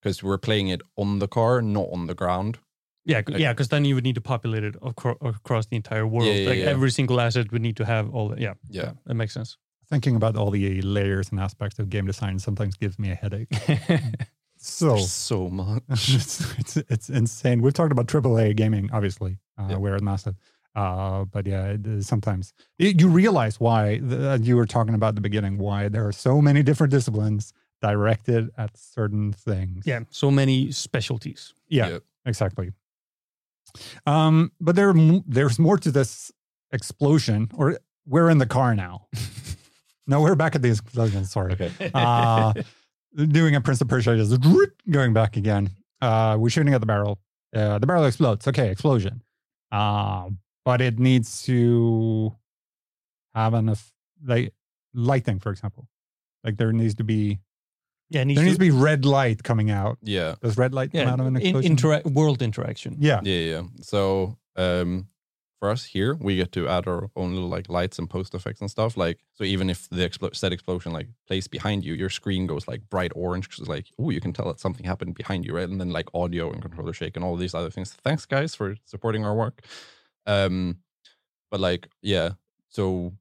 Because 0.00 0.22
we're 0.22 0.38
playing 0.38 0.68
it 0.68 0.80
on 0.96 1.18
the 1.18 1.28
car, 1.28 1.60
not 1.60 1.88
on 1.92 2.06
the 2.06 2.14
ground. 2.14 2.58
Yeah, 3.04 3.20
c- 3.26 3.32
like- 3.32 3.40
yeah, 3.40 3.52
because 3.52 3.68
then 3.68 3.84
you 3.84 3.94
would 3.94 4.04
need 4.04 4.14
to 4.16 4.20
populate 4.20 4.64
it 4.64 4.76
acro- 4.86 5.18
across 5.22 5.66
the 5.66 5.76
entire 5.76 6.06
world. 6.06 6.26
Yeah, 6.26 6.34
yeah, 6.34 6.48
like 6.48 6.58
yeah. 6.58 6.64
every 6.66 6.90
single 6.90 7.20
asset 7.20 7.50
would 7.52 7.62
need 7.62 7.76
to 7.76 7.84
have 7.84 8.14
all. 8.14 8.28
The, 8.30 8.40
yeah, 8.40 8.54
Yeah. 8.68 8.92
that 9.06 9.14
makes 9.14 9.34
sense. 9.34 9.56
Thinking 9.88 10.16
about 10.16 10.36
all 10.36 10.50
the 10.50 10.80
layers 10.82 11.30
and 11.30 11.40
aspects 11.40 11.78
of 11.80 11.88
game 11.90 12.06
design 12.06 12.38
sometimes 12.38 12.76
gives 12.76 12.98
me 12.98 13.10
a 13.10 13.14
headache. 13.14 13.48
So 14.62 14.88
There's 14.96 15.10
so 15.10 15.48
much. 15.48 15.82
it's, 15.88 16.54
it's 16.58 16.76
it's 16.76 17.08
insane. 17.08 17.62
We've 17.62 17.72
talked 17.72 17.92
about 17.92 18.06
AAA 18.08 18.54
gaming, 18.56 18.90
obviously, 18.92 19.38
uh, 19.58 19.68
Yeah. 19.70 19.76
where 19.78 19.94
it's 19.94 20.02
massive. 20.04 20.34
Uh, 20.76 21.24
but 21.24 21.46
yeah, 21.46 21.64
it 21.68 21.86
is 21.86 22.06
sometimes 22.06 22.52
it, 22.78 23.00
you 23.00 23.08
realize 23.08 23.58
why 23.58 24.00
the, 24.02 24.38
you 24.42 24.56
were 24.56 24.66
talking 24.66 24.94
about 24.94 25.08
at 25.08 25.14
the 25.14 25.20
beginning 25.22 25.56
why 25.56 25.88
there 25.88 26.06
are 26.06 26.12
so 26.12 26.42
many 26.42 26.62
different 26.62 26.90
disciplines 26.90 27.54
directed 27.80 28.50
at 28.58 28.76
certain 28.76 29.32
things. 29.32 29.86
yeah, 29.86 30.00
so 30.10 30.30
many 30.30 30.70
specialties. 30.72 31.54
yeah, 31.68 31.88
Yeah. 31.88 31.98
exactly. 32.26 32.72
Um, 34.06 34.52
but 34.60 34.76
there 34.76 34.92
there's 35.26 35.58
more 35.58 35.78
to 35.78 35.90
this 35.90 36.30
explosion. 36.72 37.48
Or 37.54 37.78
we're 38.06 38.30
in 38.30 38.38
the 38.38 38.46
car 38.46 38.74
now. 38.74 39.06
no, 40.06 40.20
we're 40.20 40.34
back 40.34 40.54
at 40.54 40.62
the 40.62 40.70
explosion. 40.70 41.24
Sorry 41.24 41.52
Okay. 41.52 41.70
uh, 41.94 42.52
doing 43.16 43.54
a 43.54 43.60
Prince 43.60 43.80
of 43.80 43.88
Persia, 43.88 44.16
just 44.16 44.40
going 44.90 45.12
back 45.12 45.36
again. 45.36 45.70
Uh, 46.00 46.36
we're 46.38 46.50
shooting 46.50 46.74
at 46.74 46.80
the 46.80 46.86
barrel. 46.86 47.20
Uh, 47.54 47.78
the 47.78 47.86
barrel 47.86 48.04
explodes. 48.04 48.46
Okay, 48.46 48.70
explosion. 48.70 49.22
Uh, 49.72 50.30
but 50.64 50.80
it 50.80 50.98
needs 50.98 51.42
to 51.44 52.34
have 53.34 53.54
enough 53.54 53.92
like 54.24 54.52
lighting, 54.94 55.38
for 55.38 55.50
example. 55.50 55.88
Like 56.44 56.56
there 56.56 56.72
needs 56.72 56.94
to 56.96 57.04
be 57.04 57.40
Yeah, 58.10 58.22
it 58.22 58.24
there 58.24 58.24
needs 58.26 58.40
needs 58.42 58.58
to 58.58 58.64
to, 58.64 58.70
be 58.70 58.70
red 58.70 59.04
light 59.04 59.42
coming 59.42 59.70
out. 59.70 59.98
Yeah. 60.02 60.34
Does 60.42 60.58
red 60.58 60.74
light 60.74 60.92
come 60.92 61.06
out 61.08 61.20
of 61.20 61.26
an 61.26 61.36
in, 61.36 61.42
explosion? 61.42 61.76
intera- 61.76 62.12
world 62.12 62.42
interaction. 62.42 62.96
yeah. 62.98 63.20
Yeah, 63.22 63.38
yeah. 63.38 63.62
So 63.82 64.36
um 64.56 65.06
for 65.60 65.68
us 65.70 65.84
here, 65.84 66.14
we 66.14 66.36
get 66.36 66.52
to 66.52 66.66
add 66.68 66.88
our 66.88 67.10
own 67.14 67.34
little 67.34 67.50
like 67.50 67.68
lights 67.68 67.98
and 67.98 68.08
post 68.08 68.34
effects 68.34 68.62
and 68.62 68.70
stuff. 68.70 68.96
Like 68.96 69.18
so 69.34 69.44
even 69.44 69.68
if 69.70 69.88
the 69.90 70.08
explo- 70.08 70.34
said 70.34 70.52
explosion 70.52 70.92
like 70.92 71.08
plays 71.28 71.48
behind 71.48 71.84
you, 71.84 71.92
your 71.94 72.08
screen 72.10 72.46
goes 72.46 72.66
like 72.66 72.88
bright 72.88 73.12
orange 73.14 73.46
because 73.46 73.60
it's 73.60 73.68
like, 73.68 73.86
oh, 73.98 74.08
you 74.10 74.20
can 74.20 74.32
tell 74.32 74.46
that 74.46 74.58
something 74.58 74.86
happened 74.86 75.14
behind 75.14 75.44
you, 75.44 75.54
right? 75.54 75.68
And 75.68 75.78
then 75.78 75.90
like 75.90 76.08
audio 76.14 76.50
and 76.50 76.62
controller 76.62 76.94
shake 76.94 77.14
and 77.14 77.24
all 77.24 77.36
these 77.36 77.54
other 77.54 77.70
things. 77.70 77.92
Thanks 77.92 78.24
guys 78.26 78.54
for 78.54 78.76
supporting 78.86 79.24
our 79.24 79.34
work. 79.34 79.62
Um 80.26 80.78
but 81.50 81.60
like 81.60 81.88
yeah, 82.02 82.30
so 82.70 83.12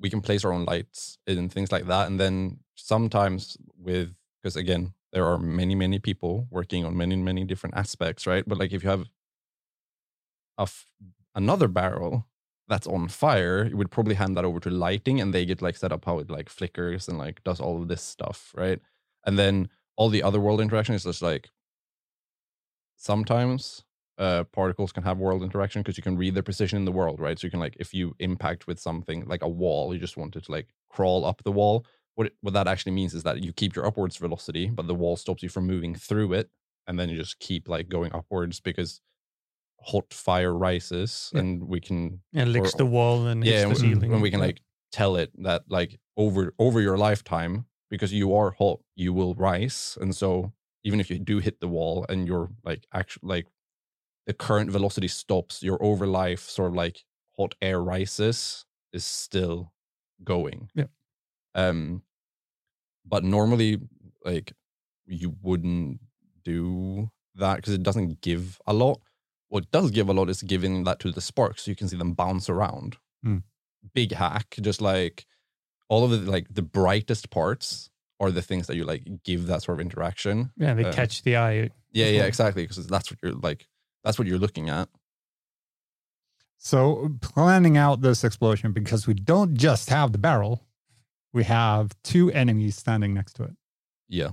we 0.00 0.10
can 0.10 0.20
place 0.20 0.44
our 0.44 0.52
own 0.52 0.64
lights 0.64 1.18
and 1.28 1.50
things 1.50 1.70
like 1.70 1.86
that. 1.86 2.08
And 2.08 2.18
then 2.18 2.58
sometimes 2.74 3.56
with 3.78 4.14
because 4.44 4.56
again, 4.56 4.94
there 5.14 5.26
are 5.26 5.38
many, 5.38 5.74
many 5.74 5.98
people 5.98 6.48
working 6.50 6.84
on 6.84 6.98
many, 6.98 7.16
many 7.16 7.44
different 7.46 7.76
aspects, 7.78 8.28
right? 8.28 8.44
But 8.46 8.58
like 8.58 8.74
if 8.74 8.84
you 8.84 8.90
have 8.90 9.06
a 10.58 10.62
f- 10.62 10.86
another 11.34 11.68
barrel 11.68 12.26
that's 12.68 12.86
on 12.86 13.08
fire, 13.08 13.64
you 13.66 13.76
would 13.76 13.90
probably 13.90 14.14
hand 14.16 14.36
that 14.36 14.44
over 14.44 14.60
to 14.60 14.70
lighting 14.70 15.20
and 15.20 15.34
they 15.34 15.46
get 15.46 15.62
like 15.62 15.76
set 15.76 15.92
up 15.92 16.04
how 16.04 16.18
it 16.18 16.30
like 16.30 16.48
flickers 16.50 17.08
and 17.08 17.18
like 17.18 17.42
does 17.44 17.60
all 17.60 17.82
of 17.82 17.88
this 17.88 18.02
stuff, 18.02 18.52
right? 18.56 18.80
And 19.26 19.38
then 19.38 19.68
all 19.96 20.10
the 20.10 20.22
other 20.22 20.40
world 20.40 20.60
interaction 20.60 20.94
is 20.94 21.04
just 21.04 21.22
like 21.22 21.50
sometimes 22.96 23.84
uh 24.18 24.44
particles 24.44 24.92
can 24.92 25.02
have 25.02 25.18
world 25.18 25.42
interaction 25.42 25.82
because 25.82 25.96
you 25.96 26.02
can 26.02 26.16
read 26.16 26.34
their 26.34 26.42
position 26.42 26.78
in 26.78 26.84
the 26.84 26.92
world, 26.92 27.20
right? 27.20 27.38
So 27.38 27.46
you 27.46 27.50
can 27.52 27.60
like 27.60 27.76
if 27.80 27.92
you 27.94 28.14
impact 28.20 28.66
with 28.66 28.78
something 28.80 29.24
like 29.26 29.42
a 29.42 29.48
wall, 29.48 29.92
you 29.94 30.00
just 30.00 30.16
want 30.16 30.36
it 30.36 30.44
to 30.44 30.52
like 30.52 30.68
crawl 30.90 31.24
up 31.24 31.42
the 31.44 31.52
wall. 31.52 31.84
What 32.16 32.28
it, 32.28 32.34
what 32.42 32.54
that 32.54 32.68
actually 32.68 32.92
means 32.92 33.14
is 33.14 33.22
that 33.24 33.42
you 33.42 33.52
keep 33.52 33.74
your 33.74 33.86
upwards 33.86 34.16
velocity, 34.16 34.66
but 34.68 34.86
the 34.86 34.94
wall 34.94 35.16
stops 35.16 35.42
you 35.42 35.48
from 35.48 35.66
moving 35.66 35.94
through 35.94 36.32
it, 36.34 36.50
and 36.86 36.98
then 36.98 37.08
you 37.08 37.16
just 37.16 37.38
keep 37.40 37.68
like 37.68 37.88
going 37.88 38.12
upwards 38.12 38.60
because 38.60 39.00
hot 39.80 40.12
fire 40.14 40.54
rises, 40.54 41.30
Yeah. 41.34 41.40
and 41.40 41.64
we 41.68 41.80
can 41.80 42.20
And 42.32 42.52
licks 42.52 42.74
Or- 42.74 42.78
the 42.78 42.86
wall 42.86 43.26
and 43.26 43.44
yeah, 43.44 43.52
hits 43.52 43.62
and 43.64 43.70
the 43.76 43.82
we- 43.88 43.94
ceiling. 43.94 44.10
when 44.12 44.20
we 44.20 44.30
can 44.30 44.40
like 44.40 44.60
tell 44.92 45.16
it 45.16 45.30
that 45.42 45.64
like 45.68 45.98
over 46.16 46.54
over 46.58 46.80
your 46.80 46.96
lifetime 46.96 47.66
because 47.90 48.12
you 48.12 48.34
are 48.34 48.52
hot, 48.52 48.80
you 48.96 49.12
will 49.12 49.34
rise, 49.34 49.98
and 50.00 50.14
so 50.14 50.52
even 50.84 51.00
if 51.00 51.10
you 51.10 51.18
do 51.18 51.38
hit 51.38 51.60
the 51.60 51.68
wall 51.68 52.06
and 52.08 52.28
you're 52.28 52.50
like 52.64 52.86
actually 52.92 53.26
like 53.28 53.46
the 54.26 54.34
current 54.34 54.70
velocity 54.70 55.08
stops, 55.08 55.62
your 55.62 55.82
over 55.82 56.06
life 56.06 56.48
sort 56.48 56.68
of 56.70 56.74
like 56.76 57.04
hot 57.36 57.54
air 57.60 57.82
rises 57.82 58.64
is 58.92 59.04
still 59.04 59.72
going. 60.22 60.70
Yeah. 60.74 60.84
Um, 61.54 62.02
but 63.06 63.24
normally, 63.24 63.80
like 64.24 64.52
you 65.06 65.36
wouldn't 65.42 66.00
do 66.44 67.10
that 67.36 67.56
because 67.56 67.74
it 67.74 67.82
doesn't 67.82 68.20
give 68.20 68.60
a 68.66 68.72
lot. 68.72 69.00
What 69.48 69.70
does 69.70 69.90
give 69.90 70.08
a 70.08 70.12
lot 70.12 70.30
is 70.30 70.42
giving 70.42 70.84
that 70.84 70.98
to 71.00 71.12
the 71.12 71.20
sparks, 71.20 71.64
so 71.64 71.70
you 71.70 71.76
can 71.76 71.88
see 71.88 71.96
them 71.96 72.12
bounce 72.12 72.48
around. 72.48 72.96
Hmm. 73.22 73.38
Big 73.94 74.12
hack, 74.12 74.56
just 74.60 74.80
like 74.80 75.26
all 75.88 76.04
of 76.04 76.10
the 76.10 76.30
like 76.30 76.46
the 76.50 76.62
brightest 76.62 77.30
parts 77.30 77.90
are 78.20 78.30
the 78.30 78.42
things 78.42 78.66
that 78.66 78.76
you 78.76 78.84
like 78.84 79.02
give 79.24 79.46
that 79.46 79.62
sort 79.62 79.78
of 79.78 79.84
interaction. 79.84 80.50
yeah, 80.56 80.74
they 80.74 80.84
uh, 80.84 80.92
catch 80.92 81.22
the 81.22 81.36
eye. 81.36 81.70
Yeah, 81.92 82.06
yeah, 82.06 82.24
exactly. 82.24 82.62
Because 82.64 82.86
that's 82.86 83.10
what 83.10 83.18
you're 83.22 83.32
like. 83.34 83.68
That's 84.02 84.18
what 84.18 84.26
you're 84.26 84.38
looking 84.38 84.68
at. 84.70 84.88
So 86.58 87.10
planning 87.20 87.76
out 87.76 88.00
this 88.00 88.24
explosion 88.24 88.72
because 88.72 89.06
we 89.06 89.14
don't 89.14 89.54
just 89.54 89.90
have 89.90 90.12
the 90.12 90.18
barrel, 90.18 90.62
we 91.34 91.44
have 91.44 91.90
two 92.02 92.30
enemies 92.32 92.76
standing 92.76 93.12
next 93.12 93.34
to 93.34 93.42
it. 93.42 93.56
Yeah, 94.08 94.30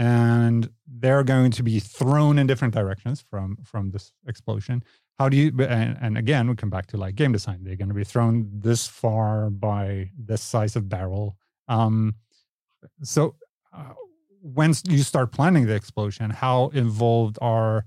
and 0.00 0.70
they're 0.86 1.22
going 1.22 1.50
to 1.50 1.62
be 1.62 1.78
thrown 1.78 2.38
in 2.38 2.46
different 2.46 2.72
directions 2.72 3.22
from 3.28 3.58
from 3.64 3.90
this 3.90 4.12
explosion. 4.26 4.82
How 5.18 5.28
do 5.28 5.36
you 5.36 5.52
and, 5.60 5.98
and 6.00 6.16
again 6.16 6.48
we 6.48 6.56
come 6.56 6.70
back 6.70 6.86
to 6.86 6.96
like 6.96 7.16
game 7.16 7.32
design. 7.32 7.58
They're 7.62 7.76
going 7.76 7.88
to 7.90 7.94
be 7.94 8.04
thrown 8.04 8.48
this 8.50 8.86
far 8.86 9.50
by 9.50 10.10
this 10.18 10.40
size 10.40 10.74
of 10.74 10.88
barrel. 10.88 11.36
Um 11.68 12.14
so 13.02 13.34
uh, 13.74 13.92
when 14.40 14.72
you 14.88 15.02
start 15.02 15.32
planning 15.32 15.66
the 15.66 15.74
explosion 15.74 16.30
how 16.30 16.68
involved 16.68 17.38
are 17.42 17.84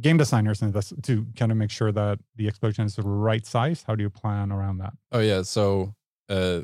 game 0.00 0.18
designers 0.18 0.62
in 0.62 0.70
this 0.70 0.92
to 1.02 1.26
kind 1.36 1.50
of 1.50 1.58
make 1.58 1.72
sure 1.72 1.90
that 1.90 2.20
the 2.36 2.46
explosion 2.46 2.84
is 2.86 2.94
the 2.94 3.02
right 3.02 3.44
size? 3.44 3.82
How 3.84 3.96
do 3.96 4.04
you 4.04 4.10
plan 4.10 4.52
around 4.52 4.78
that? 4.78 4.92
Oh 5.10 5.18
yeah. 5.18 5.42
So 5.42 5.92
uh 6.28 6.60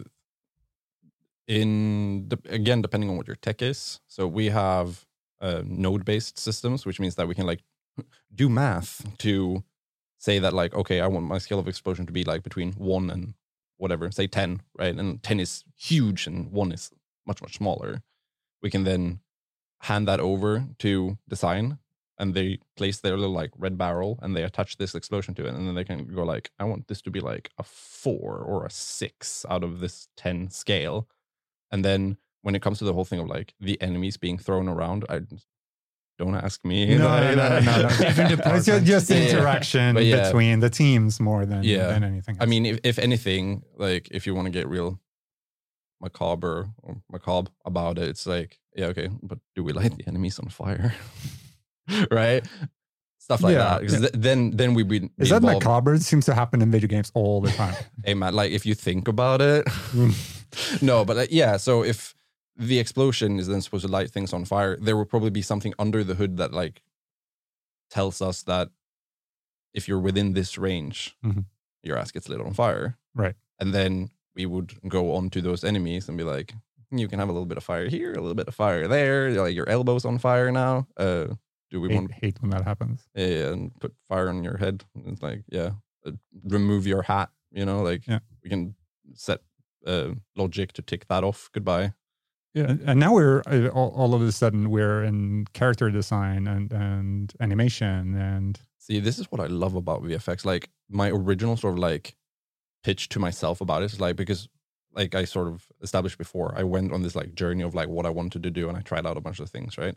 in 1.53 2.31
again, 2.49 2.81
depending 2.81 3.11
on 3.11 3.17
what 3.19 3.27
your 3.27 3.37
tech 3.37 3.61
is. 3.61 4.01
So 4.09 4.27
we 4.27 4.47
have 4.49 5.05
uh, 5.41 5.63
node 5.67 6.05
based 6.05 6.39
systems, 6.39 6.87
which 6.87 6.99
means 6.99 7.17
that 7.17 7.29
we 7.29 7.35
can 7.35 7.47
like 7.47 7.63
do 8.35 8.49
math 8.49 9.07
to 9.19 9.63
say 10.19 10.39
that 10.39 10.55
like, 10.55 10.75
okay, 10.75 11.01
I 11.01 11.09
want 11.09 11.27
my 11.27 11.39
scale 11.39 11.59
of 11.59 11.69
explosion 11.69 12.07
to 12.07 12.13
be 12.13 12.25
like 12.25 12.43
between 12.43 12.73
one 12.73 13.11
and 13.11 13.35
whatever, 13.77 14.11
say 14.11 14.27
10, 14.27 14.63
right? 14.79 14.95
And 14.95 15.23
10 15.23 15.41
is 15.41 15.65
huge 15.77 16.27
and 16.27 16.51
one 16.53 16.73
is 16.73 16.91
much, 17.27 17.43
much 17.43 17.59
smaller. 17.59 18.03
We 18.63 18.71
can 18.71 18.85
then 18.85 19.21
hand 19.81 20.09
that 20.09 20.21
over 20.21 20.65
to 20.79 21.19
design 21.29 21.79
and 22.19 22.35
they 22.35 22.61
place 22.77 23.01
their 23.01 23.17
little 23.17 23.35
like 23.35 23.51
red 23.59 23.77
barrel 23.77 24.19
and 24.23 24.35
they 24.35 24.45
attach 24.45 24.79
this 24.79 24.95
explosion 24.95 25.35
to 25.35 25.45
it 25.45 25.55
and 25.55 25.67
then 25.67 25.75
they 25.75 25.83
can 25.83 26.07
go 26.07 26.23
like 26.23 26.51
i 26.61 26.65
want 26.65 26.87
this 26.87 27.03
to 27.03 27.11
be 27.11 27.19
like 27.19 27.51
a 27.59 27.65
four 27.65 28.37
or 28.39 28.65
a 28.65 28.71
six 28.71 29.45
out 29.51 29.65
of 29.65 29.81
this 29.81 30.09
10 30.17 30.51
scale 30.51 31.09
and 31.73 31.85
then 31.85 32.17
when 32.43 32.55
it 32.55 32.63
comes 32.63 32.79
to 32.79 32.85
the 32.85 32.93
whole 32.93 33.05
thing 33.05 33.19
of 33.21 33.27
like 33.27 33.55
the 33.61 33.81
enemies 33.83 34.17
being 34.17 34.39
thrown 34.39 34.69
around 34.69 35.05
i 35.09 35.21
don't 36.19 36.35
ask 36.37 36.65
me 36.65 36.87
no, 36.99 36.99
no, 36.99 37.35
no, 37.35 37.59
no, 37.61 37.83
no. 37.83 37.89
It's 37.91 38.67
just, 38.71 38.85
just 38.85 39.09
the 39.09 39.15
Yeah, 39.15 39.21
yeah. 39.23 39.31
interaction 39.31 39.97
yeah. 39.97 40.25
between 40.27 40.61
the 40.61 40.71
teams 40.71 41.19
more 41.19 41.45
than, 41.47 41.63
Yeah. 41.65 41.87
than 41.89 42.05
anything 42.05 42.37
i 42.41 42.47
mean 42.47 42.67
if, 42.67 42.79
if 42.85 42.99
anything 42.99 43.63
like 43.77 44.09
if 44.11 44.27
you 44.27 44.35
want 44.35 44.47
to 44.47 44.51
get 44.53 44.69
real 44.69 45.01
macabre 46.01 46.69
or 46.83 46.97
macabre 47.11 47.51
about 47.65 47.99
it 47.99 48.09
it's 48.09 48.27
like 48.27 48.59
yeah 48.75 48.87
okay 48.87 49.09
but 49.23 49.39
do 49.55 49.63
we 49.65 49.73
light 49.73 49.97
the 49.97 50.07
enemies 50.07 50.39
on 50.39 50.49
fire 50.49 50.95
right 52.11 52.45
stuff 53.19 53.41
like 53.43 53.53
Yeah. 53.55 53.59
that 53.79 53.81
because 53.81 54.01
th- 54.01 54.13
then 54.15 54.51
then 54.51 54.75
we'd 54.75 54.89
be, 54.89 54.99
be 55.01 55.11
Is 55.19 55.31
that 55.31 55.37
involved- 55.37 55.65
macabre? 55.65 55.95
It 55.95 56.03
seems 56.03 56.27
to 56.27 56.35
happen 56.35 56.61
in 56.61 56.71
video 56.73 56.89
games 56.89 57.11
all 57.15 57.41
the 57.41 57.51
time. 57.53 57.75
hey 58.05 58.15
man 58.15 58.35
like 58.35 58.51
if 58.51 58.67
you 58.67 58.75
think 58.75 59.07
about 59.09 59.41
it 59.41 59.65
mm. 59.67 60.42
no 60.83 61.05
but 61.05 61.17
uh, 61.17 61.27
yeah 61.31 61.57
so 61.57 61.83
if 61.85 62.15
the 62.57 62.79
explosion 62.79 63.39
is 63.39 63.47
then 63.47 63.61
supposed 63.63 63.85
to 63.87 63.91
light 63.91 64.11
things 64.11 64.33
on 64.33 64.45
fire 64.45 64.77
there 64.81 64.97
will 64.97 65.07
probably 65.07 65.31
be 65.31 65.43
something 65.43 65.73
under 65.79 66.05
the 66.05 66.15
hood 66.15 66.37
that 66.37 66.53
like 66.53 66.83
tells 67.91 68.21
us 68.23 68.43
that 68.45 68.69
if 69.75 69.89
you're 69.89 69.99
within 70.01 70.33
this 70.35 70.59
range 70.59 71.17
Mhm. 71.25 71.47
your 71.83 71.97
ass 71.99 72.11
gets 72.13 72.29
lit 72.29 72.41
on 72.41 72.53
fire 72.55 72.99
Right. 73.15 73.35
and 73.59 73.73
then 73.75 74.11
we 74.35 74.47
would 74.47 74.75
go 74.89 75.15
on 75.15 75.31
to 75.31 75.41
those 75.43 75.65
enemies 75.65 76.09
and 76.09 76.17
be 76.19 76.25
like 76.25 76.55
you 76.91 77.09
can 77.09 77.19
have 77.19 77.29
a 77.29 77.33
little 77.33 77.47
bit 77.47 77.57
of 77.57 77.65
fire 77.65 77.89
here 77.89 78.13
a 78.13 78.21
little 78.21 78.35
bit 78.35 78.49
of 78.49 78.55
fire 78.55 78.87
there 78.89 79.31
like 79.43 79.55
your 79.55 79.69
elbows 79.69 80.05
on 80.05 80.19
fire 80.19 80.51
now 80.53 80.87
uh 80.97 81.27
do 81.71 81.81
we 81.81 81.89
hate, 81.89 81.95
want 81.95 82.13
hate 82.13 82.43
when 82.43 82.51
that 82.51 82.65
happens. 82.65 83.09
yeah, 83.15 83.49
and 83.51 83.73
put 83.81 83.95
fire 84.07 84.29
on 84.29 84.45
your 84.45 84.59
head. 84.59 84.85
It's 85.07 85.23
like, 85.23 85.43
yeah, 85.49 85.71
uh, 86.05 86.11
remove 86.45 86.87
your 86.87 87.01
hat. 87.01 87.31
You 87.51 87.65
know, 87.65 87.81
like 87.81 88.07
Yeah. 88.07 88.19
we 88.45 88.51
can 88.51 88.75
set 89.15 89.41
uh, 89.87 90.11
logic 90.37 90.73
to 90.75 90.83
tick 90.83 91.07
that 91.09 91.25
off. 91.25 91.51
Goodbye. 91.53 91.93
Yeah, 92.55 92.75
and, 92.85 93.01
now 93.01 93.15
we're 93.15 93.43
uh, 93.47 93.69
all, 93.69 93.91
all 93.91 94.15
of 94.15 94.21
a 94.21 94.31
sudden 94.31 94.71
we're 94.71 95.03
in 95.03 95.47
character 95.55 95.91
design 95.91 96.47
and 96.47 96.71
and 96.71 97.33
animation 97.41 98.15
and 98.15 98.61
See, 98.79 98.99
this 98.99 99.19
is 99.19 99.31
what 99.31 99.41
I 99.41 99.47
love 99.47 99.75
about 99.75 100.03
VFX. 100.03 100.45
Like 100.45 100.69
my 100.91 101.09
original 101.09 101.57
sort 101.57 101.75
of 101.75 101.79
like 101.79 102.17
pitch 102.83 103.09
to 103.11 103.21
myself 103.21 103.61
about 103.61 103.83
it 103.83 103.93
is 103.93 104.01
like 104.01 104.17
because 104.17 104.49
like 104.93 105.15
I 105.15 105.25
sort 105.25 105.49
of 105.49 105.67
established 105.81 106.19
before, 106.19 106.53
I 106.57 106.65
went 106.65 106.93
on 106.93 107.03
this 107.03 107.15
like 107.15 107.35
journey 107.35 107.63
of 107.63 107.75
like 107.75 107.89
what 107.89 108.07
I 108.07 108.11
wanted 108.11 108.43
to 108.43 108.51
do 108.51 108.69
and 108.69 108.77
I 108.77 108.81
tried 108.81 109.07
out 109.07 109.17
a 109.17 109.21
bunch 109.21 109.41
of 109.41 109.49
things, 109.49 109.79
right? 109.79 109.97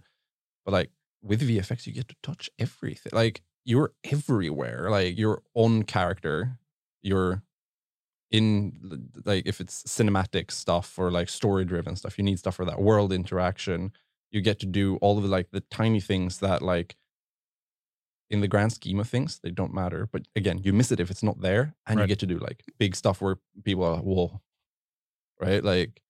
But 0.63 0.71
like 0.73 0.91
with 1.21 1.41
VFX, 1.41 1.88
you 1.88 1.93
get 1.93 2.07
to 2.09 2.15
touch 2.23 2.49
everything. 2.59 3.11
Like 3.13 3.41
you're 3.65 3.93
everywhere. 4.03 4.89
Like 4.89 5.17
you're 5.17 5.41
on 5.55 5.83
character. 5.83 6.59
You're 7.01 7.43
in 8.36 9.09
like 9.23 9.43
if 9.45 9.61
it's 9.61 9.83
cinematic 9.83 10.51
stuff 10.51 10.99
or 10.99 11.09
like 11.09 11.29
story 11.29 11.63
driven 11.63 11.95
stuff, 11.95 12.17
you 12.17 12.23
need 12.23 12.38
stuff 12.38 12.55
for 12.55 12.65
that 12.65 12.81
world 12.81 13.13
interaction. 13.13 13.93
You 14.31 14.41
get 14.41 14.59
to 14.59 14.65
do 14.65 14.97
all 14.97 15.17
of 15.17 15.23
the 15.23 15.29
like 15.29 15.51
the 15.51 15.61
tiny 15.61 16.01
things 16.01 16.39
that 16.39 16.61
like 16.61 16.97
in 18.29 18.41
the 18.41 18.47
grand 18.49 18.73
scheme 18.73 18.99
of 18.99 19.07
things, 19.07 19.39
they 19.41 19.51
don't 19.51 19.73
matter. 19.73 20.09
But 20.11 20.23
again, 20.36 20.59
you 20.63 20.73
miss 20.73 20.91
it 20.91 20.99
if 20.99 21.09
it's 21.09 21.23
not 21.23 21.39
there, 21.39 21.75
and 21.88 21.97
you 21.99 22.07
get 22.07 22.19
to 22.19 22.25
do 22.25 22.38
like 22.39 22.63
big 22.77 22.95
stuff 22.95 23.21
where 23.21 23.38
people 23.63 23.86
are, 23.86 23.97
whoa, 23.97 24.41
right? 25.39 25.63
Like 25.63 26.01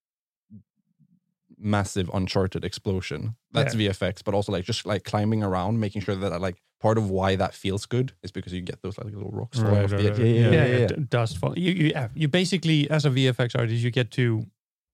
massive 1.57 2.09
uncharted 2.13 2.63
explosion. 2.65 3.35
That's 3.51 3.75
VFX, 3.75 4.23
but 4.23 4.33
also 4.33 4.51
like 4.51 4.65
just 4.65 4.85
like 4.85 5.03
climbing 5.03 5.43
around, 5.43 5.79
making 5.79 6.01
sure 6.01 6.15
that 6.15 6.41
like 6.41 6.57
part 6.81 6.97
of 6.97 7.09
why 7.09 7.35
that 7.35 7.53
feels 7.53 7.85
good 7.85 8.13
is 8.23 8.31
because 8.31 8.53
you 8.53 8.61
get 8.61 8.81
those 8.81 8.97
like 8.97 9.07
little 9.13 9.31
rocks 9.31 9.57
falling 9.59 9.73
Right, 9.75 9.85
off 9.85 9.91
right, 9.93 10.01
the 10.03 10.09
right. 10.11 10.19
edge. 10.19 10.25
Yeah, 10.25 10.49
yeah, 10.49 10.51
yeah, 10.51 10.75
it 10.83 10.95
d- 10.95 11.01
does 11.09 11.33
fall. 11.33 11.57
You, 11.57 11.71
you, 11.71 12.09
you 12.13 12.27
basically, 12.27 12.89
as 12.91 13.05
a 13.05 13.09
VFX 13.09 13.57
artist, 13.57 13.81
you 13.83 13.91
get 13.91 14.11
to 14.11 14.45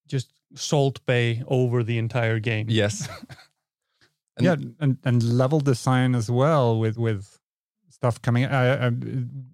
just 0.08 0.32
Salt 0.56 1.04
Bae 1.06 1.42
over 1.48 1.84
the 1.84 1.98
entire 1.98 2.40
game. 2.40 2.68
Yes. 2.70 3.08
And- 4.38 4.46
yeah, 4.46 4.56
and 4.80 4.98
and 5.04 5.22
level 5.24 5.60
design 5.60 6.16
as 6.16 6.32
well 6.32 6.80
with 6.80 6.98
with 6.98 7.38
stuff 7.90 8.22
coming. 8.22 8.46
I, 8.46 8.88
I, 8.88 8.90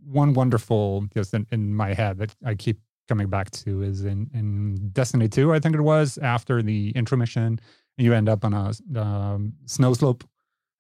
one 0.06 0.34
wonderful 0.36 1.08
just 1.16 1.34
in, 1.34 1.48
in 1.52 1.74
my 1.74 1.96
head 1.96 2.20
that 2.20 2.36
I 2.46 2.54
keep 2.54 2.80
coming 3.08 3.28
back 3.28 3.52
to 3.52 3.84
is 3.84 4.04
in 4.06 4.30
in 4.34 4.90
Destiny 4.92 5.28
Two. 5.28 5.54
I 5.54 5.60
think 5.60 5.76
it 5.76 5.82
was 5.82 6.18
after 6.18 6.62
the 6.62 6.90
intro 6.90 7.18
mission, 7.18 7.60
you 7.98 8.14
end 8.14 8.30
up 8.30 8.46
on 8.46 8.54
a 8.54 9.00
um, 9.00 9.54
snow 9.66 9.94
slope, 9.94 10.24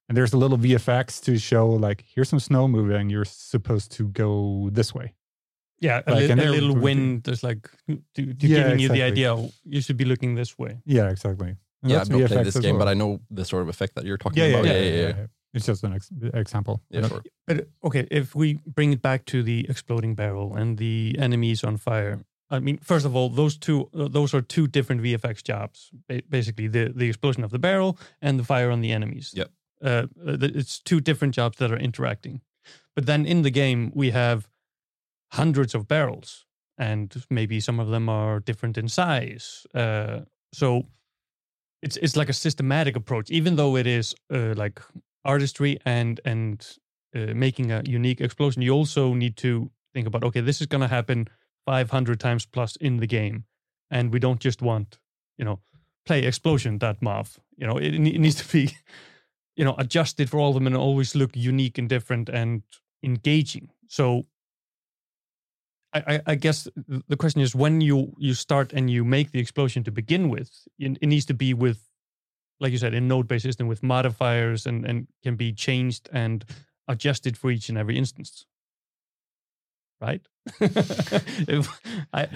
and 0.07 0.17
there's 0.17 0.33
a 0.33 0.37
little 0.37 0.57
VFX 0.57 1.21
to 1.23 1.37
show 1.37 1.67
like 1.67 2.03
here's 2.13 2.29
some 2.29 2.39
snow 2.39 2.67
moving. 2.67 3.09
You're 3.09 3.25
supposed 3.25 3.91
to 3.93 4.07
go 4.09 4.69
this 4.71 4.93
way. 4.93 5.13
Yeah, 5.79 6.01
a, 6.07 6.11
Like, 6.11 6.19
li- 6.19 6.31
a 6.31 6.35
they're 6.35 6.51
little 6.51 6.75
wind 6.75 7.23
that's 7.23 7.43
like 7.43 7.69
to, 7.87 8.01
to 8.15 8.47
Yeah, 8.47 8.63
giving 8.63 8.79
you 8.79 8.89
the 8.89 9.03
idea 9.03 9.35
oh, 9.35 9.51
you 9.63 9.81
should 9.81 9.97
be 9.97 10.05
looking 10.05 10.33
this 10.35 10.57
way. 10.57 10.79
Yeah, 10.85 11.09
exactly. 11.09 11.55
And 11.83 11.91
yeah, 11.91 11.97
that's 11.97 12.09
I've 12.09 12.19
not 12.19 12.27
played 12.27 12.39
VFX 12.39 12.43
this 12.45 12.55
as 12.55 12.61
game, 12.63 12.77
but. 12.79 12.87
I 12.87 12.95
know 12.95 13.19
the 13.29 13.45
sort 13.45 13.61
of 13.61 13.69
effect 13.69 13.93
that 13.95 14.05
you're 14.05 14.17
talking 14.17 14.41
yeah, 14.41 14.49
yeah, 14.49 14.55
about. 14.55 14.65
yeah, 14.65 14.79
yeah, 14.79 15.07
yeah. 15.07 15.27
It's 15.57 15.65
just 15.65 15.83
an 15.83 15.93
ex- 15.93 16.11
example. 16.33 16.81
Yeah, 16.89 17.01
But, 17.01 17.09
sure. 17.09 17.23
But 17.45 17.67
okay, 17.83 18.07
if 18.09 18.35
we 18.35 18.59
bring 18.65 18.93
it 18.93 19.01
back 19.01 19.25
to 19.25 19.43
the 19.43 19.65
exploding 19.69 20.15
barrel 20.15 20.55
and 20.55 20.77
the 20.77 21.15
enemies 21.19 21.63
on 21.63 21.77
fire, 21.77 22.25
I 22.49 22.59
mean, 22.59 22.77
first 22.77 23.05
of 23.05 23.15
all, 23.15 23.29
those 23.29 23.57
two 23.57 23.89
uh, 23.93 24.07
those 24.07 24.33
are 24.33 24.41
two 24.41 24.67
different 24.67 25.01
VFX 25.01 25.43
jobs. 25.43 25.91
Basically, 26.29 26.67
the 26.67 26.93
the 26.95 27.07
explosion 27.07 27.43
of 27.43 27.51
the 27.51 27.59
barrel 27.59 27.97
and 28.21 28.39
the 28.39 28.43
fire 28.43 28.71
on 28.71 28.81
the 28.81 28.91
enemies. 28.91 29.33
Yep. 29.35 29.49
Uh, 29.83 30.07
uh, 30.25 30.37
it's 30.41 30.79
two 30.79 30.99
different 31.01 31.35
jobs 31.35 31.57
that 31.57 31.71
are 31.71 31.77
interacting. 31.79 32.41
But 32.95 33.05
then 33.05 33.25
in 33.25 33.43
the 33.43 33.51
game, 33.51 33.91
we 33.93 34.11
have 34.11 34.49
hundreds 35.33 35.75
of 35.75 35.87
barrels, 35.87 36.45
and 36.77 37.25
maybe 37.29 37.59
some 37.59 37.79
of 37.79 37.89
them 37.89 38.09
are 38.09 38.39
different 38.39 38.77
in 38.77 38.87
size. 38.87 39.67
Uh, 39.75 40.21
so 40.53 40.87
it's 41.81 41.97
it's 41.97 42.15
like 42.15 42.29
a 42.29 42.33
systematic 42.33 42.95
approach, 42.95 43.29
even 43.29 43.55
though 43.55 43.75
it 43.77 43.87
is 43.87 44.15
uh, 44.33 44.53
like 44.55 44.81
artistry 45.27 45.79
and 45.85 46.21
and 46.25 46.77
uh, 47.15 47.33
making 47.35 47.71
a 47.71 47.83
unique 47.85 48.21
explosion. 48.21 48.63
You 48.63 48.73
also 48.73 49.13
need 49.13 49.37
to 49.37 49.71
think 49.93 50.07
about 50.07 50.23
okay, 50.23 50.41
this 50.41 50.61
is 50.61 50.67
going 50.67 50.81
to 50.81 50.87
happen 50.87 51.27
500 51.65 52.19
times 52.19 52.45
plus 52.47 52.77
in 52.77 52.97
the 52.97 53.07
game, 53.07 53.45
and 53.91 54.13
we 54.13 54.19
don't 54.19 54.39
just 54.39 54.61
want 54.61 54.99
you 55.37 55.45
know 55.45 55.59
play 56.05 56.23
explosion 56.23 56.79
that 56.79 57.01
mov. 57.01 57.37
You 57.57 57.67
know, 57.67 57.77
it, 57.77 57.93
it 57.95 58.19
needs 58.19 58.35
to 58.35 58.51
be 58.51 58.71
you 59.57 59.65
know 59.65 59.75
adjusted 59.77 60.29
for 60.29 60.39
all 60.39 60.49
of 60.49 60.55
them 60.55 60.67
and 60.67 60.77
always 60.77 61.15
look 61.15 61.35
unique 61.35 61.77
and 61.77 61.89
different 61.89 62.29
and 62.29 62.63
engaging. 63.03 63.69
So. 63.89 64.25
I, 65.93 66.15
I- 66.15 66.21
I 66.27 66.35
guess 66.35 66.67
the 67.07 67.17
question 67.17 67.41
is 67.41 67.55
when 67.55 67.81
you 67.81 68.13
you 68.17 68.33
start 68.33 68.73
and 68.73 68.89
you 68.89 69.03
make 69.05 69.31
the 69.31 69.39
explosion 69.39 69.83
to 69.85 69.91
begin 69.91 70.29
with, 70.29 70.51
it, 70.79 70.97
it 71.01 71.07
needs 71.07 71.25
to 71.27 71.33
be 71.33 71.53
with, 71.53 71.86
like 72.59 72.71
you 72.71 72.77
said, 72.77 72.93
in 72.93 73.07
node-based 73.07 73.43
system 73.43 73.67
with 73.67 73.83
modifiers 73.83 74.65
and 74.65 74.85
and 74.85 75.07
can 75.23 75.35
be 75.35 75.53
changed 75.53 76.09
and 76.11 76.43
adjusted 76.87 77.37
for 77.37 77.51
each 77.51 77.69
and 77.69 77.77
every 77.77 77.97
instance. 77.97 78.45
Right? 80.01 80.21
If- 80.61 81.81
I, 82.13 82.27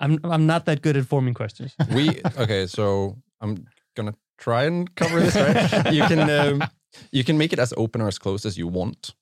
I'm 0.00 0.18
I'm 0.24 0.46
not 0.46 0.64
that 0.66 0.82
good 0.82 0.96
at 0.96 1.06
forming 1.06 1.34
questions. 1.34 1.74
we 1.94 2.20
okay 2.38 2.66
so 2.66 3.16
i'm 3.40 3.66
gonna 3.96 4.14
try 4.38 4.64
and 4.64 4.92
cover 4.96 5.20
this 5.20 5.36
right 5.36 5.92
you 5.98 6.02
can 6.04 6.28
um, 6.30 6.68
you 7.12 7.24
can 7.24 7.36
make 7.38 7.52
it 7.52 7.58
as 7.58 7.72
open 7.76 8.00
or 8.00 8.08
as 8.08 8.18
close 8.18 8.44
as 8.46 8.56
you 8.58 8.66
want 8.66 9.14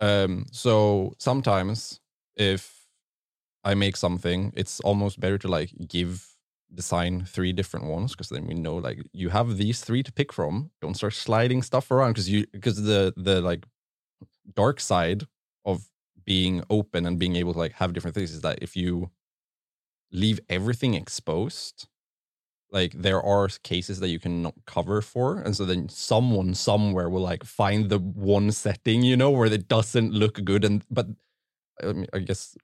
um 0.00 0.44
so 0.52 1.12
sometimes 1.18 2.00
if 2.36 2.86
i 3.62 3.74
make 3.74 3.96
something 3.96 4.52
it's 4.56 4.80
almost 4.80 5.20
better 5.20 5.38
to 5.38 5.48
like 5.48 5.70
give 5.88 6.33
design 6.72 7.24
three 7.24 7.52
different 7.52 7.86
ones 7.86 8.12
because 8.12 8.28
then 8.28 8.46
we 8.46 8.54
know 8.54 8.76
like 8.76 8.98
you 9.12 9.28
have 9.30 9.56
these 9.56 9.80
three 9.80 10.02
to 10.02 10.12
pick 10.12 10.32
from. 10.32 10.70
Don't 10.80 10.94
start 10.94 11.14
sliding 11.14 11.62
stuff 11.62 11.90
around 11.90 12.12
because 12.12 12.28
you 12.28 12.46
because 12.52 12.82
the 12.82 13.12
the 13.16 13.40
like 13.40 13.64
dark 14.54 14.80
side 14.80 15.24
of 15.64 15.88
being 16.24 16.62
open 16.70 17.06
and 17.06 17.18
being 17.18 17.36
able 17.36 17.52
to 17.52 17.58
like 17.58 17.72
have 17.72 17.92
different 17.92 18.14
things 18.14 18.32
is 18.32 18.40
that 18.40 18.58
if 18.62 18.76
you 18.76 19.10
leave 20.12 20.40
everything 20.48 20.94
exposed 20.94 21.88
like 22.70 22.92
there 22.92 23.22
are 23.22 23.48
cases 23.62 24.00
that 24.00 24.08
you 24.08 24.18
cannot 24.18 24.54
cover 24.66 25.00
for 25.00 25.38
and 25.38 25.56
so 25.56 25.64
then 25.64 25.88
someone 25.88 26.54
somewhere 26.54 27.08
will 27.10 27.22
like 27.22 27.44
find 27.44 27.90
the 27.90 27.98
one 27.98 28.50
setting 28.50 29.02
you 29.02 29.16
know 29.16 29.30
where 29.30 29.46
it 29.46 29.68
doesn't 29.68 30.12
look 30.12 30.42
good 30.44 30.64
and 30.64 30.84
but 30.90 31.06
i, 31.82 31.92
mean, 31.92 32.06
I 32.12 32.20
guess 32.20 32.56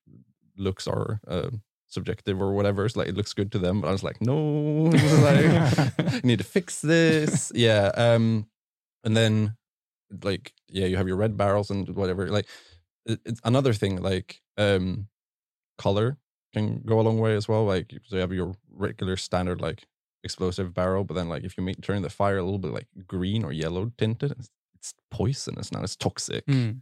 looks 0.57 0.87
are 0.87 1.21
uh, 1.27 1.51
subjective 1.91 2.41
or 2.41 2.53
whatever. 2.53 2.85
It's 2.87 2.97
like 2.97 3.09
it 3.09 3.17
looks 3.17 3.35
good 3.35 3.53
to 3.53 3.59
them. 3.59 3.81
But 3.81 3.89
i 3.89 3.93
was 3.93 4.03
like 4.03 4.21
no. 4.21 4.91
Like 5.29 6.25
need 6.25 6.39
to 6.39 6.45
fix 6.45 6.81
this. 6.81 7.53
Yeah 7.55 7.91
um 7.95 8.47
and 9.05 9.17
then 9.17 9.57
like 10.25 10.53
yeah 10.69 10.87
you 10.87 10.97
have 10.97 11.07
your 11.09 11.17
red 11.17 11.37
barrels 11.37 11.71
and 11.71 11.89
whatever. 11.91 12.29
Like 12.29 12.47
it- 13.07 13.21
it's 13.25 13.41
another 13.45 13.73
thing 13.75 14.01
like 14.03 14.41
um 14.57 15.09
color 15.79 16.17
can 16.53 16.83
go 16.85 16.99
a 17.01 17.03
long 17.03 17.19
way 17.19 17.35
as 17.37 17.49
well. 17.49 17.65
Like 17.65 17.93
so 18.07 18.17
you 18.17 18.21
have 18.21 18.33
your 18.33 18.55
regular 18.73 19.17
standard 19.17 19.61
like 19.61 19.87
explosive 20.23 20.75
barrel 20.75 21.03
but 21.05 21.15
then 21.15 21.29
like 21.31 21.45
if 21.45 21.57
you 21.57 21.65
make 21.65 21.81
turn 21.81 22.03
the 22.03 22.11
fire 22.11 22.37
a 22.37 22.43
little 22.43 22.59
bit 22.59 22.73
like 22.73 22.87
green 23.07 23.43
or 23.43 23.53
yellow 23.53 23.91
tinted 23.97 24.33
it's, 24.33 24.51
it's 24.75 24.95
poisonous. 25.11 25.73
Now 25.73 25.83
it's 25.83 25.97
toxic. 25.97 26.45
Mm. 26.47 26.81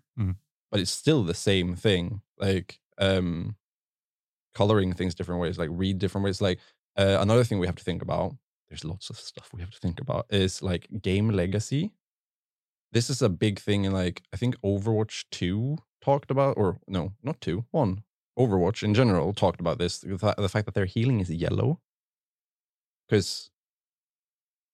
but 0.70 0.80
it's 0.80 0.90
still 0.90 1.22
the 1.22 1.34
same 1.34 1.76
thing. 1.76 2.20
Like 2.38 2.80
um 2.98 3.54
coloring 4.58 4.92
things 4.92 5.14
different 5.14 5.40
ways 5.40 5.56
like 5.62 5.70
read 5.72 5.96
different 5.98 6.24
ways 6.24 6.40
like 6.48 6.58
uh, 7.00 7.18
another 7.20 7.44
thing 7.44 7.58
we 7.60 7.66
have 7.70 7.80
to 7.82 7.84
think 7.88 8.02
about 8.02 8.30
there's 8.68 8.84
lots 8.92 9.08
of 9.10 9.16
stuff 9.30 9.50
we 9.54 9.60
have 9.60 9.70
to 9.76 9.78
think 9.78 10.00
about 10.00 10.26
is 10.30 10.62
like 10.62 10.86
game 11.00 11.30
legacy. 11.30 11.92
This 12.92 13.08
is 13.08 13.22
a 13.22 13.28
big 13.28 13.56
thing 13.66 13.84
in 13.84 13.92
like 13.92 14.22
i 14.34 14.36
think 14.36 14.54
overwatch 14.62 15.16
2 15.30 15.78
talked 16.00 16.30
about 16.30 16.54
or 16.56 16.68
no 16.96 17.12
not 17.22 17.40
2 17.40 17.64
1 17.70 18.02
overwatch 18.42 18.82
in 18.82 18.94
general 18.94 19.32
talked 19.32 19.60
about 19.60 19.78
this 19.78 19.98
the, 19.98 20.48
fact 20.54 20.66
that 20.66 20.74
their 20.74 20.90
healing 20.94 21.20
is 21.20 21.30
yellow. 21.30 21.80
Because 23.08 23.50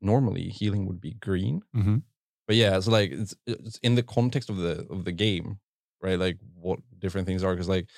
normally 0.01 0.49
healing 0.61 0.87
would 0.87 1.01
be 1.01 1.15
green. 1.29 1.63
Mhm. 1.77 2.03
but 2.47 2.57
yeah 2.57 2.77
it's 2.79 2.89
like 2.99 3.11
it's, 3.23 3.35
it's 3.47 3.79
in 3.89 3.95
the 3.95 4.03
context 4.17 4.49
of 4.51 4.57
the 4.65 4.75
of 4.95 5.05
the 5.05 5.17
game 5.27 5.49
right? 6.05 6.19
Like 6.19 6.39
what 6.55 6.81
different 6.99 7.27
things 7.27 7.43
are 7.43 7.55
because 7.55 7.69
like 7.69 7.89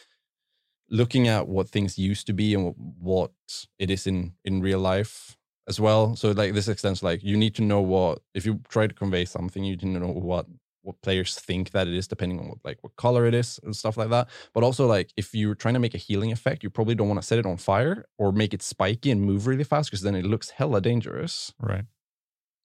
looking 0.89 1.29
at 1.29 1.49
what 1.49 1.69
things 1.69 1.99
used 1.99 2.27
to 2.27 2.33
be 2.33 2.55
and 2.55 2.75
what, 2.77 3.31
it 3.79 3.91
is 3.91 4.07
in 4.07 4.33
in 4.45 4.61
real 4.61 4.79
life 4.79 5.37
as 5.69 5.81
well 5.81 6.15
so 6.15 6.31
like 6.31 6.55
this 6.55 6.69
extends 6.69 7.03
like 7.03 7.23
you 7.25 7.37
need 7.37 7.55
to 7.55 7.63
know 7.63 7.81
what 7.81 8.21
if 8.35 8.47
you 8.47 8.61
try 8.69 8.87
to 8.87 8.95
convey 8.95 9.25
something 9.25 9.65
you 9.65 9.73
need 9.73 9.81
to 9.81 9.87
know 9.87 10.09
what 10.09 10.47
what 10.83 11.01
players 11.03 11.35
think 11.35 11.71
that 11.73 11.89
it 11.89 11.95
is 11.95 12.07
depending 12.07 12.39
on 12.39 12.49
what 12.49 12.59
like 12.65 12.79
what 12.83 12.95
color 12.97 13.27
it 13.27 13.35
is 13.35 13.59
and 13.65 13.75
stuff 13.75 13.97
like 13.97 14.11
that 14.11 14.29
but 14.55 14.63
also 14.63 14.87
like 14.87 15.13
if 15.17 15.35
you're 15.35 15.57
trying 15.57 15.75
to 15.75 15.81
make 15.81 15.95
a 15.95 15.99
healing 15.99 16.31
effect 16.31 16.63
you 16.63 16.71
probably 16.71 16.95
don't 16.95 17.09
want 17.09 17.21
to 17.21 17.27
set 17.27 17.39
it 17.39 17.47
on 17.47 17.57
fire 17.57 18.05
or 18.19 18.31
make 18.31 18.55
it 18.55 18.63
spiky 18.63 19.11
and 19.11 19.21
move 19.23 19.49
really 19.49 19.65
fast 19.65 19.91
because 19.91 20.03
then 20.03 20.15
it 20.15 20.25
looks 20.25 20.51
hella 20.51 20.81
dangerous 20.81 21.53
Right. 21.61 21.85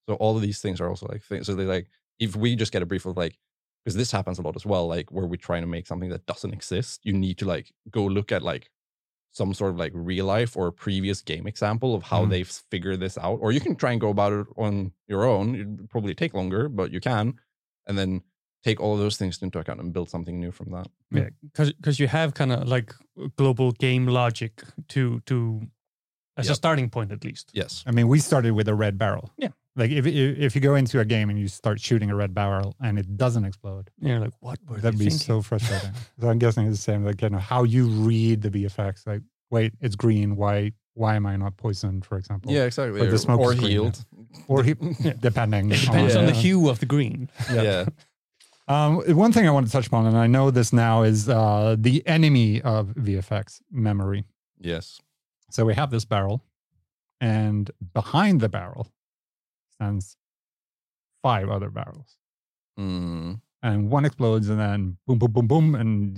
so 0.08 0.16
all 0.16 0.36
of 0.36 0.42
these 0.42 0.62
things 0.62 0.80
are 0.82 0.90
also 0.90 1.08
like 1.08 1.24
things. 1.24 1.48
So 1.48 1.56
they 1.56 1.66
like 1.66 1.88
if 2.20 2.36
we 2.36 2.56
just 2.56 2.72
get 2.72 2.84
a 2.84 2.86
brief 2.86 3.06
of 3.06 3.18
like 3.18 3.38
because 3.84 3.96
this 3.96 4.12
happens 4.12 4.38
a 4.40 4.42
lot 4.42 4.56
as 4.56 4.66
well, 4.66 4.88
like 4.88 5.12
where 5.12 5.26
we're 5.26 5.36
trying 5.38 5.62
to 5.62 5.68
make 5.68 5.88
something 5.88 6.10
that 6.10 6.26
doesn't 6.26 6.54
exist, 6.54 7.02
you 7.04 7.14
need 7.14 7.38
to 7.40 7.46
like 7.46 7.72
go 7.90 8.06
look 8.06 8.32
at 8.32 8.42
like 8.44 8.70
some 9.34 9.54
sort 9.54 9.72
of 9.72 9.78
like 9.78 9.92
real 9.96 10.26
life 10.26 10.58
or 10.58 10.72
previous 10.72 11.22
game 11.22 11.48
example 11.48 11.96
of 11.96 12.04
how 12.04 12.26
Mhm. 12.26 12.30
they've 12.30 12.48
figured 12.70 13.00
this 13.00 13.18
out. 13.18 13.38
Or 13.42 13.52
you 13.52 13.60
can 13.62 13.76
try 13.76 13.92
and 13.92 14.02
go 14.02 14.10
about 14.10 14.34
it 14.34 14.48
on 14.58 14.92
your 15.08 15.24
own. 15.26 15.56
It'd 15.56 15.90
probably 15.90 16.14
take 16.14 16.34
longer, 16.34 16.68
but 16.70 16.92
you 16.92 17.00
can. 17.00 17.40
And 17.88 17.98
then 17.98 18.22
take 18.64 18.80
all 18.80 18.94
of 18.94 19.00
those 19.00 19.18
things 19.18 19.42
into 19.42 19.58
account 19.58 19.80
and 19.80 19.92
build 19.94 20.10
something 20.10 20.40
new 20.40 20.52
from 20.52 20.70
that. 20.72 20.88
Yeah, 21.12 21.30
because 21.42 21.72
because 21.74 22.00
you 22.00 22.08
have 22.08 22.34
kind 22.34 22.52
of 22.52 22.68
like 22.68 22.94
global 23.38 23.72
game 23.72 24.06
logic 24.06 24.62
to 24.90 25.22
to 25.22 25.62
as 26.38 26.50
a 26.50 26.56
starting 26.56 26.90
point 26.90 27.12
at 27.12 27.24
least. 27.24 27.50
Yes. 27.54 27.84
I 27.88 27.92
mean, 27.92 28.08
we 28.08 28.20
started 28.20 28.52
with 28.54 28.68
a 28.68 28.76
red 28.76 28.98
barrel. 28.98 29.32
Yeah. 29.38 29.52
Like 29.76 29.92
if 29.92 30.06
if 30.06 30.38
if 30.38 30.56
you 30.56 30.62
go 30.62 30.76
into 30.76 31.00
a 31.00 31.06
game 31.06 31.30
and 31.30 31.40
you 31.40 31.48
start 31.48 31.80
shooting 31.80 32.10
a 32.10 32.16
red 32.16 32.34
barrel 32.34 32.76
and 32.82 33.00
it 33.00 33.16
doesn't 33.16 33.46
explode, 33.46 33.90
You're 34.00 34.20
like, 34.20 34.34
what 34.42 34.60
were 34.68 34.78
that'd 34.78 35.00
they 35.00 35.06
be 35.06 35.10
thinking? 35.10 35.26
so 35.26 35.42
frustrating. 35.42 35.92
so 36.20 36.30
I'm 36.30 36.40
guessing 36.40 36.68
it's 36.68 36.78
the 36.78 36.84
same. 36.84 37.06
Like 37.06 37.22
you 37.22 37.30
know 37.30 37.38
how 37.38 37.64
you 37.64 37.88
read 37.88 38.42
the 38.42 38.50
VFX. 38.50 39.08
Like, 39.08 39.22
wait, 39.50 39.74
it's 39.80 39.96
green. 39.96 40.36
Why 40.36 40.74
why 40.94 41.16
am 41.16 41.26
I 41.26 41.38
not 41.38 41.56
poisoned? 41.56 42.06
For 42.06 42.18
example. 42.18 42.52
Yeah, 42.52 42.66
exactly. 42.66 43.00
Or 43.00 43.10
the 43.10 43.18
smoke 43.18 43.40
or 43.40 43.54
screen, 43.54 43.62
yeah. 43.62 43.70
healed. 43.70 44.06
Or 44.50 44.64
he, 44.64 44.74
depending. 45.22 45.72
It 45.72 45.80
depends 45.80 46.16
on 46.18 46.26
the 46.26 46.34
uh, 46.34 46.36
hue 46.36 46.70
of 46.70 46.80
the 46.80 46.86
green. 46.86 47.30
Yeah. 47.52 47.86
Um, 48.68 49.02
one 49.18 49.32
thing 49.34 49.48
I 49.48 49.52
want 49.52 49.66
to 49.66 49.72
touch 49.72 49.88
upon, 49.88 50.06
and 50.06 50.18
I 50.18 50.28
know 50.28 50.52
this 50.52 50.72
now, 50.72 51.04
is 51.04 51.28
uh, 51.28 51.76
the 51.78 52.06
enemy 52.08 52.62
of 52.62 52.88
VFX 52.90 53.62
memory. 53.72 54.24
Yes. 54.60 55.02
So 55.50 55.66
we 55.66 55.74
have 55.76 55.92
this 55.92 56.06
barrel, 56.06 56.42
and 57.20 57.70
behind 57.94 58.40
the 58.40 58.48
barrel 58.48 58.88
stands 59.82 60.16
five 61.24 61.50
other 61.50 61.70
barrels. 61.70 62.18
Mm. 62.80 63.42
and 63.62 63.92
one 63.92 64.06
explodes 64.06 64.48
and 64.48 64.58
then 64.60 64.98
boom 65.06 65.20
boom 65.20 65.32
boom 65.32 65.48
boom 65.48 65.76
and 65.76 66.16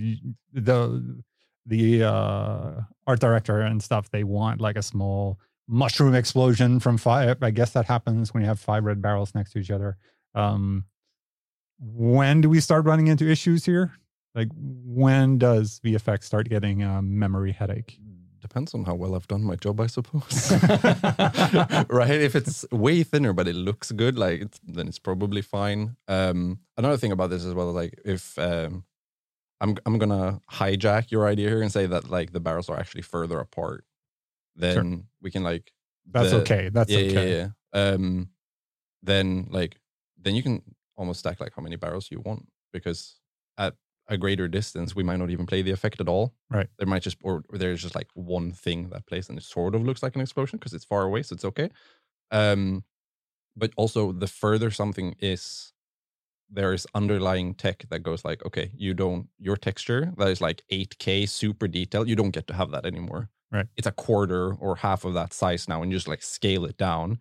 the 0.54 1.24
the 1.66 2.04
uh 2.04 2.82
art 3.08 3.20
director 3.20 3.60
and 3.62 3.82
stuff 3.82 4.12
they 4.12 4.24
want 4.24 4.62
like 4.62 4.78
a 4.78 4.84
small 4.84 5.40
mushroom 5.68 6.14
explosion 6.14 6.80
from 6.80 6.96
five 6.96 7.42
i 7.42 7.50
guess 7.50 7.72
that 7.72 7.86
happens 7.86 8.34
when 8.34 8.44
you 8.44 8.48
have 8.48 8.60
five 8.60 8.84
red 8.84 9.02
barrels 9.02 9.34
next 9.34 9.52
to 9.52 9.60
each 9.60 9.72
other 9.72 9.98
um 10.36 10.86
when 11.80 12.40
do 12.40 12.50
we 12.50 12.60
start 12.60 12.86
running 12.86 13.08
into 13.08 13.28
issues 13.28 13.66
here 13.66 13.92
like 14.36 14.50
when 14.56 15.40
does 15.40 15.82
vfx 15.84 16.24
start 16.24 16.48
getting 16.48 16.84
a 16.84 17.02
memory 17.02 17.52
headache 17.52 17.98
Depends 18.44 18.74
on 18.74 18.84
how 18.84 18.94
well 18.94 19.16
I've 19.16 19.28
done 19.30 19.42
my 19.42 19.56
job, 19.56 19.80
I 19.80 19.88
suppose. 19.88 20.52
right? 21.90 22.20
If 22.30 22.36
it's 22.36 22.66
way 22.72 23.02
thinner 23.04 23.32
but 23.32 23.48
it 23.48 23.56
looks 23.56 23.94
good, 23.94 24.20
like 24.20 24.42
it's, 24.42 24.60
then 24.68 24.90
it's 24.90 25.00
probably 25.00 25.42
fine. 25.42 25.96
Um, 26.10 26.60
another 26.76 26.98
thing 26.98 27.14
about 27.14 27.30
this 27.30 27.46
as 27.46 27.54
well, 27.54 27.72
like 27.72 27.98
if 28.04 28.38
um, 28.38 28.84
I'm 29.62 29.78
I'm 29.86 29.98
gonna 29.98 30.42
hijack 30.52 31.10
your 31.10 31.26
idea 31.26 31.48
here 31.48 31.62
and 31.62 31.72
say 31.72 31.86
that 31.86 32.10
like 32.10 32.34
the 32.34 32.42
barrels 32.42 32.68
are 32.68 32.78
actually 32.78 33.04
further 33.04 33.40
apart, 33.40 33.86
then 34.58 35.06
we 35.22 35.32
can 35.32 35.44
like 35.44 35.72
that's 36.12 36.32
the- 36.32 36.42
okay 36.42 36.68
that's 36.68 36.92
yeah, 36.92 37.00
okay 37.00 37.32
yeah, 37.32 37.48
yeah. 37.74 37.92
Um, 37.94 38.28
then 39.02 39.48
like 39.52 39.78
then 40.22 40.36
you 40.36 40.44
can 40.44 40.62
almost 40.98 41.20
stack 41.22 41.40
like 41.40 41.54
how 41.56 41.62
many 41.62 41.78
barrels 41.78 42.12
you 42.12 42.20
want 42.20 42.46
because 42.74 43.16
at 43.58 43.76
a 44.10 44.18
greater 44.18 44.48
distance 44.48 44.96
we 44.96 45.04
might 45.04 45.20
not 45.20 45.30
even 45.30 45.46
play 45.46 45.62
the 45.62 45.72
effect 45.72 46.02
at 46.02 46.10
all. 46.10 46.34
Right. 46.50 46.68
There 46.78 46.88
might 46.88 47.04
just 47.04 47.18
or, 47.24 47.44
or 47.50 47.58
there's 47.58 47.82
just 47.82 47.96
like 47.96 48.10
one 48.14 48.52
thing 48.52 48.90
that 48.90 49.06
plays 49.06 49.30
and 49.30 49.38
it 49.38 49.44
sort 49.44 49.76
of 49.76 49.84
looks 49.84 50.04
like 50.04 50.16
an 50.16 50.22
explosion 50.22 50.60
because 50.60 50.74
it's 50.74 50.86
far 50.86 51.04
away, 51.04 51.24
so 51.24 51.34
it's 51.34 51.46
okay. 51.46 51.70
Um, 52.32 52.84
but 53.56 53.72
also 53.78 54.12
the 54.12 54.28
further 54.28 54.72
something 54.72 55.16
is, 55.20 55.74
there 56.50 56.74
is 56.74 56.86
underlying 56.94 57.56
tech 57.56 57.86
that 57.90 58.04
goes 58.04 58.26
like, 58.26 58.46
okay, 58.46 58.72
you 58.76 58.94
don't 58.94 59.28
your 59.40 59.58
texture 59.58 60.14
that 60.18 60.28
is 60.28 60.42
like 60.42 60.64
8K 60.72 61.28
super 61.28 61.68
detailed, 61.68 62.10
you 62.10 62.16
don't 62.16 62.32
get 62.32 62.48
to 62.48 62.54
have 62.54 62.72
that 62.72 62.86
anymore. 62.86 63.30
Right. 63.52 63.68
It's 63.78 63.88
a 63.88 63.92
quarter 63.92 64.54
or 64.56 64.76
half 64.78 65.06
of 65.06 65.14
that 65.14 65.34
size 65.34 65.68
now, 65.68 65.82
and 65.82 65.92
you 65.92 65.98
just 65.98 66.08
like 66.08 66.24
scale 66.24 66.66
it 66.66 66.78
down, 66.78 67.20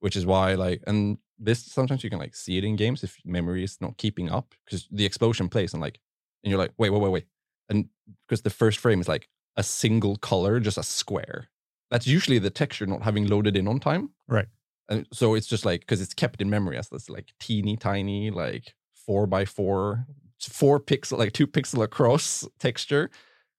which 0.00 0.16
is 0.16 0.26
why 0.26 0.54
like 0.54 0.82
and 0.86 1.18
this 1.38 1.64
sometimes 1.64 2.02
you 2.02 2.10
can 2.10 2.18
like 2.18 2.34
see 2.34 2.56
it 2.58 2.64
in 2.64 2.76
games 2.76 3.04
if 3.04 3.18
memory 3.24 3.62
is 3.64 3.78
not 3.80 3.98
keeping 3.98 4.30
up 4.30 4.54
because 4.64 4.88
the 4.90 5.04
explosion 5.04 5.48
plays 5.48 5.74
and 5.74 5.82
like 5.82 6.00
and 6.46 6.50
you're 6.50 6.60
like 6.60 6.72
wait 6.78 6.90
wait 6.90 7.02
wait 7.02 7.10
wait. 7.10 7.26
And 7.68 7.88
because 8.26 8.42
the 8.42 8.50
first 8.50 8.78
frame 8.78 9.00
is 9.00 9.08
like 9.08 9.28
a 9.56 9.64
single 9.64 10.16
color 10.16 10.60
just 10.60 10.78
a 10.78 10.82
square. 10.84 11.48
That's 11.90 12.06
usually 12.06 12.38
the 12.38 12.50
texture 12.50 12.86
not 12.86 13.02
having 13.02 13.26
loaded 13.26 13.56
in 13.56 13.66
on 13.66 13.80
time. 13.80 14.10
Right. 14.28 14.46
and 14.88 15.06
so 15.12 15.34
it's 15.34 15.48
just 15.48 15.64
like 15.64 15.80
because 15.80 16.00
it's 16.00 16.14
kept 16.14 16.40
in 16.40 16.48
memory 16.48 16.76
as 16.78 16.88
this 16.88 17.10
like 17.10 17.32
teeny 17.40 17.76
tiny 17.76 18.30
like 18.30 18.74
four 18.94 19.26
by 19.26 19.44
four 19.44 20.06
four 20.40 20.78
pixel 20.78 21.18
like 21.18 21.32
two 21.32 21.48
pixel 21.48 21.82
across 21.82 22.46
texture. 22.60 23.10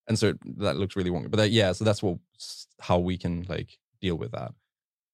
And 0.08 0.18
so 0.18 0.36
that 0.60 0.78
looks 0.78 0.96
really 0.96 1.10
wonky. 1.10 1.30
But 1.30 1.38
that, 1.38 1.52
yeah 1.52 1.74
so 1.74 1.84
that's 1.84 2.02
what 2.02 2.20
how 2.80 3.00
we 3.00 3.18
can 3.18 3.46
like 3.50 3.78
deal 4.02 4.16
with 4.16 4.32
that. 4.32 4.54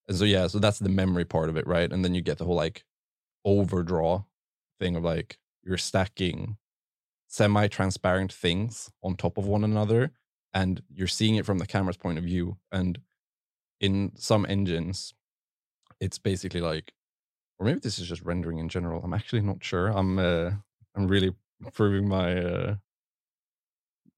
And 0.08 0.16
so 0.16 0.26
yeah 0.26 0.46
so 0.46 0.60
that's 0.60 0.78
the 0.78 0.90
memory 0.90 1.26
part 1.26 1.50
of 1.50 1.58
it 1.58 1.66
right? 1.66 1.92
And 1.92 2.06
then 2.06 2.14
you 2.14 2.22
get 2.22 2.38
the 2.38 2.46
whole 2.46 2.56
like 2.56 2.84
overdraw 3.44 4.26
thing 4.80 4.96
of 4.96 5.04
like 5.04 5.40
you're 5.64 5.78
stacking 5.78 6.58
semi-transparent 7.38 8.32
things 8.32 8.92
on 9.02 9.16
top 9.16 9.38
of 9.40 9.46
one 9.48 9.64
another 9.64 10.12
and 10.54 10.84
you're 10.94 11.08
seeing 11.08 11.36
it 11.36 11.46
from 11.48 11.58
the 11.58 11.66
camera's 11.66 11.98
point 11.98 12.20
of 12.20 12.24
view 12.24 12.58
and 12.72 13.00
in 13.82 14.12
some 14.16 14.46
engines 14.48 15.16
it's 16.00 16.20
basically 16.20 16.62
like 16.62 16.94
or 17.58 17.66
maybe 17.66 17.80
this 17.80 17.98
is 17.98 18.08
just 18.08 18.22
rendering 18.22 18.60
in 18.60 18.70
general 18.70 19.02
i'm 19.04 19.16
actually 19.16 19.42
not 19.42 19.64
sure 19.64 19.88
i'm 19.88 20.20
uh 20.20 20.52
i'm 20.96 21.08
really 21.08 21.34
proving 21.74 22.08
my 22.08 22.38
uh 22.38 22.76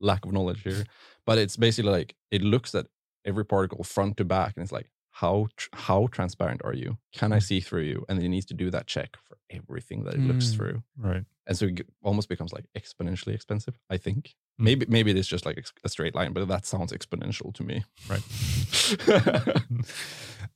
lack 0.01 0.25
of 0.25 0.33
knowledge 0.33 0.61
here 0.63 0.83
but 1.25 1.37
it's 1.37 1.55
basically 1.55 1.91
like 1.91 2.15
it 2.31 2.41
looks 2.41 2.75
at 2.75 2.85
every 3.23 3.45
particle 3.45 3.83
front 3.85 4.17
to 4.17 4.25
back 4.25 4.51
and 4.57 4.63
it's 4.63 4.73
like 4.73 4.89
how 5.11 5.47
tr- 5.55 5.69
how 5.87 6.07
transparent 6.11 6.59
are 6.65 6.73
you? 6.73 6.97
Can 7.13 7.31
i 7.31 7.39
see 7.39 7.61
through 7.61 7.83
you? 7.83 8.05
And 8.09 8.21
it 8.21 8.27
needs 8.27 8.45
to 8.47 8.53
do 8.53 8.69
that 8.71 8.85
check 8.85 9.15
for 9.23 9.37
everything 9.49 10.03
that 10.03 10.15
it 10.15 10.19
looks 10.29 10.47
Mm. 10.47 10.55
through. 10.57 10.83
Right 10.97 11.23
and 11.47 11.57
so 11.57 11.65
it 11.65 11.85
almost 12.03 12.27
becomes 12.29 12.51
like 12.53 12.65
exponentially 12.77 13.33
expensive 13.33 13.77
i 13.89 13.97
think 13.97 14.35
Mm. 14.59 14.63
maybe 14.63 14.85
maybe 14.87 15.11
it 15.11 15.17
is 15.17 15.27
just 15.27 15.45
like 15.45 15.57
a 15.83 15.89
straight 15.89 16.15
line 16.15 16.31
but 16.31 16.47
that 16.47 16.65
sounds 16.65 16.93
exponential 16.93 17.53
to 17.53 17.63
me 17.63 17.83
Right. 18.09 18.23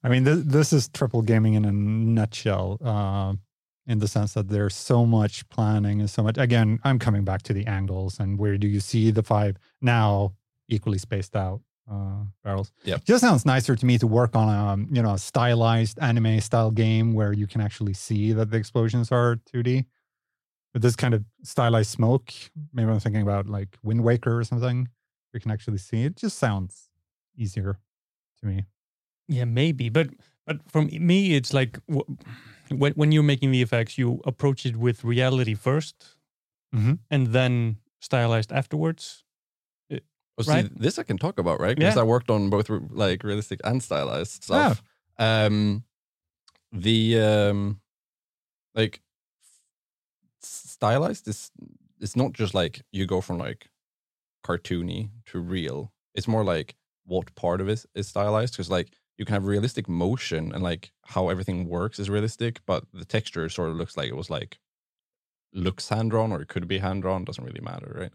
I 0.03 0.07
mean, 0.09 0.23
this, 0.23 0.39
this 0.45 0.73
is 0.73 0.87
triple 0.89 1.21
gaming 1.21 1.55
in 1.55 1.65
a 1.65 1.71
nutshell, 1.71 2.77
uh, 2.81 3.33
in 3.87 3.99
the 3.99 4.07
sense 4.07 4.33
that 4.35 4.47
there's 4.49 4.75
so 4.75 5.05
much 5.05 5.47
planning 5.49 5.99
and 5.99 6.09
so 6.09 6.21
much. 6.23 6.37
Again, 6.37 6.79
I'm 6.83 6.99
coming 6.99 7.23
back 7.25 7.41
to 7.43 7.53
the 7.53 7.65
angles 7.65 8.19
and 8.19 8.37
where 8.37 8.57
do 8.57 8.67
you 8.67 8.79
see 8.79 9.11
the 9.11 9.23
five 9.23 9.57
now 9.81 10.33
equally 10.69 10.99
spaced 10.99 11.35
out 11.35 11.61
uh, 11.91 12.23
barrels? 12.43 12.71
Yeah, 12.83 12.97
Just 13.03 13.21
sounds 13.21 13.45
nicer 13.45 13.75
to 13.75 13.85
me 13.85 13.97
to 13.97 14.07
work 14.07 14.35
on 14.35 14.47
a 14.47 14.95
you 14.95 15.01
know 15.01 15.13
a 15.13 15.17
stylized 15.17 15.97
anime 15.99 16.39
style 16.39 16.71
game 16.71 17.13
where 17.13 17.33
you 17.33 17.47
can 17.47 17.61
actually 17.61 17.93
see 17.95 18.31
that 18.31 18.51
the 18.51 18.57
explosions 18.57 19.11
are 19.11 19.37
2D. 19.53 19.85
But 20.73 20.81
this 20.83 20.95
kind 20.95 21.13
of 21.13 21.23
stylized 21.43 21.89
smoke, 21.89 22.31
maybe 22.73 22.89
I'm 22.91 22.99
thinking 22.99 23.21
about 23.23 23.47
like 23.47 23.77
Wind 23.83 24.03
Waker 24.03 24.37
or 24.39 24.43
something. 24.43 24.87
We 25.33 25.39
can 25.39 25.51
actually 25.51 25.77
see 25.79 26.03
it. 26.03 26.15
Just 26.15 26.37
sounds 26.37 26.89
easier 27.35 27.79
to 28.39 28.45
me. 28.47 28.65
Yeah, 29.27 29.45
maybe, 29.45 29.89
but 29.89 30.09
but 30.45 30.57
for 30.71 30.81
me, 30.83 31.35
it's 31.35 31.53
like 31.53 31.79
w- 31.87 32.17
when 32.69 32.93
when 32.93 33.11
you're 33.11 33.23
making 33.23 33.51
the 33.51 33.61
effects, 33.61 33.97
you 33.97 34.21
approach 34.25 34.65
it 34.65 34.75
with 34.77 35.03
reality 35.03 35.55
1st 35.55 36.17
Mhm. 36.75 36.99
and 37.09 37.27
then 37.27 37.77
stylized 37.99 38.51
afterwards. 38.51 39.23
Oh, 39.91 40.43
see, 40.43 40.51
Right. 40.51 40.79
this 40.79 40.97
I 40.97 41.03
can 41.03 41.17
talk 41.17 41.37
about, 41.37 41.59
right? 41.59 41.75
Because 41.75 41.95
Yeah. 41.95 42.01
I 42.01 42.05
worked 42.05 42.29
on 42.29 42.49
both 42.49 42.69
like 42.91 43.23
realistic 43.25 43.59
and 43.65 43.83
stylized 43.83 44.43
stuff. 44.43 44.81
Um, 45.17 45.83
the 46.71 47.19
um, 47.19 47.81
like 48.75 48.95
s- 48.95 49.08
stylized 50.41 51.27
is 51.27 51.51
it's 51.99 52.15
not 52.15 52.33
just 52.33 52.53
like 52.53 52.81
you 52.91 53.05
go 53.05 53.21
from 53.21 53.37
like 53.37 53.69
cartoony 54.45 55.09
to 55.27 55.39
real. 55.39 55.91
It's 56.15 56.27
more 56.27 56.43
like 56.43 56.75
what 57.05 57.33
part 57.35 57.61
of 57.61 57.69
it 57.69 57.85
is 57.95 58.07
stylized 58.07 58.53
because 58.53 58.69
like 58.69 58.91
you 59.17 59.25
can 59.25 59.33
have 59.33 59.45
realistic 59.45 59.89
motion 59.89 60.53
and 60.53 60.63
like 60.63 60.91
how 61.05 61.29
everything 61.29 61.67
works 61.67 61.99
is 61.99 62.09
realistic, 62.09 62.61
but 62.65 62.85
the 62.93 63.05
texture 63.05 63.47
sort 63.49 63.69
of 63.69 63.75
looks 63.75 63.97
like 63.97 64.09
it 64.09 64.15
was 64.15 64.29
like 64.29 64.59
looks 65.53 65.89
hand 65.89 66.11
drawn 66.11 66.31
or 66.31 66.41
it 66.41 66.47
could 66.47 66.67
be 66.67 66.77
hand 66.77 67.01
drawn. 67.01 67.25
Doesn't 67.25 67.43
really 67.43 67.61
matter, 67.61 67.93
right? 67.99 68.11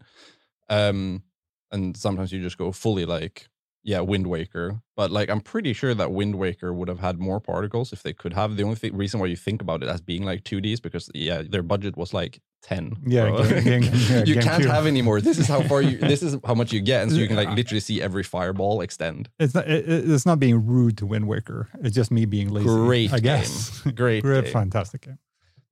Um, 0.69 1.23
and 1.71 1.95
sometimes 1.95 2.31
you 2.31 2.41
just 2.41 2.57
go 2.57 2.71
fully 2.71 3.05
like 3.05 3.49
yeah 3.87 3.99
wind 3.99 4.25
waker 4.25 4.81
but 4.97 5.11
like 5.11 5.29
i'm 5.29 5.39
pretty 5.39 5.71
sure 5.71 5.93
that 5.93 6.11
wind 6.11 6.33
waker 6.35 6.73
would 6.73 6.87
have 6.87 6.99
had 6.99 7.19
more 7.19 7.39
particles 7.39 7.93
if 7.93 8.01
they 8.01 8.11
could 8.13 8.33
have 8.33 8.57
the 8.57 8.63
only 8.63 8.75
th- 8.75 8.91
reason 8.93 9.19
why 9.19 9.27
you 9.27 9.35
think 9.35 9.61
about 9.61 9.83
it 9.83 9.87
as 9.89 10.01
being 10.01 10.23
like 10.25 10.43
2d 10.43 10.73
is 10.73 10.79
because 10.79 11.07
yeah 11.13 11.43
their 11.47 11.61
budget 11.61 11.95
was 11.95 12.11
like 12.11 12.41
10 12.63 12.95
Yeah, 13.05 13.29
game- 13.29 13.63
game- 13.63 13.83
yeah, 14.09 14.23
you 14.23 14.35
can't 14.39 14.65
have 14.65 14.87
any 14.87 15.03
more 15.03 15.21
this 15.21 15.37
is 15.37 15.47
how 15.47 15.61
far 15.61 15.83
you 15.83 15.99
this 15.99 16.23
is 16.23 16.35
how 16.43 16.55
much 16.55 16.73
you 16.73 16.81
get 16.81 17.03
and 17.03 17.11
so 17.11 17.17
you 17.19 17.27
can 17.27 17.35
like 17.35 17.49
literally 17.55 17.79
see 17.79 18.01
every 18.01 18.23
fireball 18.23 18.81
extend 18.81 19.29
It's 19.39 19.53
not. 19.53 19.67
It, 19.69 19.87
it- 19.87 20.09
it's 20.09 20.25
not 20.25 20.39
being 20.39 20.65
rude 20.65 20.97
to 20.97 21.05
Wind 21.05 21.27
Waker. 21.27 21.69
It's 21.83 21.95
just 21.95 22.09
me 22.09 22.25
being 22.25 22.49
lazy. 22.49 22.65
Great 22.67 23.13
I 23.13 23.19
guess. 23.19 23.81
great 23.95 24.23
Great, 24.23 24.45
game. 24.45 24.53
fantastic 24.53 25.01
game. 25.01 25.19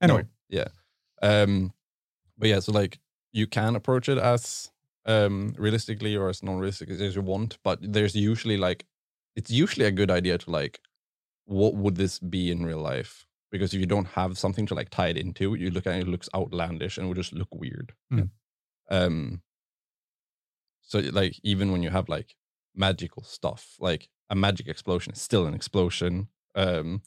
No, 0.01 0.05
Anyway, 0.18 0.24
yeah 0.49 0.68
um 1.24 1.74
but 2.38 2.49
yeah 2.49 2.59
so 2.59 2.72
like 2.72 2.99
you 3.32 3.47
can 3.47 3.76
approach 3.76 4.07
it 4.07 4.20
as 4.20 4.70
um, 5.06 5.54
realistically 5.58 6.16
or 6.16 6.30
as 6.30 6.43
non-realistic 6.43 6.89
as 6.89 7.16
you 7.16 7.22
want. 7.22 7.58
But 7.64 7.80
there's 7.82 8.16
usually 8.16 8.58
like, 8.58 8.86
it's 9.36 9.51
usually 9.51 9.86
a 9.86 9.91
good 9.91 10.12
idea 10.12 10.38
to 10.38 10.49
like, 10.49 10.80
what 11.45 11.76
would 11.76 11.95
this 11.95 12.20
be 12.20 12.51
in 12.51 12.66
real 12.66 12.80
life? 12.80 13.26
Because 13.51 13.74
if 13.74 13.80
you 13.80 13.86
don't 13.86 14.08
have 14.08 14.38
something 14.38 14.66
to 14.68 14.74
like 14.74 14.89
tie 14.89 15.10
it 15.10 15.18
into, 15.18 15.54
you 15.56 15.70
look 15.70 15.86
at 15.86 15.95
it, 15.95 16.01
it 16.01 16.08
looks 16.08 16.30
outlandish 16.34 16.97
and 16.97 17.06
it 17.06 17.08
would 17.08 17.18
just 17.18 17.34
look 17.34 17.54
weird. 17.54 17.93
Mm. 18.12 18.30
Um. 18.89 19.41
So 20.82 20.99
like, 20.99 21.39
even 21.43 21.72
when 21.72 21.84
you 21.84 21.89
have 21.89 22.10
like 22.10 22.36
magical 22.76 23.24
stuff, 23.24 23.76
like 23.80 24.10
a 24.30 24.36
magic 24.36 24.68
explosion 24.68 25.14
is 25.14 25.22
still 25.22 25.45
an 25.45 25.54
explosion. 25.54 26.30
Um. 26.56 27.01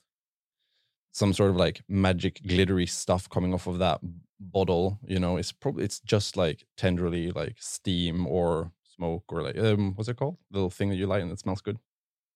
Some 1.13 1.33
sort 1.33 1.51
of 1.51 1.57
like 1.57 1.83
magic 1.89 2.43
glittery 2.47 2.87
stuff 2.87 3.29
coming 3.29 3.55
off 3.55 3.67
of 3.67 3.79
that 3.79 4.01
bottle, 4.41 4.99
you 5.07 5.19
know, 5.19 5.37
it's 5.37 5.53
probably 5.53 5.85
it's 5.85 6.01
just 6.01 6.37
like 6.37 6.65
tenderly 6.77 7.31
like 7.33 7.57
steam 7.59 8.27
or 8.27 8.73
smoke 8.85 9.25
or 9.29 9.43
like 9.43 9.59
um 9.59 9.95
what's 9.95 10.09
it 10.09 10.17
called? 10.17 10.39
The 10.51 10.59
little 10.59 10.71
thing 10.71 10.91
that 10.91 10.97
you 10.97 11.07
light 11.07 11.23
and 11.23 11.33
it 11.33 11.39
smells 11.39 11.61
good. 11.61 11.79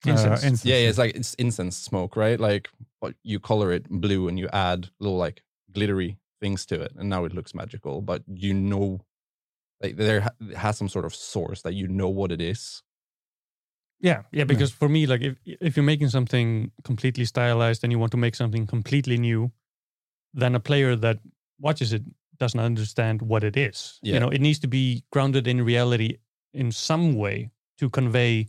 Incense. 0.06 0.42
Uh, 0.42 0.46
incense. 0.46 0.64
Yeah, 0.64 0.76
yeah, 0.76 0.88
it's 0.88 0.98
like 0.98 1.14
it's 1.14 1.34
incense 1.34 1.76
smoke, 1.76 2.16
right? 2.16 2.40
Like 2.40 2.70
but 3.00 3.14
you 3.22 3.38
color 3.38 3.72
it 3.72 3.88
blue 3.88 4.28
and 4.28 4.38
you 4.38 4.48
add 4.52 4.88
little 4.98 5.18
like 5.18 5.42
glittery 5.72 6.18
things 6.40 6.64
to 6.66 6.80
it, 6.80 6.92
and 6.96 7.08
now 7.08 7.24
it 7.24 7.34
looks 7.34 7.54
magical. 7.54 8.00
But 8.00 8.22
you 8.26 8.54
know, 8.54 9.00
like 9.82 9.96
there 9.96 10.22
ha- 10.22 10.56
has 10.56 10.78
some 10.78 10.88
sort 10.88 11.04
of 11.04 11.14
source 11.14 11.62
that 11.62 11.74
you 11.74 11.86
know 11.86 12.08
what 12.08 12.32
it 12.32 12.40
is. 12.40 12.82
Yeah, 14.00 14.22
yeah. 14.32 14.44
Because 14.44 14.70
for 14.70 14.88
me, 14.88 15.06
like 15.06 15.20
if 15.20 15.36
if 15.44 15.76
you're 15.76 15.84
making 15.84 16.08
something 16.08 16.72
completely 16.84 17.26
stylized 17.26 17.84
and 17.84 17.92
you 17.92 17.98
want 17.98 18.12
to 18.12 18.18
make 18.18 18.34
something 18.34 18.66
completely 18.66 19.18
new, 19.18 19.52
then 20.32 20.54
a 20.54 20.60
player 20.60 20.96
that 20.96 21.18
watches 21.60 21.92
it 21.92 22.02
doesn't 22.38 22.60
understand 22.60 23.22
what 23.22 23.44
it 23.44 23.56
is. 23.56 23.98
Yeah. 24.02 24.14
You 24.14 24.20
know, 24.20 24.28
it 24.30 24.40
needs 24.40 24.58
to 24.60 24.66
be 24.68 25.04
grounded 25.12 25.46
in 25.46 25.62
reality 25.64 26.18
in 26.54 26.72
some 26.72 27.14
way 27.14 27.50
to 27.78 27.88
convey 27.90 28.48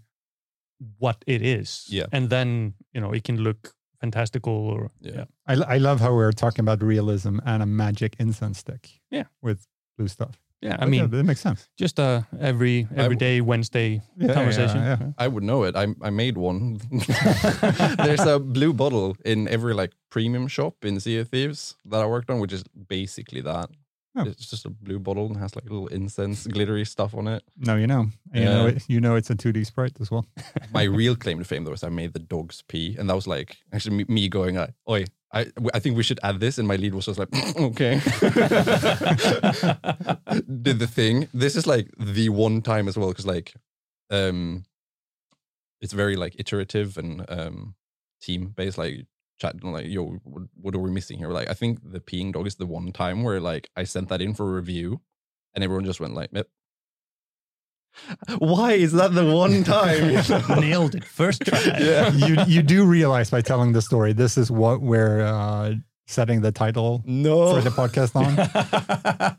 what 0.98 1.24
it 1.28 1.42
is. 1.42 1.86
Yeah. 1.90 2.06
and 2.12 2.30
then 2.30 2.74
you 2.94 3.02
know 3.02 3.12
it 3.12 3.24
can 3.24 3.38
look 3.38 3.74
fantastical 4.00 4.54
or 4.54 4.90
Yeah. 5.00 5.12
yeah. 5.16 5.26
I, 5.48 5.76
I 5.76 5.78
love 5.78 6.00
how 6.02 6.14
we're 6.16 6.32
talking 6.32 6.64
about 6.64 6.82
realism 6.82 7.38
and 7.46 7.62
a 7.62 7.66
magic 7.68 8.16
incense 8.20 8.60
stick. 8.60 8.90
Yeah. 9.12 9.26
With 9.42 9.68
blue 9.98 10.08
stuff. 10.08 10.40
Yeah, 10.62 10.78
I 10.80 10.86
mean, 10.86 11.02
yeah, 11.02 11.08
that 11.08 11.24
makes 11.24 11.42
sense. 11.42 11.68
just 11.76 11.98
a 12.00 12.28
every 12.40 12.80
I 12.80 12.84
w- 12.84 13.04
everyday 13.06 13.42
Wednesday 13.42 14.02
Yeah, 14.18 14.34
conversation. 14.34 14.78
yeah, 14.78 14.98
yeah. 15.00 15.12
I 15.18 15.28
would 15.28 15.44
know 15.44 15.64
it. 15.64 15.76
I 15.76 15.88
I 16.08 16.10
made 16.12 16.38
one. 16.38 16.80
There's 18.06 18.26
a 18.26 18.38
blue 18.40 18.74
bottle 18.74 19.16
in 19.26 19.48
every 19.48 19.74
like 19.74 19.92
premium 20.10 20.48
shop 20.48 20.86
in 20.86 21.00
Sea 21.00 21.20
of 21.22 21.30
Thieves 21.30 21.76
that 21.90 22.02
I 22.02 22.06
worked 22.06 22.30
on, 22.30 22.40
which 22.40 22.54
is 22.54 22.64
basically 22.88 23.42
that. 23.42 23.70
Oh. 24.16 24.24
It's 24.24 24.50
just 24.50 24.66
a 24.66 24.70
blue 24.70 25.00
bottle 25.00 25.28
and 25.28 25.38
has 25.38 25.56
like 25.56 25.64
little 25.64 25.88
incense, 25.88 26.46
glittery 26.46 26.84
stuff 26.86 27.16
on 27.16 27.28
it. 27.30 27.44
No, 27.58 27.78
you 27.78 27.88
know. 27.88 28.08
You 28.34 28.44
know, 28.44 28.68
it, 28.68 28.84
you 28.90 29.00
know 29.00 29.16
it's 29.16 29.30
a 29.30 29.36
2D 29.36 29.66
sprite 29.66 29.94
as 30.02 30.12
well. 30.12 30.26
My 30.74 30.84
real 30.84 31.16
claim 31.16 31.40
to 31.40 31.46
fame 31.46 31.64
though 31.64 31.72
is 31.72 31.84
I 31.84 31.90
made 31.90 32.12
the 32.14 32.20
dogs 32.20 32.62
pee, 32.68 32.96
and 33.00 33.10
that 33.10 33.16
was 33.16 33.26
like 33.26 33.58
actually 33.72 33.98
me, 33.98 34.06
me 34.10 34.28
going, 34.28 34.58
uh, 34.58 34.68
"Oi, 34.90 35.06
I 35.34 35.48
I 35.74 35.80
think 35.80 35.96
we 35.96 36.04
should 36.04 36.20
add 36.24 36.42
this." 36.42 36.58
And 36.58 36.68
my 36.68 36.76
lead 36.76 36.94
was 36.94 37.06
just 37.06 37.20
like, 37.20 37.30
"Okay." 37.58 38.02
Did 40.62 40.80
the 40.80 40.90
thing. 40.92 41.30
This 41.34 41.56
is 41.56 41.66
like 41.66 41.90
the 41.98 42.28
one 42.30 42.62
time 42.62 42.90
as 42.90 42.98
well 42.98 43.10
because 43.10 43.26
like, 43.26 43.54
um, 44.10 44.66
it's 45.80 45.94
very 45.94 46.18
like 46.18 46.36
iterative 46.38 46.98
and 46.98 47.26
um 47.30 47.76
team 48.22 48.48
based. 48.48 48.78
Like 48.78 49.06
chat 49.42 49.64
like, 49.64 49.88
"Yo, 49.88 50.04
what, 50.24 50.44
what 50.64 50.76
are 50.76 50.80
we 50.80 50.92
missing 50.92 51.18
here?" 51.18 51.32
Like, 51.32 51.50
I 51.50 51.54
think 51.54 51.80
the 51.84 52.00
peeing 52.00 52.34
dog 52.34 52.46
is 52.48 52.56
the 52.56 52.66
one 52.68 52.92
time 52.92 53.24
where 53.24 53.40
like 53.40 53.70
I 53.76 53.84
sent 53.86 54.10
that 54.10 54.22
in 54.22 54.34
for 54.34 54.46
review, 54.54 55.02
and 55.54 55.64
everyone 55.64 55.86
just 55.86 56.00
went 56.00 56.14
like, 56.14 56.30
"Yep." 56.32 56.48
Why 58.40 58.72
is 58.74 58.94
that 58.94 59.14
the 59.14 59.26
one 59.26 59.64
time? 59.76 60.04
Nailed 60.62 60.96
it 60.96 61.04
first 61.04 61.42
try. 61.42 61.60
Yeah. 61.80 62.12
you 62.14 62.38
you 62.48 62.62
do 62.62 62.86
realize 62.86 63.30
by 63.30 63.42
telling 63.42 63.74
the 63.74 63.82
story, 63.82 64.14
this 64.14 64.38
is 64.38 64.50
what 64.50 64.82
we're 64.82 65.22
uh, 65.22 65.74
setting 66.08 66.42
the 66.42 66.52
title 66.52 67.04
No. 67.06 67.54
for 67.56 67.62
the 67.62 67.70
podcast 67.70 68.16
on. 68.16 69.38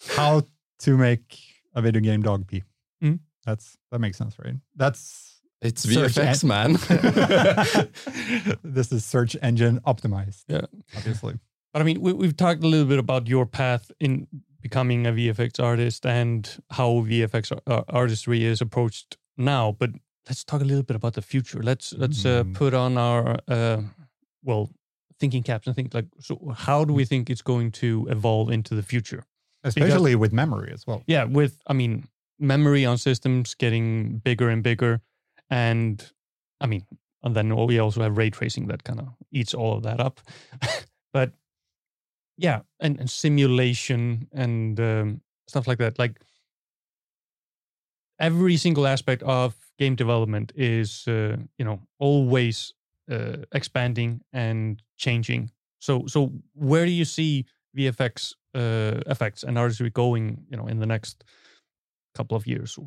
How 0.16 0.42
to 0.80 0.96
make 0.96 1.38
a 1.74 1.82
video 1.82 2.00
game 2.00 2.22
dog 2.22 2.46
pee. 2.46 2.62
Mm. 3.04 3.18
That's 3.44 3.76
that 3.90 3.98
makes 3.98 4.16
sense, 4.16 4.38
right? 4.38 4.54
That's 4.76 5.29
it's 5.62 5.82
Search 5.82 6.14
VFX, 6.14 6.42
en- 6.42 6.48
man. 6.48 6.72
this 8.62 8.92
is 8.92 9.04
search 9.04 9.36
engine 9.42 9.80
optimized. 9.86 10.44
Yeah. 10.48 10.62
obviously. 10.96 11.34
But 11.72 11.82
I 11.82 11.84
mean, 11.84 12.00
we, 12.00 12.12
we've 12.12 12.36
talked 12.36 12.62
a 12.64 12.66
little 12.66 12.86
bit 12.86 12.98
about 12.98 13.28
your 13.28 13.46
path 13.46 13.90
in 14.00 14.26
becoming 14.60 15.06
a 15.06 15.12
VFX 15.12 15.62
artist 15.62 16.04
and 16.06 16.48
how 16.70 16.88
VFX 17.06 17.52
uh, 17.66 17.82
artistry 17.88 18.44
is 18.44 18.60
approached 18.60 19.16
now. 19.36 19.76
But 19.78 19.90
let's 20.28 20.44
talk 20.44 20.60
a 20.60 20.64
little 20.64 20.82
bit 20.82 20.96
about 20.96 21.14
the 21.14 21.22
future. 21.22 21.62
Let's 21.62 21.92
let's 21.94 22.24
uh, 22.24 22.44
Mm. 22.44 22.54
put 22.54 22.74
on 22.74 22.96
our 22.98 23.38
uh, 23.48 23.82
well 24.42 24.70
thinking 25.18 25.42
caps 25.42 25.66
and 25.66 25.76
think 25.76 25.92
like, 25.94 26.06
so 26.18 26.54
how 26.56 26.84
do 26.84 26.92
we 26.94 27.04
think 27.04 27.28
it's 27.30 27.42
going 27.42 27.70
to 27.72 28.06
evolve 28.10 28.50
into 28.50 28.74
the 28.74 28.82
future? 28.82 29.24
Especially 29.62 30.14
with 30.16 30.32
memory 30.32 30.72
as 30.72 30.86
well. 30.86 31.02
Yeah, 31.06 31.24
with 31.24 31.60
I 31.66 31.74
mean, 31.74 32.08
memory 32.38 32.86
on 32.86 32.96
systems 32.98 33.54
getting 33.54 34.18
bigger 34.24 34.48
and 34.48 34.62
bigger, 34.62 35.02
and 35.50 36.12
I 36.60 36.66
mean, 36.66 36.86
and 37.22 37.34
then 37.34 37.54
we 37.66 37.78
also 37.78 38.02
have 38.02 38.16
ray 38.16 38.30
tracing 38.30 38.68
that 38.68 38.84
kind 38.84 39.00
of 39.00 39.08
eats 39.32 39.54
all 39.54 39.76
of 39.76 39.82
that 39.82 40.00
up. 40.00 40.20
but 41.12 41.32
yeah, 42.38 42.60
and, 42.80 42.98
and 42.98 43.10
simulation 43.10 44.28
and 44.32 44.80
um, 44.80 45.20
stuff 45.46 45.66
like 45.66 45.78
that. 45.78 45.98
Like 45.98 46.20
every 48.18 48.56
single 48.56 48.86
aspect 48.86 49.22
of 49.24 49.54
game 49.78 49.94
development 49.94 50.52
is, 50.54 51.06
uh, 51.08 51.36
you 51.58 51.64
know, 51.64 51.80
always 51.98 52.72
uh, 53.10 53.38
expanding 53.52 54.20
and 54.32 54.82
changing. 54.96 55.50
So, 55.80 56.06
so 56.06 56.32
where 56.54 56.86
do 56.86 56.92
you 56.92 57.04
see 57.04 57.46
VFX 57.76 58.34
uh, 58.54 59.00
effects 59.06 59.42
and 59.42 59.58
artistry 59.58 59.90
going, 59.90 60.44
you 60.50 60.56
know, 60.56 60.66
in 60.66 60.78
the 60.78 60.86
next 60.86 61.24
couple 62.14 62.36
of 62.36 62.46
years? 62.46 62.78
Or, 62.78 62.86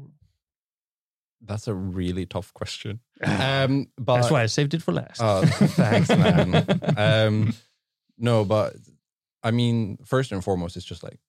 That's 1.46 1.68
a 1.68 1.74
really 1.74 2.26
tough 2.26 2.54
question. 2.54 3.00
Um, 3.26 3.88
but 3.98 4.16
that's 4.16 4.32
why 4.32 4.44
I 4.44 4.48
saved 4.48 4.74
it 4.74 4.82
for 4.84 4.92
last. 4.92 5.22
Oh, 5.24 5.46
thanks, 5.46 6.10
man. 6.10 6.66
um, 6.98 7.54
no, 8.18 8.44
but 8.44 8.76
I 9.42 9.52
mean, 9.52 9.98
first 10.06 10.32
and 10.34 10.44
foremost, 10.44 10.76
it's 10.76 10.86
just 10.86 11.04
like 11.04 11.20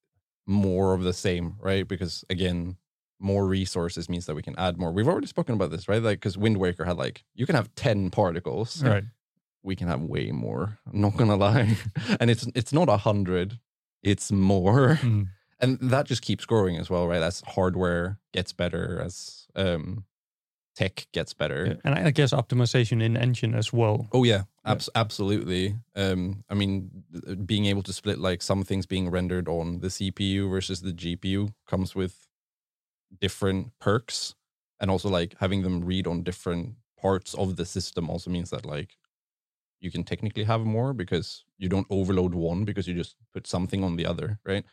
more 0.47 0.93
of 0.95 1.03
the 1.05 1.13
same, 1.13 1.57
right? 1.61 1.87
Because 1.87 2.25
again, 2.29 2.77
more 3.21 3.47
resources 3.47 4.09
means 4.09 4.27
that 4.27 4.35
we 4.35 4.43
can 4.43 4.59
add 4.59 4.77
more. 4.77 4.91
We've 4.93 5.07
already 5.07 5.29
spoken 5.29 5.55
about 5.55 5.71
this, 5.71 5.89
right? 5.89 6.03
Like, 6.03 6.19
because 6.19 6.37
Wind 6.37 6.57
Waker 6.57 6.85
had 6.85 6.97
like 6.97 7.23
you 7.35 7.47
can 7.47 7.55
have 7.55 7.73
ten 7.77 8.11
particles, 8.11 8.83
Right. 8.83 9.05
we 9.63 9.77
can 9.77 9.87
have 9.89 10.01
way 10.03 10.33
more. 10.33 10.79
I'm 10.93 11.01
not 11.01 11.17
gonna 11.17 11.37
lie, 11.37 11.77
and 12.21 12.29
it's 12.31 12.47
it's 12.57 12.73
not 12.73 12.89
a 12.89 12.97
hundred, 12.97 13.61
it's 14.03 14.33
more, 14.33 14.99
Mm. 15.01 15.29
and 15.61 15.79
that 15.81 16.07
just 16.07 16.23
keeps 16.23 16.45
growing 16.45 16.77
as 16.77 16.91
well, 16.91 17.07
right? 17.07 17.23
As 17.23 17.41
hardware 17.47 18.19
gets 18.33 18.53
better, 18.53 19.01
as 19.01 19.44
um, 19.57 20.05
tech 20.77 21.07
gets 21.13 21.35
better. 21.35 21.67
Yeah, 21.67 21.75
and 21.85 21.95
I 22.09 22.11
guess 22.11 22.33
optimization 22.33 23.03
in 23.03 23.17
engine 23.17 23.55
as 23.55 23.73
well. 23.73 24.09
Oh 24.13 24.25
yeah, 24.25 24.45
Yeah. 24.65 24.73
abs- 24.73 24.91
absolutely. 24.95 25.77
Um, 25.95 26.45
I 26.51 26.55
mean, 26.55 26.91
being 27.47 27.67
able 27.67 27.83
to 27.85 27.93
split 27.93 28.19
like 28.19 28.43
some 28.43 28.65
things 28.65 28.87
being 28.87 29.11
rendered 29.11 29.49
on 29.49 29.81
the 29.81 29.89
CPU 29.89 30.51
versus 30.51 30.81
the 30.83 30.93
GPU 30.93 31.55
comes 31.67 31.95
with 31.95 32.27
different 33.21 33.73
perks, 33.81 34.35
and 34.81 34.91
also 34.91 35.09
like 35.09 35.37
having 35.41 35.63
them 35.63 35.85
read 35.85 36.07
on 36.07 36.23
different 36.23 36.75
parts 36.99 37.35
of 37.35 37.57
the 37.57 37.65
system 37.67 38.09
also 38.11 38.31
means 38.31 38.51
that 38.51 38.65
like 38.65 38.97
you 39.81 39.91
can 39.91 40.05
technically 40.05 40.45
have 40.45 40.63
more 40.63 40.95
because 40.95 41.45
you 41.59 41.69
don't 41.69 41.87
overload 41.91 42.35
one 42.35 42.65
because 42.65 42.89
you 42.89 42.95
just 42.95 43.17
put 43.33 43.47
something 43.47 43.85
on 43.85 43.97
the 43.97 44.07
other, 44.07 44.39
right? 44.47 44.65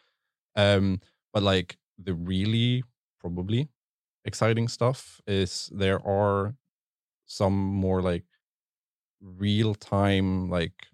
Um, 0.56 1.02
but 1.34 1.44
like 1.44 1.78
the 1.98 2.14
really 2.14 2.84
probably 3.20 3.70
exciting 4.26 4.67
stuff 4.67 5.22
is 5.28 5.69
there 5.74 6.05
are 6.07 6.55
some 7.28 7.53
more 7.53 8.01
like 8.01 8.26
real 9.22 9.76
time 9.76 10.49
like 10.49 10.88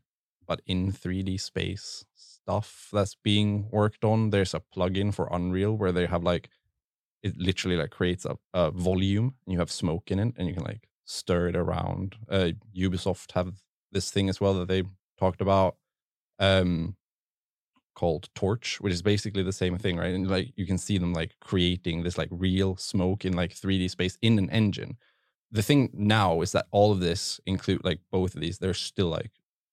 but 0.48 0.62
in 0.68 0.92
3D 0.92 1.38
space 1.38 2.06
stuff 2.16 2.90
that's 2.94 3.16
being 3.16 3.68
worked 3.72 4.06
on. 4.06 4.30
There's 4.30 4.54
a 4.54 4.62
plugin 4.76 5.14
for 5.14 5.28
Unreal 5.32 5.78
where 5.78 5.92
they 5.92 6.06
have 6.08 6.24
like 6.24 6.50
it 7.24 7.38
literally 7.38 7.78
like 7.78 7.92
creates 7.92 8.26
a, 8.26 8.38
a 8.54 8.72
volume 8.72 9.36
and 9.46 9.54
you 9.54 9.60
have 9.60 9.72
smoke 9.72 10.12
in 10.12 10.20
it 10.20 10.34
and 10.38 10.48
you 10.50 10.56
can 10.56 10.64
like 10.66 10.90
stir 11.06 11.50
it 11.50 11.58
around. 11.58 12.18
Uh, 12.30 12.52
Ubisoft 12.78 13.34
have 13.34 13.56
this 13.92 14.12
thing 14.12 14.30
as 14.30 14.42
well 14.42 14.56
that 14.56 14.68
they 14.68 14.84
talked 15.20 15.42
about 15.42 15.78
um 16.40 16.97
called 17.98 18.30
Torch, 18.36 18.80
which 18.80 18.94
is 18.94 19.02
basically 19.02 19.42
the 19.42 19.52
same 19.52 19.76
thing, 19.80 19.98
right? 19.98 20.14
And 20.14 20.30
like 20.30 20.54
you 20.56 20.68
can 20.68 20.78
see 20.78 21.00
them 21.00 21.14
like 21.14 21.36
creating 21.42 22.04
this 22.04 22.16
like 22.16 22.30
real 22.32 22.78
smoke 22.78 23.26
in 23.26 23.34
like 23.34 23.56
3D 23.56 23.90
space 23.90 24.20
in 24.22 24.38
an 24.38 24.52
engine. 24.52 24.98
The 25.52 25.64
thing 25.64 25.90
now 25.94 26.42
is 26.42 26.52
that 26.52 26.68
all 26.70 26.92
of 26.92 27.00
this 27.00 27.42
include 27.48 27.84
like 27.84 28.00
both 28.12 28.36
of 28.36 28.42
these 28.42 28.60
they're 28.60 28.76
still 28.76 29.08
like 29.08 29.32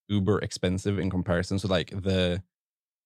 uber 0.09 0.39
expensive 0.39 0.99
in 0.99 1.11
comparison. 1.11 1.59
So 1.59 1.69
like 1.69 1.91
the 1.91 2.43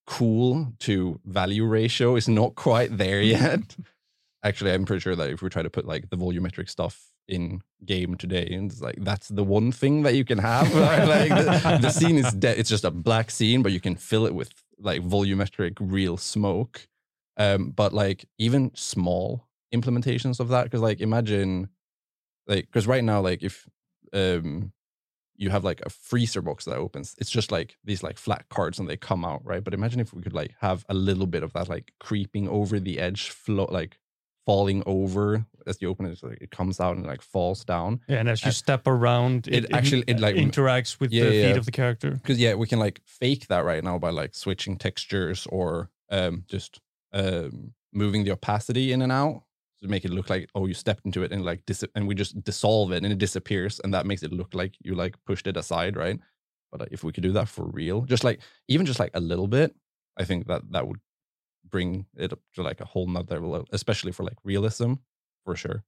cool 0.07 0.73
to 0.81 1.21
value 1.25 1.65
ratio 1.65 2.15
is 2.15 2.29
not 2.29 2.55
quite 2.55 2.97
there 2.97 3.21
yet. 3.39 3.77
Actually, 4.45 4.73
I'm 4.73 4.85
pretty 4.85 5.01
sure 5.01 5.17
that 5.17 5.31
if 5.31 5.43
we 5.43 5.49
try 5.49 5.63
to 5.63 5.71
put 5.71 5.85
like 5.85 6.11
the 6.11 6.17
volumetric 6.17 6.71
stuff 6.71 7.11
in 7.29 7.63
game 7.85 8.17
today, 8.17 8.49
and 8.51 8.71
it's 8.71 8.81
like 8.81 8.97
that's 8.99 9.29
the 9.29 9.45
one 9.45 9.73
thing 9.73 10.03
that 10.03 10.15
you 10.15 10.25
can 10.25 10.39
have. 10.39 10.75
right? 10.75 11.05
like 11.05 11.29
the, 11.29 11.79
the 11.83 11.91
scene 11.91 12.17
is 12.17 12.33
dead. 12.33 12.59
It's 12.59 12.71
just 12.71 12.85
a 12.85 12.91
black 12.91 13.31
scene, 13.31 13.63
but 13.63 13.73
you 13.73 13.81
can 13.81 13.97
fill 13.97 14.27
it 14.27 14.35
with 14.35 14.53
like 14.79 15.03
volumetric 15.03 15.77
real 15.81 16.17
smoke. 16.17 16.89
Um, 17.37 17.71
but 17.71 17.93
like 17.93 18.25
even 18.39 18.73
small 18.75 19.47
implementations 19.73 20.41
of 20.41 20.49
that, 20.49 20.65
because 20.65 20.81
like 20.81 21.01
imagine 21.01 21.69
like 22.49 22.67
because 22.67 22.87
right 22.87 23.05
now 23.05 23.21
like 23.21 23.43
if 23.43 23.69
um 24.13 24.73
you 25.37 25.51
have 25.51 25.63
like 25.63 25.81
a 25.87 25.91
freezer 25.91 26.43
box 26.43 26.65
that 26.65 26.77
opens 26.77 27.15
it's 27.19 27.31
just 27.31 27.53
like 27.53 27.77
these 27.85 28.03
like 28.03 28.19
flat 28.19 28.45
cards 28.49 28.79
and 28.79 28.89
they 28.89 28.97
come 28.97 29.25
out 29.25 29.45
right 29.45 29.63
but 29.63 29.75
imagine 29.75 30.01
if 30.01 30.13
we 30.13 30.23
could 30.23 30.33
like 30.33 30.55
have 30.61 30.85
a 30.89 30.95
little 30.95 31.27
bit 31.27 31.45
of 31.45 31.53
that 31.53 31.69
like 31.69 31.93
creeping 32.01 32.49
over 32.49 32.81
the 32.81 32.99
edge 32.99 33.31
flow 33.31 33.69
like 33.71 33.99
falling 34.49 34.83
over 34.87 35.45
as 35.67 35.77
you 35.83 35.89
open 35.91 36.07
it 36.07 36.19
like 36.23 36.41
it 36.41 36.51
comes 36.59 36.81
out 36.81 36.97
and 36.97 37.05
like 37.13 37.21
falls 37.35 37.61
down 37.75 38.01
Yeah, 38.09 38.21
and 38.21 38.29
as 38.31 38.41
you 38.43 38.49
And 38.49 38.55
step 38.65 38.87
around, 38.87 39.47
it 39.49 39.65
it, 39.65 39.73
actually- 39.79 40.05
it, 40.13 40.19
like, 40.21 40.37
interacts 40.37 40.99
with 41.01 41.11
Yeah, 41.13 41.25
the 41.29 41.35
yeah. 41.37 41.47
feet 41.49 41.59
of 41.59 41.67
the 41.67 41.73
character. 41.81 42.11
because 42.13 42.39
yeah 42.45 42.55
we 42.55 42.67
can 42.67 42.79
like 42.87 42.99
fake 43.05 43.45
that 43.49 43.63
right 43.71 43.85
now 43.85 43.99
by 43.99 44.11
like 44.21 44.33
switching 44.45 44.79
textures 44.79 45.47
or 45.57 45.91
um 46.11 46.45
just 46.55 46.81
um 47.13 47.75
moving 47.93 48.25
the 48.25 48.33
opacity 48.39 48.93
in 48.95 49.03
and 49.03 49.13
out 49.13 49.43
to 49.83 49.89
make 49.89 50.05
it 50.07 50.13
look 50.19 50.29
like 50.31 50.49
oh 50.55 50.65
you 50.71 50.75
stepped 50.75 51.05
into 51.05 51.23
it 51.25 51.31
and 51.33 51.45
like 51.45 51.61
dis- 51.67 51.93
and 51.95 52.09
we 52.09 52.15
just 52.15 52.33
dissolve 52.51 52.89
it 52.97 53.03
and 53.05 53.13
it 53.13 53.19
disappears 53.19 53.81
and 53.85 53.93
that 53.95 54.07
makes 54.07 54.23
it 54.23 54.33
look 54.33 54.53
like 54.55 54.73
you 54.87 54.95
like 54.95 55.15
pushed 55.29 55.47
it 55.47 55.57
aside 55.59 55.95
right 56.05 56.19
but 56.73 56.81
uh, 56.83 56.87
if 56.91 57.05
we 57.05 57.13
could 57.13 57.23
do 57.29 57.33
that 57.39 57.49
for 57.49 57.65
real 57.81 57.99
just 58.15 58.25
like 58.25 58.41
even 58.69 58.87
just 58.87 59.01
like 59.01 59.13
a 59.15 59.21
little 59.21 59.49
bit 59.59 59.71
i 60.17 60.25
think 60.25 60.47
that 60.47 60.63
that 60.73 60.87
would 60.89 61.01
bring 61.71 62.07
it 62.17 62.33
up 62.33 62.41
to 62.55 62.63
like 62.63 62.81
a 62.81 62.85
whole 62.85 63.07
nother 63.07 63.41
level 63.41 63.67
especially 63.73 64.13
for 64.13 64.25
like 64.25 64.37
realism 64.45 64.95
for 65.45 65.55
sure 65.57 65.85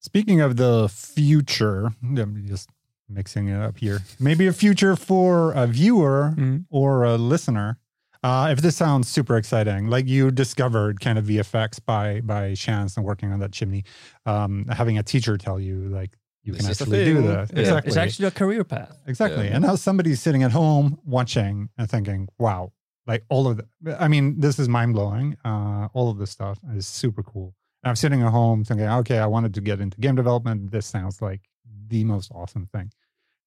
Speaking 0.00 0.40
of 0.40 0.56
the 0.56 0.88
future, 0.92 1.92
I'm 2.02 2.44
just 2.48 2.68
mixing 3.08 3.46
it 3.48 3.60
up 3.62 3.78
here. 3.78 4.00
Maybe 4.18 4.48
a 4.48 4.52
future 4.52 4.96
for 4.96 5.52
a 5.52 5.66
viewer 5.68 6.34
Mhm. 6.36 6.64
or 6.70 7.04
a 7.04 7.16
listener. 7.16 7.78
Uh, 8.24 8.48
if 8.50 8.60
this 8.62 8.74
sounds 8.76 9.08
super 9.08 9.36
exciting, 9.36 9.86
like 9.88 10.08
you 10.08 10.30
discovered 10.32 11.00
kind 11.00 11.18
of 11.18 11.24
VFX 11.26 11.78
by 11.78 12.20
by 12.20 12.54
chance 12.54 12.96
and 12.96 13.06
working 13.06 13.32
on 13.32 13.38
that 13.40 13.52
chimney, 13.52 13.84
um, 14.26 14.66
having 14.70 14.98
a 14.98 15.02
teacher 15.04 15.36
tell 15.38 15.60
you 15.60 15.88
like 15.88 16.16
you 16.42 16.52
This 16.52 16.62
can 16.62 16.70
actually 16.72 17.04
do 17.04 17.22
that. 17.22 17.52
Yeah. 17.52 17.60
Exactly. 17.60 17.88
It's 17.90 17.96
actually 17.96 18.26
a 18.26 18.30
career 18.32 18.64
path. 18.64 18.96
Exactly. 19.06 19.46
Yeah. 19.46 19.54
And 19.54 19.64
now 19.64 19.76
somebody's 19.76 20.20
sitting 20.20 20.42
at 20.42 20.50
home 20.50 20.98
watching 21.04 21.68
and 21.78 21.88
thinking, 21.88 22.28
wow, 22.38 22.72
like 23.06 23.24
all 23.28 23.48
of 23.48 23.58
the, 23.58 24.02
I 24.02 24.08
mean, 24.08 24.40
this 24.40 24.58
is 24.58 24.68
mind 24.68 24.94
blowing. 24.94 25.36
Uh, 25.44 25.88
all 25.92 26.10
of 26.10 26.18
this 26.18 26.30
stuff 26.30 26.58
is 26.74 26.86
super 26.86 27.22
cool. 27.22 27.54
And 27.82 27.90
I'm 27.90 27.96
sitting 27.96 28.22
at 28.22 28.30
home 28.30 28.64
thinking, 28.64 28.86
okay, 28.86 29.18
I 29.18 29.26
wanted 29.26 29.54
to 29.54 29.60
get 29.60 29.80
into 29.80 29.98
game 30.00 30.14
development. 30.14 30.70
This 30.70 30.86
sounds 30.86 31.20
like 31.20 31.40
the 31.88 32.04
most 32.04 32.30
awesome 32.34 32.66
thing. 32.66 32.92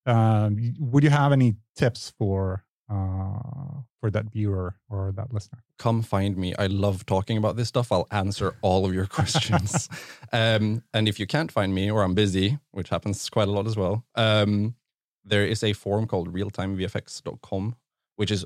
Um, 0.05 0.73
would 0.79 1.03
you 1.03 1.09
have 1.09 1.31
any 1.31 1.55
tips 1.75 2.13
for 2.17 2.63
uh, 2.89 3.81
for 3.99 4.11
that 4.11 4.25
viewer 4.25 4.75
or 4.89 5.11
that 5.15 5.33
listener? 5.33 5.65
come 5.77 6.01
find 6.01 6.37
me. 6.37 6.55
I 6.57 6.67
love 6.67 7.05
talking 7.05 7.37
about 7.37 7.55
this 7.55 7.67
stuff. 7.67 7.91
I'll 7.91 8.07
answer 8.11 8.55
all 8.61 8.85
of 8.85 8.93
your 8.93 9.05
questions. 9.17 9.89
um, 10.31 10.83
and 10.93 11.07
if 11.07 11.19
you 11.19 11.27
can't 11.27 11.51
find 11.51 11.73
me 11.73 11.91
or 11.91 12.03
I'm 12.03 12.13
busy, 12.13 12.59
which 12.71 12.89
happens 12.89 13.29
quite 13.29 13.47
a 13.47 13.51
lot 13.51 13.67
as 13.67 13.75
well, 13.75 14.05
um, 14.15 14.75
there 15.23 15.45
is 15.45 15.63
a 15.63 15.73
forum 15.73 16.07
called 16.07 16.33
realtimevfx.com, 16.33 17.75
which 18.15 18.31
is 18.31 18.45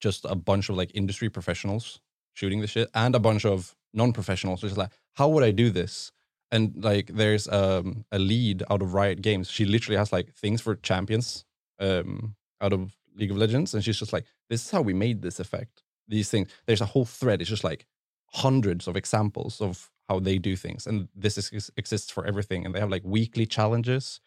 just 0.00 0.24
a 0.24 0.34
bunch 0.34 0.68
of 0.68 0.76
like 0.76 0.90
industry 0.94 1.28
professionals 1.28 2.00
shooting 2.34 2.60
the 2.60 2.66
shit 2.66 2.90
and 2.94 3.14
a 3.14 3.18
bunch 3.18 3.44
of 3.44 3.74
non-professionals. 3.94 4.60
Just 4.60 4.76
like 4.76 4.90
how 5.14 5.28
would 5.28 5.42
i 5.42 5.50
do 5.50 5.70
this? 5.70 6.12
And 6.52 6.74
like 6.84 7.08
there's 7.08 7.48
um, 7.48 8.04
a 8.12 8.18
lead 8.18 8.62
out 8.70 8.82
of 8.82 8.94
riot 8.94 9.20
games. 9.20 9.50
She 9.50 9.64
literally 9.64 9.96
has 9.96 10.12
like 10.12 10.32
things 10.34 10.60
for 10.60 10.76
champions 10.76 11.44
um, 11.80 12.36
out 12.60 12.72
of 12.72 12.96
league 13.16 13.30
of 13.30 13.36
legends 13.38 13.72
and 13.72 13.82
she's 13.82 13.98
just 13.98 14.12
like 14.12 14.26
this 14.50 14.64
is 14.64 14.70
how 14.70 14.82
we 14.82 14.94
made 14.94 15.22
this 15.22 15.40
effect. 15.40 15.82
These 16.06 16.30
things 16.30 16.48
there's 16.66 16.82
a 16.82 16.86
whole 16.86 17.04
thread. 17.04 17.40
It's 17.40 17.50
just 17.50 17.64
like 17.64 17.86
hundreds 18.32 18.86
of 18.86 18.96
examples 18.96 19.60
of 19.60 19.90
how 20.08 20.20
they 20.20 20.38
do 20.38 20.54
things 20.54 20.86
and 20.86 21.08
this 21.16 21.36
is, 21.38 21.70
exists 21.76 22.10
for 22.10 22.24
everything 22.26 22.64
and 22.64 22.74
they 22.74 22.80
have 22.80 22.90
like 22.90 23.02
weekly 23.04 23.46
challenges. 23.46 24.20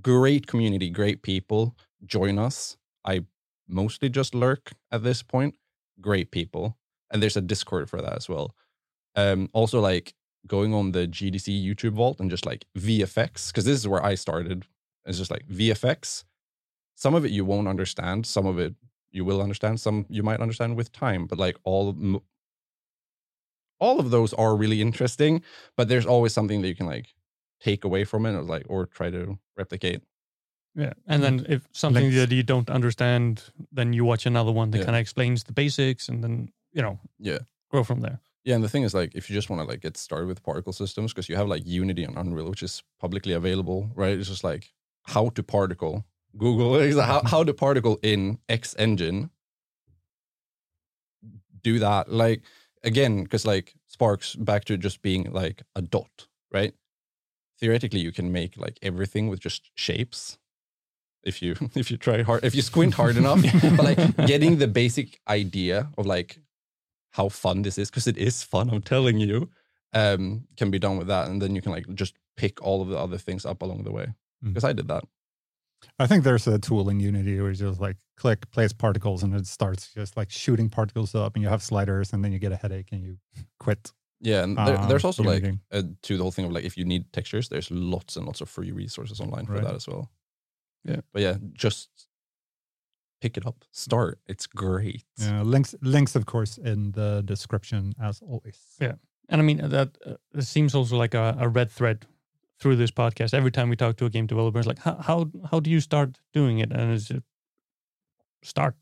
Great 0.00 0.46
community 0.46 0.90
great 0.90 1.22
people. 1.22 1.76
Join 2.04 2.38
us. 2.38 2.76
I 3.04 3.24
mostly 3.68 4.08
just 4.08 4.34
lurk 4.34 4.72
at 4.92 5.02
this 5.02 5.22
point 5.22 5.54
great 6.00 6.30
people 6.30 6.76
and 7.10 7.22
there's 7.22 7.36
a 7.36 7.40
discord 7.40 7.88
for 7.88 8.02
that 8.02 8.16
as 8.16 8.28
well. 8.28 8.54
Um 9.16 9.48
also 9.52 9.80
like 9.80 10.14
going 10.46 10.74
on 10.74 10.92
the 10.92 11.06
gdc 11.06 11.64
youtube 11.64 11.92
vault 11.92 12.20
and 12.20 12.30
just 12.30 12.44
like 12.44 12.66
vfx 12.76 13.48
because 13.48 13.64
this 13.64 13.78
is 13.78 13.88
where 13.88 14.04
i 14.04 14.14
started 14.14 14.66
it's 15.06 15.18
just 15.18 15.30
like 15.30 15.46
vfx 15.48 16.24
some 16.94 17.14
of 17.14 17.24
it 17.24 17.30
you 17.30 17.44
won't 17.44 17.68
understand 17.68 18.26
some 18.26 18.46
of 18.46 18.58
it 18.58 18.74
you 19.10 19.24
will 19.24 19.40
understand 19.40 19.80
some 19.80 20.04
you 20.08 20.22
might 20.22 20.40
understand 20.40 20.76
with 20.76 20.92
time 20.92 21.26
but 21.26 21.38
like 21.38 21.56
all 21.64 21.94
all 23.80 24.00
of 24.00 24.10
those 24.10 24.32
are 24.34 24.56
really 24.56 24.80
interesting 24.80 25.42
but 25.76 25.88
there's 25.88 26.06
always 26.06 26.32
something 26.32 26.62
that 26.62 26.68
you 26.68 26.74
can 26.74 26.86
like 26.86 27.14
take 27.60 27.84
away 27.84 28.04
from 28.04 28.26
it 28.26 28.34
or 28.34 28.42
like 28.42 28.64
or 28.68 28.86
try 28.86 29.10
to 29.10 29.38
replicate 29.56 30.02
Yeah. 30.76 30.92
And 31.06 31.22
then 31.22 31.40
mm-hmm. 31.40 31.52
if 31.52 31.68
something 31.72 32.10
that 32.10 32.32
you 32.32 32.42
don't 32.42 32.68
understand, 32.68 33.42
then 33.72 33.92
you 33.92 34.04
watch 34.04 34.26
another 34.26 34.52
one 34.52 34.70
that 34.72 34.78
Yeah. 34.78 34.84
kind 34.84 34.96
of 34.96 35.00
explains 35.00 35.44
the 35.44 35.52
basics 35.52 36.08
and 36.08 36.22
then, 36.22 36.50
you 36.72 36.82
know, 36.82 36.98
Yeah. 37.18 37.38
grow 37.70 37.84
from 37.84 38.00
there. 38.00 38.20
Yeah, 38.44 38.56
and 38.56 38.64
the 38.64 38.68
thing 38.68 38.82
is, 38.82 38.92
like, 38.92 39.14
if 39.14 39.30
you 39.30 39.34
just 39.34 39.48
want 39.48 39.62
to 39.62 39.66
like 39.66 39.80
get 39.80 39.96
started 39.96 40.26
with 40.26 40.42
particle 40.42 40.72
systems, 40.72 41.12
because 41.12 41.30
you 41.30 41.36
have 41.36 41.48
like 41.48 41.62
Unity 41.64 42.04
and 42.04 42.16
Unreal, 42.16 42.50
which 42.50 42.62
is 42.62 42.82
publicly 43.00 43.32
available, 43.32 43.90
right? 43.94 44.18
It's 44.18 44.28
just 44.28 44.44
like 44.44 44.72
how 45.04 45.30
to 45.30 45.42
particle. 45.42 46.04
Google 46.36 46.76
is 46.88 46.98
how 46.98 47.22
how 47.24 47.44
to 47.44 47.54
particle 47.54 47.98
in 48.02 48.38
X 48.48 48.74
engine. 48.78 49.30
Do 51.62 51.78
that, 51.78 52.12
like 52.12 52.42
again, 52.82 53.22
because 53.22 53.46
like 53.46 53.74
Sparks 53.86 54.34
back 54.34 54.64
to 54.66 54.76
just 54.76 55.00
being 55.00 55.32
like 55.32 55.62
a 55.74 55.80
dot, 55.80 56.26
right? 56.52 56.74
Theoretically, 57.58 58.00
you 58.00 58.12
can 58.12 58.30
make 58.30 58.58
like 58.58 58.78
everything 58.82 59.28
with 59.28 59.40
just 59.40 59.70
shapes. 59.74 60.36
If 61.26 61.40
you 61.42 61.54
if 61.74 61.90
you 61.90 61.96
try 61.96 62.22
hard, 62.22 62.44
if 62.44 62.54
you 62.54 62.62
squint 62.62 62.94
hard 62.94 63.16
enough, 63.16 63.42
but 63.76 63.84
like 63.84 64.16
getting 64.26 64.58
the 64.58 64.68
basic 64.68 65.20
idea 65.28 65.88
of 65.98 66.06
like 66.06 66.38
how 67.12 67.28
fun 67.28 67.62
this 67.62 67.78
is 67.78 67.90
because 67.90 68.08
it 68.08 68.18
is 68.18 68.42
fun 68.42 68.68
i'm 68.70 68.82
telling 68.82 69.18
you 69.20 69.48
um 69.92 70.42
can 70.56 70.70
be 70.72 70.80
done 70.80 70.98
with 70.98 71.06
that 71.06 71.28
and 71.28 71.40
then 71.40 71.54
you 71.54 71.62
can 71.62 71.70
like 71.70 71.86
just 71.94 72.14
pick 72.36 72.60
all 72.60 72.82
of 72.82 72.88
the 72.88 72.98
other 72.98 73.18
things 73.18 73.46
up 73.46 73.62
along 73.62 73.84
the 73.84 73.92
way 73.92 74.06
Mm. 74.44 74.48
because 74.52 74.64
i 74.64 74.72
did 74.72 74.88
that 74.88 75.04
I 75.98 76.06
think 76.08 76.24
there's 76.24 76.46
a 76.48 76.58
tool 76.58 76.88
in 76.88 76.98
Unity 76.98 77.38
where 77.40 77.50
you 77.50 77.56
just 77.56 77.80
like 77.80 77.98
click 78.16 78.50
place 78.50 78.72
particles 78.72 79.22
and 79.22 79.34
it 79.34 79.46
starts 79.46 79.92
just 79.94 80.16
like 80.16 80.30
shooting 80.30 80.68
particles 80.70 81.14
up 81.14 81.34
and 81.36 81.42
you 81.44 81.48
have 81.50 81.62
sliders 81.62 82.12
and 82.12 82.24
then 82.24 82.32
you 82.32 82.38
get 82.38 82.52
a 82.52 82.56
headache 82.56 82.88
and 82.92 83.02
you 83.04 83.16
quit. 83.60 83.92
yeah 84.20 84.42
and 84.44 84.56
there, 84.56 84.78
Um, 84.80 84.88
there's 84.88 85.04
also 85.04 85.22
like 85.22 85.44
uh, 85.72 85.82
to 86.06 86.16
the 86.16 86.22
whole 86.24 86.32
thing 86.32 86.46
of 86.46 86.52
like 86.52 86.64
if 86.64 86.76
you 86.76 86.84
need 86.84 87.12
textures 87.12 87.48
there's 87.48 87.70
lots 87.70 88.16
and 88.16 88.26
lots 88.26 88.40
of 88.40 88.48
free 88.48 88.72
resources 88.72 89.20
online 89.20 89.46
for 89.46 89.52
Right. 89.54 89.62
that 89.64 89.74
as 89.76 89.86
well 89.86 90.10
Yeah. 90.84 91.00
but 91.12 91.22
yeah 91.22 91.36
just 91.52 91.88
pick 93.20 93.36
it 93.38 93.46
up 93.46 93.64
start 93.72 94.18
it's 94.26 94.46
great 94.46 95.04
Uh, 95.22 95.42
links, 95.42 95.74
links, 95.80 96.14
of 96.16 96.24
course, 96.26 96.58
in 96.58 96.92
the 96.92 97.22
description 97.24 97.94
as 98.00 98.20
always. 98.22 98.58
Yeah. 98.80 98.94
And 99.30 99.40
I 99.40 99.44
mean, 99.44 99.58
that 99.70 99.96
uh, 100.06 100.16
it 100.38 100.44
seems 100.44 100.74
also 100.74 100.96
like 100.98 101.14
a, 101.14 101.36
a 101.40 101.48
red 101.48 101.70
thread 101.70 102.04
through 102.60 102.76
this 102.76 102.90
podcast. 102.90 103.32
Every 103.32 103.50
time 103.50 103.70
we 103.70 103.76
talk 103.76 103.96
to 103.96 104.04
a 104.04 104.10
game 104.10 104.26
developer, 104.26 104.58
it's 104.58 104.68
like, 104.68 104.78
how, 104.80 104.96
how, 105.00 105.30
how 105.50 105.60
do 105.60 105.70
you 105.70 105.80
start 105.80 106.18
doing 106.34 106.58
it? 106.58 106.70
And 106.72 106.92
it's 106.92 107.08
just 107.08 107.22
start. 108.42 108.74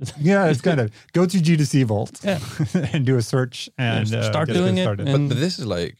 Yeah, 0.18 0.46
it's 0.50 0.60
kind 0.62 0.80
of 0.80 0.90
go 1.12 1.26
to 1.26 1.36
GDC 1.38 1.84
Vault 1.84 2.20
Yeah. 2.24 2.38
and 2.94 3.04
do 3.04 3.16
a 3.18 3.22
search 3.22 3.68
and 3.76 4.08
Yeah, 4.08 4.20
uh, 4.20 4.30
start 4.30 4.46
get 4.48 4.54
doing 4.54 4.78
it 4.78 4.84
started. 4.84 5.08
and- 5.08 5.28
but, 5.28 5.34
but 5.34 5.40
this 5.40 5.58
is 5.58 5.66
like 5.66 5.96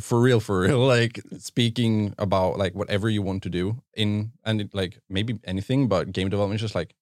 for 0.00 0.20
real 0.20 0.40
for 0.40 0.60
real 0.60 0.78
like 0.86 1.20
speaking 1.38 2.14
about 2.18 2.58
like 2.58 2.74
whatever 2.74 3.08
you 3.08 3.22
want 3.22 3.42
to 3.42 3.48
do 3.48 3.82
in 3.94 4.32
and 4.44 4.62
it, 4.62 4.74
like 4.74 4.98
maybe 5.08 5.38
anything 5.44 5.88
but 5.88 6.12
game 6.12 6.28
development 6.28 6.56
is 6.56 6.62
just 6.62 6.74
like 6.74 6.94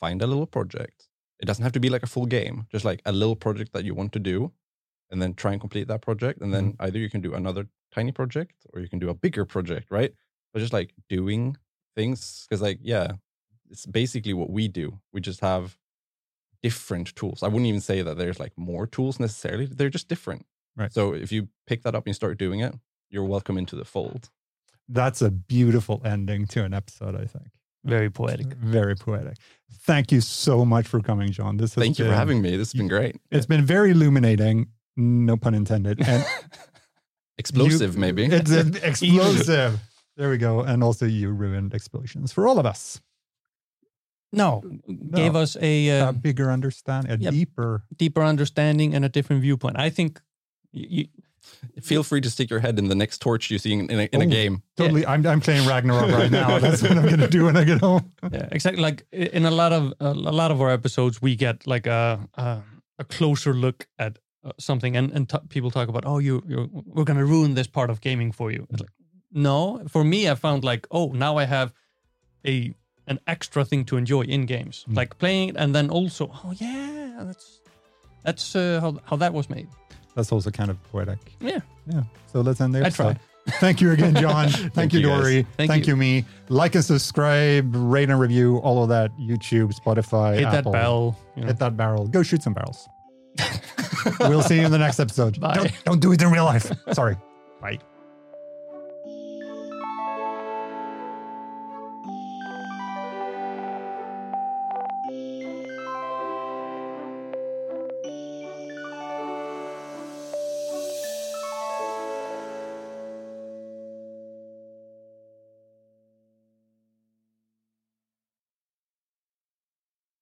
find 0.00 0.22
a 0.22 0.26
little 0.26 0.46
project. 0.46 1.08
It 1.40 1.46
doesn't 1.46 1.62
have 1.62 1.72
to 1.72 1.80
be 1.80 1.88
like 1.88 2.02
a 2.02 2.06
full 2.06 2.26
game 2.26 2.66
just 2.70 2.84
like 2.84 3.02
a 3.04 3.12
little 3.12 3.36
project 3.36 3.72
that 3.72 3.84
you 3.84 3.94
want 3.94 4.12
to 4.12 4.18
do 4.18 4.52
and 5.10 5.20
then 5.20 5.34
try 5.34 5.52
and 5.52 5.60
complete 5.60 5.88
that 5.88 6.02
project 6.02 6.40
and 6.40 6.52
then 6.52 6.72
mm-hmm. 6.72 6.82
either 6.82 6.98
you 6.98 7.10
can 7.10 7.20
do 7.20 7.34
another 7.34 7.66
tiny 7.92 8.12
project 8.12 8.54
or 8.72 8.80
you 8.80 8.88
can 8.88 8.98
do 8.98 9.08
a 9.08 9.14
bigger 9.14 9.44
project 9.44 9.90
right? 9.90 10.12
But 10.52 10.60
just 10.60 10.72
like 10.72 10.94
doing 11.08 11.56
things 11.96 12.46
because 12.48 12.62
like 12.62 12.78
yeah 12.82 13.12
it's 13.70 13.84
basically 13.84 14.32
what 14.32 14.50
we 14.50 14.68
do. 14.68 14.98
We 15.12 15.20
just 15.20 15.40
have 15.40 15.76
different 16.62 17.14
tools. 17.14 17.42
I 17.42 17.48
wouldn't 17.48 17.66
even 17.66 17.80
say 17.80 18.02
that 18.02 18.16
there's 18.16 18.40
like 18.40 18.52
more 18.56 18.86
tools 18.86 19.20
necessarily 19.20 19.66
they're 19.66 19.90
just 19.90 20.08
different 20.08 20.46
Right. 20.78 20.92
so 20.92 21.12
if 21.14 21.32
you 21.32 21.48
pick 21.66 21.82
that 21.82 21.94
up 21.94 22.04
and 22.04 22.10
you 22.10 22.14
start 22.14 22.38
doing 22.38 22.60
it 22.60 22.74
you're 23.10 23.24
welcome 23.24 23.58
into 23.58 23.74
the 23.76 23.84
fold 23.84 24.30
That's 24.88 25.20
a 25.22 25.30
beautiful 25.30 26.00
ending 26.04 26.46
to 26.48 26.64
an 26.64 26.72
episode, 26.72 27.14
I 27.14 27.26
think. 27.26 27.48
Very 27.84 28.10
poetic. 28.10 28.46
Very 28.54 28.96
poetic. 28.96 29.36
Thank 29.86 30.10
you 30.12 30.20
so 30.20 30.64
much 30.64 30.86
for 30.88 31.00
coming, 31.00 31.30
John. 31.30 31.56
This 31.58 31.74
has 31.74 31.82
thank 31.84 31.98
you 31.98 32.04
for 32.06 32.14
having 32.14 32.40
me 32.42 32.50
this 32.56 32.72
has 32.72 32.78
been 32.78 32.88
great 32.88 33.16
It's 33.30 33.46
been 33.46 33.64
very 33.66 33.90
illuminating, 33.90 34.68
No 34.96 35.36
pun 35.36 35.54
intended. 35.54 35.96
And 36.06 36.24
Explosive, 37.38 37.94
you- 37.94 38.00
maybe. 38.00 38.24
It's 38.24 38.50
explosive. 38.82 39.78
there 40.16 40.30
we 40.30 40.38
go. 40.38 40.60
And 40.60 40.82
also, 40.82 41.06
you 41.06 41.30
ruined 41.30 41.72
explosions 41.74 42.32
for 42.32 42.48
all 42.48 42.58
of 42.58 42.66
us. 42.66 43.00
No, 44.32 44.62
gave 45.14 45.34
us 45.36 45.56
a 45.60 46.00
uh, 46.00 46.10
a 46.10 46.12
bigger 46.12 46.50
understanding, 46.50 47.12
a 47.12 47.16
Yep. 47.16 47.32
deeper. 47.32 47.82
deeper 47.96 48.22
understanding 48.22 48.94
and 48.94 49.04
a 49.04 49.08
different 49.08 49.40
viewpoint. 49.42 49.78
I 49.78 49.88
think 49.88 50.20
you, 50.72 51.06
Feel 51.80 52.02
free 52.02 52.20
to 52.20 52.28
stick 52.28 52.50
your 52.50 52.60
head 52.60 52.78
in 52.78 52.88
the 52.88 52.94
next 52.94 53.18
torch 53.22 53.50
you 53.50 53.58
see 53.58 53.72
in, 53.72 53.88
in, 53.90 54.00
a, 54.00 54.02
in 54.12 54.20
a 54.20 54.26
game. 54.26 54.62
Totally. 54.76 55.06
I'm, 55.06 55.26
I'm 55.26 55.40
playing 55.40 55.66
Ragnarok 55.66 56.10
right 56.10 56.30
now. 56.30 56.58
That's 56.58 56.82
what 56.82 56.92
I'm 56.92 57.04
going 57.06 57.20
to 57.20 57.28
do 57.28 57.44
when 57.46 57.56
I 57.56 57.64
get 57.64 57.80
home. 57.80 58.12
yeah, 58.32 58.48
exactly. 58.52 58.82
Like 58.82 59.06
in 59.12 59.46
a 59.46 59.50
lot 59.50 59.72
of 59.72 59.94
a 60.00 60.12
lot 60.12 60.50
of 60.50 60.60
our 60.60 60.70
episodes, 60.70 61.22
we 61.22 61.36
get 61.36 61.66
like 61.66 61.86
a 61.86 62.28
a, 62.34 62.58
a 62.98 63.04
closer 63.04 63.54
look 63.54 63.86
at 63.98 64.18
uh, 64.44 64.52
something, 64.58 64.96
and 64.96 65.10
and 65.12 65.28
t- 65.28 65.38
people 65.48 65.70
talk 65.70 65.88
about, 65.88 66.04
oh, 66.06 66.18
you 66.18 66.42
you 66.46 66.68
we're 66.84 67.04
gonna 67.04 67.24
ruin 67.24 67.54
this 67.54 67.66
part 67.66 67.88
of 67.88 68.00
gaming 68.00 68.30
for 68.32 68.50
you. 68.50 68.66
It's 68.70 68.80
like, 68.80 68.90
no, 69.32 69.82
for 69.88 70.04
me, 70.04 70.28
I 70.28 70.34
found 70.34 70.64
like, 70.64 70.86
oh, 70.90 71.12
now 71.12 71.38
I 71.38 71.44
have 71.46 71.72
a 72.46 72.74
an 73.06 73.20
extra 73.26 73.64
thing 73.64 73.84
to 73.86 73.96
enjoy 73.96 74.22
in 74.22 74.44
games, 74.44 74.84
Mm. 74.88 74.96
like 74.96 75.16
playing 75.18 75.48
it, 75.50 75.56
and 75.56 75.74
then 75.74 75.88
also, 75.88 76.30
oh 76.44 76.52
yeah, 76.56 77.22
that's 77.24 77.60
that's 78.24 78.54
uh, 78.56 78.80
how 78.82 78.98
how 79.04 79.16
that 79.16 79.32
was 79.32 79.48
made. 79.48 79.68
That's 80.18 80.32
also 80.32 80.50
kind 80.50 80.68
of 80.68 80.82
poetic. 80.90 81.20
Yeah. 81.38 81.60
Yeah. 81.86 82.02
So 82.26 82.40
let's 82.40 82.60
end 82.60 82.74
there. 82.74 82.82
I 82.82 82.90
try. 82.90 83.16
Thank 83.60 83.80
you 83.80 83.92
again, 83.92 84.16
John. 84.16 84.48
Thank, 84.50 84.74
Thank 84.74 84.92
you. 84.94 85.02
Dory. 85.02 85.46
Thank 85.56 85.70
Thank, 85.70 85.86
you. 85.86 85.92
you. 85.92 85.96
me. 85.96 86.24
Like 86.48 86.74
and 86.74 86.84
subscribe, 86.84 87.70
rate 87.72 88.10
and 88.10 88.18
review, 88.18 88.56
all 88.58 88.82
of 88.82 88.88
that. 88.88 89.16
YouTube, 89.16 89.72
Spotify, 89.72 90.40
Hit 90.40 90.50
that 90.50 90.64
bell. 90.64 91.16
You 91.36 91.42
know. 91.42 91.46
Hit 91.46 91.60
that 91.60 91.76
barrel. 91.76 92.08
Go 92.08 92.24
shoot 92.24 92.42
some 92.42 92.52
barrels. 92.52 92.88
we'll 94.20 94.42
see 94.42 94.56
you 94.56 94.66
in 94.66 94.72
the 94.72 94.78
next 94.78 94.98
episode. 94.98 95.38
Bye. 95.38 95.54
Don't, 95.54 95.84
don't 95.84 96.00
do 96.00 96.10
it 96.10 96.20
in 96.20 96.32
real 96.32 96.46
life. 96.46 96.72
Sorry. 96.90 97.16
Bye. 97.60 97.78